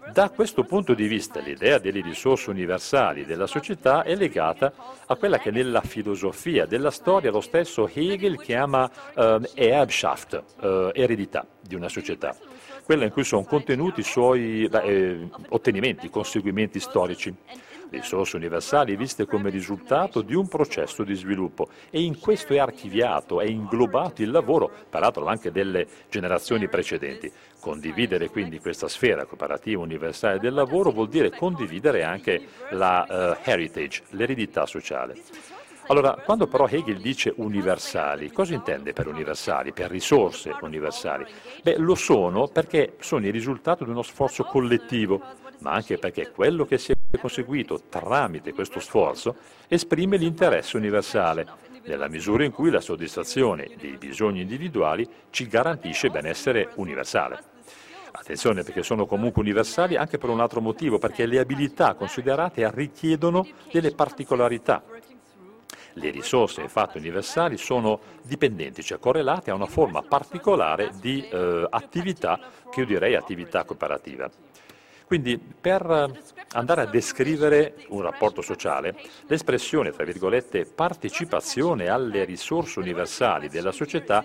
Da 0.08 0.30
questo 0.30 0.64
punto 0.64 0.94
di 0.94 1.06
vista 1.06 1.38
l'idea 1.40 1.78
delle 1.78 2.00
risorse 2.00 2.50
universali 2.50 3.24
della 3.24 3.46
società 3.46 4.02
è 4.02 4.16
legata 4.16 4.72
a 5.06 5.14
quella 5.14 5.38
che 5.38 5.52
nella 5.52 5.82
filosofia 5.82 6.66
della 6.66 6.90
storia 6.90 7.30
lo 7.30 7.40
stesso 7.40 7.88
Hegel 7.92 8.36
chiama 8.40 8.90
eh, 9.14 9.50
Erbschaft, 9.54 10.42
eh, 10.60 10.90
eredità 10.94 11.46
di 11.60 11.76
una 11.76 11.88
società, 11.88 12.34
quella 12.82 13.04
in 13.04 13.12
cui 13.12 13.22
sono 13.22 13.44
contenuti 13.44 14.00
i 14.00 14.04
suoi 14.04 14.64
eh, 14.64 15.28
ottenimenti, 15.50 16.10
conseguimenti 16.10 16.80
storici 16.80 17.32
risorse 17.90 18.36
universali 18.36 18.96
viste 18.96 19.26
come 19.26 19.50
risultato 19.50 20.22
di 20.22 20.34
un 20.34 20.48
processo 20.48 21.02
di 21.04 21.14
sviluppo 21.14 21.68
e 21.90 22.00
in 22.02 22.18
questo 22.18 22.54
è 22.54 22.58
archiviato, 22.58 23.40
è 23.40 23.46
inglobato 23.46 24.22
il 24.22 24.30
lavoro, 24.30 24.70
peraltro 24.88 25.26
anche 25.26 25.50
delle 25.50 25.86
generazioni 26.08 26.68
precedenti. 26.68 27.30
Condividere 27.60 28.30
quindi 28.30 28.58
questa 28.58 28.88
sfera 28.88 29.26
cooperativa 29.26 29.82
universale 29.82 30.38
del 30.38 30.54
lavoro 30.54 30.90
vuol 30.90 31.08
dire 31.08 31.30
condividere 31.30 32.02
anche 32.02 32.46
la 32.70 33.36
uh, 33.42 33.48
heritage, 33.48 34.02
l'eredità 34.10 34.64
sociale. 34.66 35.20
Allora, 35.90 36.14
quando 36.24 36.46
però 36.46 36.68
Hegel 36.68 37.00
dice 37.00 37.32
universali, 37.36 38.30
cosa 38.30 38.54
intende 38.54 38.92
per 38.92 39.08
universali, 39.08 39.72
per 39.72 39.90
risorse 39.90 40.54
universali? 40.60 41.26
Beh, 41.64 41.78
lo 41.78 41.96
sono 41.96 42.46
perché 42.46 42.94
sono 43.00 43.26
il 43.26 43.32
risultato 43.32 43.82
di 43.82 43.90
uno 43.90 44.02
sforzo 44.02 44.44
collettivo, 44.44 45.20
ma 45.58 45.72
anche 45.72 45.98
perché 45.98 46.30
quello 46.30 46.64
che 46.64 46.78
si 46.78 46.92
è 46.92 46.94
conseguito 47.18 47.82
tramite 47.88 48.52
questo 48.52 48.80
sforzo 48.80 49.36
esprime 49.68 50.16
l'interesse 50.16 50.76
universale, 50.76 51.46
nella 51.84 52.08
misura 52.08 52.44
in 52.44 52.52
cui 52.52 52.70
la 52.70 52.80
soddisfazione 52.80 53.70
dei 53.78 53.96
bisogni 53.96 54.42
individuali 54.42 55.08
ci 55.30 55.46
garantisce 55.46 56.10
benessere 56.10 56.70
universale. 56.76 57.42
Attenzione 58.12 58.62
perché 58.62 58.82
sono 58.82 59.06
comunque 59.06 59.40
universali 59.40 59.96
anche 59.96 60.18
per 60.18 60.30
un 60.30 60.40
altro 60.40 60.60
motivo, 60.60 60.98
perché 60.98 61.26
le 61.26 61.38
abilità 61.38 61.94
considerate 61.94 62.68
richiedono 62.72 63.46
delle 63.70 63.92
particolarità 63.92 64.82
le 65.94 66.10
risorse 66.10 66.60
infatti 66.60 66.98
universali 66.98 67.56
sono 67.56 68.00
dipendenti, 68.22 68.82
cioè 68.82 68.98
correlate 68.98 69.50
a 69.50 69.54
una 69.54 69.66
forma 69.66 70.02
particolare 70.02 70.90
di 71.00 71.26
eh, 71.28 71.66
attività 71.68 72.38
che 72.70 72.80
io 72.80 72.86
direi 72.86 73.16
attività 73.16 73.64
cooperativa. 73.64 74.30
Quindi 75.10 75.40
per 75.40 76.08
andare 76.52 76.82
a 76.82 76.86
descrivere 76.86 77.74
un 77.88 78.00
rapporto 78.00 78.42
sociale, 78.42 78.94
l'espressione, 79.26 79.90
tra 79.90 80.04
virgolette, 80.04 80.66
partecipazione 80.66 81.88
alle 81.88 82.22
risorse 82.22 82.78
universali 82.78 83.48
della 83.48 83.72
società 83.72 84.24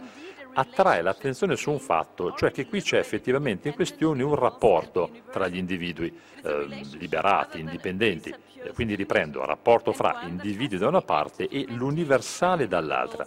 attrae 0.54 1.02
l'attenzione 1.02 1.56
su 1.56 1.72
un 1.72 1.80
fatto, 1.80 2.36
cioè 2.36 2.52
che 2.52 2.68
qui 2.68 2.84
c'è 2.84 3.00
effettivamente 3.00 3.70
in 3.70 3.74
questione 3.74 4.22
un 4.22 4.36
rapporto 4.36 5.10
tra 5.32 5.48
gli 5.48 5.58
individui 5.58 6.16
eh, 6.44 6.68
liberati, 7.00 7.60
indipendenti, 7.60 8.32
quindi 8.76 8.94
riprendo, 8.94 9.44
rapporto 9.44 9.92
fra 9.92 10.20
individui 10.28 10.78
da 10.78 10.88
una 10.88 11.02
parte 11.02 11.48
e 11.48 11.66
l'universale 11.68 12.68
dall'altra. 12.68 13.26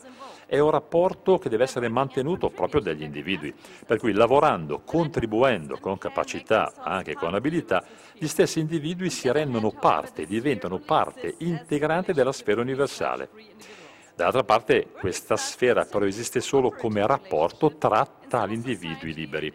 È 0.51 0.59
un 0.59 0.71
rapporto 0.71 1.37
che 1.37 1.51
deve 1.51 1.65
essere 1.65 1.91
mantenuto 1.91 2.49
proprio 2.49 2.81
dagli 2.81 3.03
individui, 3.03 3.55
per 3.85 3.99
cui 3.99 4.13
lavorando, 4.13 4.81
contribuendo 4.83 5.77
con 5.79 5.99
capacità, 5.99 6.73
anche 6.79 7.13
con 7.13 7.35
abilità, 7.35 7.85
gli 8.15 8.27
stessi 8.27 8.59
individui 8.59 9.11
si 9.11 9.31
rendono 9.31 9.73
parte, 9.73 10.25
diventano 10.25 10.79
parte 10.79 11.35
integrante 11.41 12.15
della 12.15 12.33
sfera 12.33 12.63
universale. 12.63 13.29
Dall'altra 14.15 14.43
parte 14.43 14.89
questa 14.99 15.37
sfera 15.37 15.85
però 15.85 16.07
esiste 16.07 16.41
solo 16.41 16.71
come 16.71 17.07
rapporto 17.07 17.77
tra 17.77 18.09
tali 18.27 18.55
individui 18.55 19.13
liberi. 19.13 19.53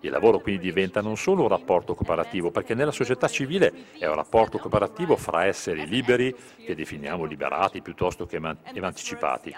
Il 0.00 0.10
lavoro 0.10 0.40
quindi 0.40 0.60
diventa 0.66 1.00
non 1.00 1.16
solo 1.16 1.44
un 1.44 1.48
rapporto 1.48 1.94
cooperativo, 1.94 2.50
perché 2.50 2.74
nella 2.74 2.92
società 2.92 3.28
civile 3.28 3.72
è 3.98 4.06
un 4.06 4.14
rapporto 4.14 4.58
cooperativo 4.58 5.16
fra 5.16 5.46
esseri 5.46 5.86
liberi, 5.86 6.36
che 6.66 6.74
definiamo 6.74 7.24
liberati 7.24 7.80
piuttosto 7.80 8.26
che 8.26 8.38
emancipati. 8.74 9.56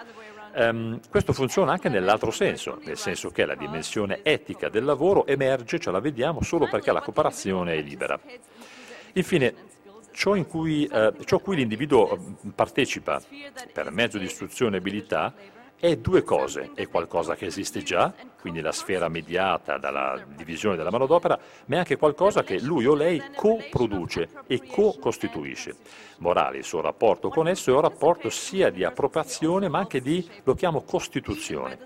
Um, 0.57 0.99
questo 1.11 1.33
funziona 1.33 1.73
anche 1.73 1.87
nell'altro 1.87 2.31
senso, 2.31 2.79
nel 2.83 2.97
senso 2.97 3.29
che 3.29 3.45
la 3.45 3.53
dimensione 3.53 4.21
etica 4.23 4.69
del 4.69 4.85
lavoro 4.85 5.27
emerge, 5.27 5.79
ce 5.79 5.91
la 5.91 5.99
vediamo, 5.99 6.41
solo 6.41 6.67
perché 6.67 6.91
la 6.91 7.01
cooperazione 7.01 7.75
è 7.75 7.81
libera. 7.83 8.19
Infine, 9.13 9.53
ciò, 10.13 10.33
cui, 10.45 10.87
eh, 10.87 11.13
ciò 11.25 11.37
cui 11.37 11.57
l'individuo 11.57 12.11
eh, 12.11 12.19
partecipa 12.55 13.21
per 13.71 13.91
mezzo 13.91 14.17
di 14.17 14.25
istruzione 14.25 14.77
e 14.77 14.79
abilità 14.79 15.31
è 15.79 15.95
due 15.95 16.23
cose, 16.23 16.71
è 16.73 16.87
qualcosa 16.87 17.35
che 17.35 17.45
esiste 17.45 17.83
già, 17.83 18.11
quindi 18.41 18.61
la 18.61 18.71
sfera 18.71 19.09
mediata 19.09 19.77
dalla 19.77 20.19
divisione 20.35 20.75
della 20.75 20.89
manodopera, 20.89 21.37
ma 21.65 21.75
è 21.75 21.79
anche 21.79 21.97
qualcosa 21.97 22.43
che 22.43 22.59
lui 22.59 22.85
o 22.87 22.95
lei 22.95 23.21
coproduce 23.35 24.29
e 24.47 24.65
co-costituisce. 24.65 25.75
Morale, 26.17 26.57
il 26.57 26.63
suo 26.63 26.81
rapporto 26.81 27.29
con 27.29 27.47
esso 27.47 27.69
è 27.69 27.75
un 27.75 27.81
rapporto 27.81 28.29
sia 28.29 28.71
di 28.71 28.83
appropriazione 28.83 29.69
ma 29.69 29.77
anche 29.77 30.01
di, 30.01 30.27
lo 30.43 30.55
chiamo, 30.55 30.81
costituzione. 30.81 31.77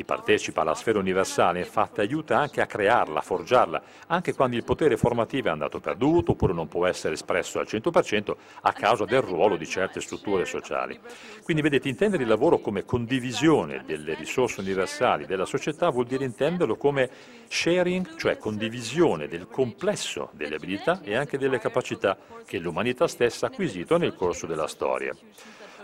Chi 0.00 0.06
partecipa 0.06 0.62
alla 0.62 0.74
sfera 0.74 0.98
universale 0.98 1.58
infatti 1.58 2.00
aiuta 2.00 2.38
anche 2.38 2.62
a 2.62 2.66
crearla, 2.66 3.18
a 3.18 3.22
forgiarla, 3.22 3.82
anche 4.06 4.32
quando 4.32 4.56
il 4.56 4.64
potere 4.64 4.96
formativo 4.96 5.48
è 5.48 5.50
andato 5.50 5.78
perduto 5.78 6.30
oppure 6.30 6.54
non 6.54 6.68
può 6.68 6.86
essere 6.86 7.12
espresso 7.12 7.58
al 7.58 7.66
100% 7.68 8.34
a 8.62 8.72
causa 8.72 9.04
del 9.04 9.20
ruolo 9.20 9.56
di 9.56 9.66
certe 9.66 10.00
strutture 10.00 10.46
sociali. 10.46 10.98
Quindi 11.42 11.60
vedete, 11.60 11.90
intendere 11.90 12.22
il 12.22 12.30
lavoro 12.30 12.60
come 12.60 12.86
condivisione 12.86 13.82
delle 13.84 14.14
risorse 14.14 14.62
universali 14.62 15.26
della 15.26 15.44
società 15.44 15.90
vuol 15.90 16.06
dire 16.06 16.24
intenderlo 16.24 16.76
come 16.76 17.10
sharing, 17.48 18.16
cioè 18.16 18.38
condivisione 18.38 19.28
del 19.28 19.48
complesso 19.48 20.30
delle 20.32 20.54
abilità 20.54 21.02
e 21.02 21.14
anche 21.14 21.36
delle 21.36 21.58
capacità 21.58 22.16
che 22.46 22.56
l'umanità 22.56 23.06
stessa 23.06 23.44
ha 23.44 23.48
acquisito 23.50 23.98
nel 23.98 24.14
corso 24.14 24.46
della 24.46 24.66
storia. 24.66 25.14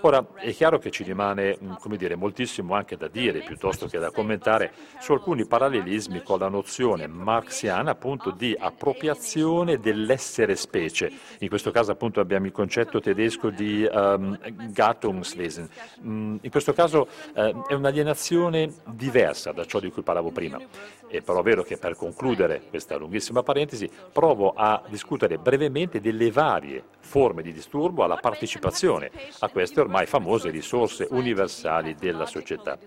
Ora, 0.00 0.24
è 0.34 0.52
chiaro 0.52 0.78
che 0.78 0.90
ci 0.90 1.02
rimane 1.02 1.58
mm, 1.62 1.94
dire, 1.94 2.16
moltissimo 2.16 2.74
anche 2.74 2.96
da 2.96 3.08
dire, 3.08 3.40
piuttosto 3.40 3.86
che 3.86 3.98
da 3.98 4.10
commentare, 4.10 4.72
su 5.00 5.12
alcuni 5.12 5.46
parallelismi 5.46 6.22
con 6.22 6.38
la 6.38 6.48
nozione 6.48 7.06
marxiana 7.06 7.92
appunto 7.92 8.30
di 8.30 8.54
appropriazione 8.58 9.78
dell'essere 9.78 10.54
specie. 10.56 11.10
In 11.38 11.48
questo 11.48 11.70
caso 11.70 11.92
appunto 11.92 12.20
abbiamo 12.20 12.46
il 12.46 12.52
concetto 12.52 13.00
tedesco 13.00 13.50
di 13.50 13.88
um, 13.90 14.38
Gattungswesen. 14.70 15.68
Mm, 16.04 16.36
in 16.42 16.50
questo 16.50 16.72
caso 16.72 17.08
uh, 17.34 17.66
è 17.66 17.74
un'alienazione 17.74 18.72
diversa 18.86 19.52
da 19.52 19.64
ciò 19.64 19.80
di 19.80 19.90
cui 19.90 20.02
parlavo 20.02 20.30
prima. 20.30 20.60
È 21.08 21.20
però 21.22 21.40
vero 21.42 21.62
che 21.62 21.78
per 21.78 21.96
concludere 21.96 22.62
questa 22.68 22.96
lunghissima 22.96 23.42
parentesi 23.42 23.88
provo 24.12 24.52
a 24.54 24.82
discutere 24.88 25.38
brevemente 25.38 26.00
delle 26.00 26.30
varie 26.30 26.82
forme 26.98 27.42
di 27.42 27.52
disturbo 27.52 28.02
alla 28.02 28.16
partecipazione 28.16 29.10
a 29.38 29.48
queste 29.48 29.85
ormai 29.86 30.06
famose 30.06 30.50
risorse 30.50 31.06
universali 31.10 31.94
della 31.94 32.26
società. 32.26 32.78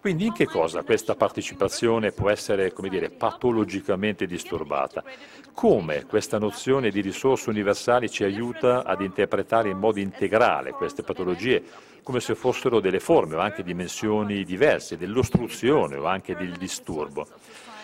Quindi 0.00 0.26
in 0.26 0.32
che 0.32 0.46
cosa 0.46 0.82
questa 0.82 1.14
partecipazione 1.14 2.10
può 2.12 2.30
essere, 2.30 2.72
come 2.72 2.88
dire, 2.88 3.10
patologicamente 3.10 4.24
disturbata? 4.24 5.04
Come 5.52 6.06
questa 6.06 6.38
nozione 6.38 6.88
di 6.88 7.02
risorse 7.02 7.50
universali 7.50 8.10
ci 8.10 8.24
aiuta 8.24 8.82
ad 8.82 9.02
interpretare 9.02 9.68
in 9.68 9.76
modo 9.76 10.00
integrale 10.00 10.70
queste 10.70 11.02
patologie 11.02 11.62
come 12.02 12.20
se 12.20 12.34
fossero 12.34 12.80
delle 12.80 12.98
forme 12.98 13.34
o 13.34 13.40
anche 13.40 13.62
dimensioni 13.62 14.42
diverse, 14.42 14.96
dell'ostruzione 14.96 15.96
o 15.96 16.06
anche 16.06 16.34
del 16.34 16.56
disturbo? 16.56 17.26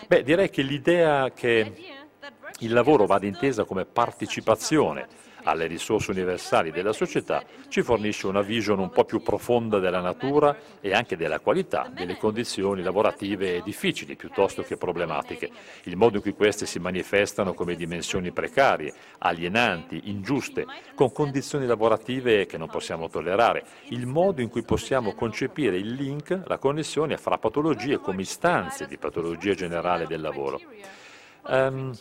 Beh, 0.07 0.23
direi 0.23 0.49
che 0.49 0.63
l'idea 0.63 1.29
che 1.29 1.71
il 2.59 2.73
lavoro 2.73 3.05
vada 3.05 3.27
intesa 3.27 3.63
come 3.63 3.85
partecipazione 3.85 5.26
alle 5.43 5.67
risorse 5.67 6.11
universali 6.11 6.71
della 6.71 6.93
società 6.93 7.43
ci 7.69 7.81
fornisce 7.81 8.27
una 8.27 8.41
vision 8.41 8.79
un 8.79 8.89
po' 8.89 9.05
più 9.05 9.21
profonda 9.21 9.79
della 9.79 10.01
natura 10.01 10.55
e 10.81 10.93
anche 10.93 11.15
della 11.15 11.39
qualità 11.39 11.89
delle 11.93 12.17
condizioni 12.17 12.81
lavorative 12.81 13.61
difficili 13.61 14.15
piuttosto 14.15 14.63
che 14.63 14.77
problematiche, 14.77 15.49
il 15.83 15.95
modo 15.95 16.17
in 16.17 16.21
cui 16.21 16.33
queste 16.33 16.65
si 16.65 16.79
manifestano 16.79 17.53
come 17.53 17.75
dimensioni 17.75 18.31
precarie, 18.31 18.93
alienanti, 19.19 20.09
ingiuste, 20.09 20.65
con 20.95 21.11
condizioni 21.11 21.65
lavorative 21.65 22.45
che 22.45 22.57
non 22.57 22.69
possiamo 22.69 23.09
tollerare, 23.09 23.63
il 23.89 24.05
modo 24.05 24.41
in 24.41 24.49
cui 24.49 24.63
possiamo 24.63 25.13
concepire 25.13 25.77
il 25.77 25.93
link, 25.93 26.41
la 26.45 26.57
connessione 26.57 27.17
fra 27.17 27.37
patologie 27.37 27.99
come 27.99 28.21
istanze 28.21 28.87
di 28.87 28.97
patologia 28.97 29.53
generale 29.53 30.05
del 30.07 30.21
lavoro. 30.21 30.59
Um, 31.49 31.93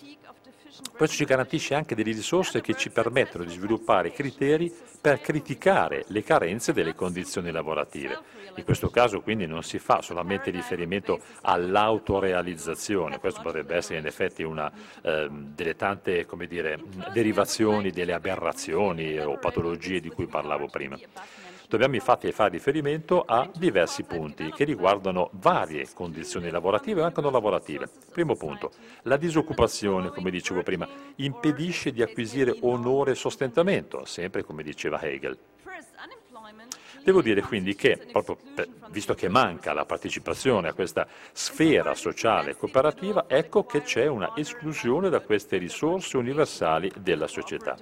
questo 0.96 1.16
ci 1.16 1.24
garantisce 1.24 1.74
anche 1.74 1.94
delle 1.94 2.12
risorse 2.12 2.60
che 2.60 2.74
ci 2.74 2.90
permettono 2.90 3.44
di 3.44 3.50
sviluppare 3.50 4.12
criteri 4.12 4.72
per 5.00 5.20
criticare 5.20 6.04
le 6.08 6.22
carenze 6.22 6.72
delle 6.72 6.94
condizioni 6.94 7.50
lavorative. 7.50 8.18
In 8.56 8.64
questo 8.64 8.88
caso 8.88 9.20
quindi 9.20 9.46
non 9.46 9.62
si 9.62 9.78
fa 9.78 10.00
solamente 10.00 10.50
riferimento 10.50 11.20
all'autorealizzazione, 11.42 13.18
questo 13.18 13.42
potrebbe 13.42 13.76
essere 13.76 13.98
in 13.98 14.06
effetti 14.06 14.42
una 14.42 14.70
eh, 15.02 15.28
delle 15.30 15.76
tante 15.76 16.26
dire, 16.48 16.78
derivazioni 17.12 17.90
delle 17.90 18.14
aberrazioni 18.14 19.18
o 19.18 19.36
patologie 19.38 20.00
di 20.00 20.08
cui 20.08 20.26
parlavo 20.26 20.68
prima. 20.68 20.98
Dobbiamo 21.68 21.96
infatti 21.96 22.30
fare 22.30 22.50
riferimento 22.50 23.22
a 23.22 23.50
diversi 23.56 24.04
punti 24.04 24.52
che 24.52 24.64
riguardano 24.64 25.30
varie 25.32 25.88
condizioni 25.92 26.48
lavorative 26.48 27.00
o 27.00 27.04
anche 27.04 27.20
non 27.20 27.32
lavorative. 27.32 27.88
Primo 28.12 28.36
punto, 28.36 28.70
la 29.02 29.16
disoccupazione, 29.16 30.10
come 30.10 30.30
dicevo 30.30 30.62
prima, 30.62 30.88
impedisce 31.16 31.90
di 31.90 32.02
acquisire 32.02 32.56
onore 32.60 33.12
e 33.12 33.14
sostentamento, 33.16 34.04
sempre 34.04 34.44
come 34.44 34.62
diceva 34.62 35.00
Hegel. 35.00 35.36
Devo 37.02 37.22
dire 37.22 37.40
quindi 37.42 37.74
che, 37.74 37.98
proprio 38.10 38.36
per, 38.54 38.68
visto 38.90 39.14
che 39.14 39.28
manca 39.28 39.72
la 39.72 39.84
partecipazione 39.84 40.68
a 40.68 40.72
questa 40.72 41.06
sfera 41.32 41.94
sociale 41.94 42.50
e 42.50 42.56
cooperativa, 42.56 43.24
ecco 43.28 43.64
che 43.64 43.82
c'è 43.82 44.06
una 44.06 44.32
esclusione 44.36 45.08
da 45.08 45.20
queste 45.20 45.56
risorse 45.56 46.16
universali 46.16 46.90
della 46.98 47.26
società. 47.26 47.76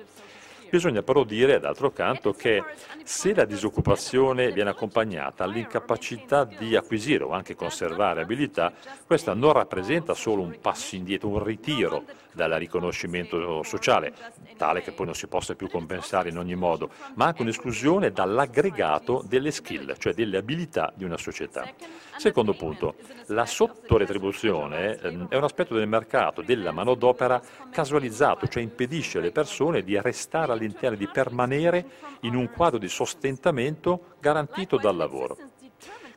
Bisogna 0.74 1.04
però 1.04 1.22
dire, 1.22 1.60
d'altro 1.60 1.92
canto, 1.92 2.32
che 2.32 2.60
se 3.04 3.32
la 3.32 3.44
disoccupazione 3.44 4.50
viene 4.50 4.70
accompagnata 4.70 5.44
all'incapacità 5.44 6.42
di 6.42 6.74
acquisire 6.74 7.22
o 7.22 7.30
anche 7.30 7.54
conservare 7.54 8.22
abilità, 8.22 8.72
questa 9.06 9.34
non 9.34 9.52
rappresenta 9.52 10.14
solo 10.14 10.42
un 10.42 10.58
passo 10.60 10.96
indietro, 10.96 11.28
un 11.28 11.44
ritiro 11.44 12.02
dal 12.34 12.50
riconoscimento 12.52 13.62
sociale, 13.62 14.12
tale 14.56 14.82
che 14.82 14.92
poi 14.92 15.06
non 15.06 15.14
si 15.14 15.26
possa 15.26 15.54
più 15.54 15.68
compensare 15.68 16.28
in 16.28 16.38
ogni 16.38 16.54
modo, 16.54 16.90
ma 17.14 17.26
anche 17.26 17.42
un'esclusione 17.42 18.10
dall'aggregato 18.10 19.24
delle 19.26 19.50
skill, 19.50 19.96
cioè 19.98 20.12
delle 20.12 20.36
abilità 20.36 20.92
di 20.94 21.04
una 21.04 21.16
società. 21.16 21.66
Secondo 22.16 22.54
punto, 22.54 22.94
la 23.26 23.46
sottoretribuzione 23.46 24.98
ehm, 24.98 25.28
è 25.28 25.36
un 25.36 25.44
aspetto 25.44 25.74
del 25.74 25.88
mercato 25.88 26.42
della 26.42 26.70
manodopera 26.70 27.40
casualizzato, 27.70 28.46
cioè 28.46 28.62
impedisce 28.62 29.18
alle 29.18 29.32
persone 29.32 29.82
di 29.82 30.00
restare 30.00 30.52
all'interno, 30.52 30.96
di 30.96 31.08
permanere 31.08 31.84
in 32.20 32.36
un 32.36 32.50
quadro 32.50 32.78
di 32.78 32.88
sostentamento 32.88 34.14
garantito 34.20 34.76
dal 34.76 34.96
lavoro. 34.96 35.36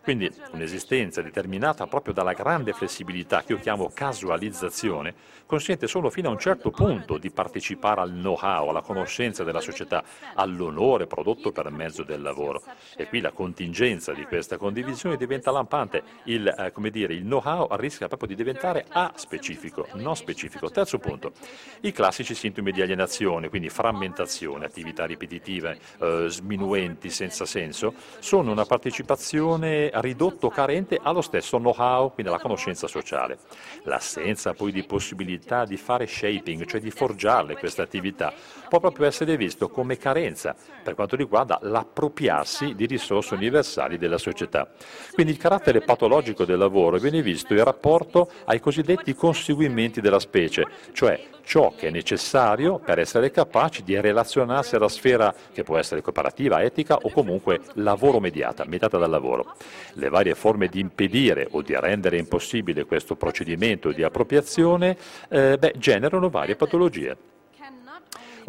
Quindi 0.07 0.31
un'esistenza 0.51 1.21
determinata 1.21 1.85
proprio 1.85 2.13
dalla 2.13 2.31
grande 2.31 2.71
flessibilità 2.71 3.43
che 3.43 3.51
io 3.51 3.59
chiamo 3.59 3.91
casualizzazione 3.93 5.13
consente 5.45 5.85
solo 5.87 6.09
fino 6.09 6.29
a 6.29 6.31
un 6.31 6.39
certo 6.39 6.69
punto 6.69 7.17
di 7.17 7.29
partecipare 7.29 7.99
al 7.99 8.11
know-how, 8.11 8.69
alla 8.69 8.81
conoscenza 8.81 9.43
della 9.43 9.59
società, 9.59 10.03
all'onore 10.35 11.07
prodotto 11.07 11.51
per 11.51 11.71
mezzo 11.71 12.03
del 12.03 12.21
lavoro. 12.21 12.61
E 12.95 13.07
qui 13.07 13.19
la 13.19 13.31
contingenza 13.31 14.13
di 14.13 14.23
questa 14.23 14.57
condivisione 14.57 15.17
diventa 15.17 15.51
lampante. 15.51 16.03
Il, 16.23 16.47
eh, 16.47 16.71
il 17.13 17.23
know-how 17.23 17.67
rischia 17.75 18.07
proprio 18.07 18.29
di 18.29 18.35
diventare 18.35 18.85
a-specifico, 18.87 19.87
non 19.95 20.15
specifico. 20.15 20.69
Terzo 20.69 20.99
punto, 20.99 21.33
i 21.81 21.91
classici 21.91 22.33
sintomi 22.33 22.71
di 22.71 22.81
alienazione, 22.81 23.49
quindi 23.49 23.67
frammentazione, 23.69 24.65
attività 24.65 25.05
ripetitive, 25.05 25.77
eh, 25.99 26.25
sminuenti, 26.27 27.09
senza 27.09 27.45
senso, 27.45 27.93
sono 28.19 28.51
una 28.51 28.65
partecipazione 28.65 29.89
ridotto 29.99 30.49
carente 30.49 30.99
allo 31.01 31.21
stesso 31.21 31.57
know-how, 31.57 32.13
quindi 32.13 32.31
alla 32.31 32.41
conoscenza 32.41 32.87
sociale. 32.87 33.37
L'assenza 33.83 34.53
poi 34.53 34.71
di 34.71 34.83
possibilità 34.83 35.65
di 35.65 35.77
fare 35.77 36.07
shaping, 36.07 36.65
cioè 36.65 36.79
di 36.79 36.91
forgiarle 36.91 37.57
queste 37.57 37.81
attività, 37.81 38.33
può 38.67 38.79
proprio 38.79 39.07
essere 39.07 39.37
visto 39.37 39.69
come 39.69 39.97
carenza 39.97 40.55
per 40.83 40.95
quanto 40.95 41.15
riguarda 41.15 41.59
l'appropriarsi 41.61 42.75
di 42.75 42.85
risorse 42.85 43.33
universali 43.33 43.97
della 43.97 44.17
società. 44.17 44.69
Quindi 45.13 45.33
il 45.33 45.37
carattere 45.37 45.81
patologico 45.81 46.45
del 46.45 46.57
lavoro 46.57 46.97
viene 46.97 47.21
visto 47.21 47.53
in 47.53 47.63
rapporto 47.63 48.29
ai 48.45 48.59
cosiddetti 48.59 49.13
conseguimenti 49.13 50.01
della 50.01 50.19
specie, 50.19 50.65
cioè 50.93 51.35
ciò 51.47 51.73
che 51.77 51.87
è 51.87 51.91
necessario 51.91 52.77
per 52.77 52.99
essere 52.99 53.31
capaci 53.31 53.81
di 53.81 53.99
relazionarsi 53.99 54.75
alla 54.75 54.89
sfera 54.89 55.33
che 55.53 55.63
può 55.63 55.77
essere 55.77 56.01
cooperativa, 56.01 56.61
etica 56.61 56.97
o 56.97 57.09
comunque 57.09 57.61
lavoro 57.75 58.19
mediata, 58.19 58.65
mediata 58.65 58.97
dal 58.97 59.09
lavoro. 59.09 59.55
Le 59.93 60.09
varie 60.09 60.35
forme 60.35 60.67
di 60.67 60.79
impedire 60.79 61.47
o 61.51 61.61
di 61.61 61.75
rendere 61.77 62.17
impossibile 62.17 62.85
questo 62.85 63.15
procedimento 63.15 63.91
di 63.91 64.03
appropriazione 64.03 64.97
eh, 65.29 65.57
beh, 65.57 65.73
generano 65.77 66.29
varie 66.29 66.55
patologie. 66.55 67.17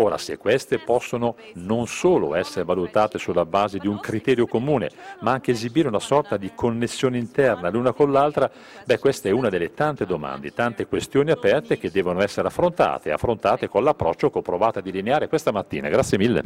Ora, 0.01 0.17
se 0.17 0.37
queste 0.37 0.79
possono 0.79 1.37
non 1.55 1.89
solo 1.89 2.37
essere 2.37 2.65
valutate 2.65 3.19
sulla 3.19 3.45
base 3.45 3.79
di 3.79 3.89
un 3.89 3.99
criterio 3.99 4.47
comune, 4.47 4.91
ma 5.21 5.33
anche 5.33 5.51
esibire 5.51 5.89
una 5.89 5.99
sorta 5.99 6.37
di 6.37 6.53
connessione 6.55 7.19
interna 7.19 7.69
l'una 7.69 7.93
con 7.93 8.13
l'altra, 8.13 8.49
beh, 8.85 8.99
questa 8.99 9.29
è 9.29 9.33
una 9.33 9.49
delle 9.49 9.75
tante 9.75 10.07
domande, 10.07 10.53
tante 10.53 10.87
questioni 10.87 11.33
aperte 11.33 11.79
che 11.79 11.91
devono 11.91 12.23
essere 12.23 12.47
affrontate, 12.47 13.11
affrontate 13.11 13.69
con 13.69 13.83
l'approccio 13.83 14.31
che 14.31 14.39
ho 14.39 14.43
provato 14.43 14.79
a 14.79 14.83
delineare 14.83 15.27
questa 15.27 15.51
mattina. 15.51 15.89
Grazie 15.89 16.17
mille. 16.17 16.43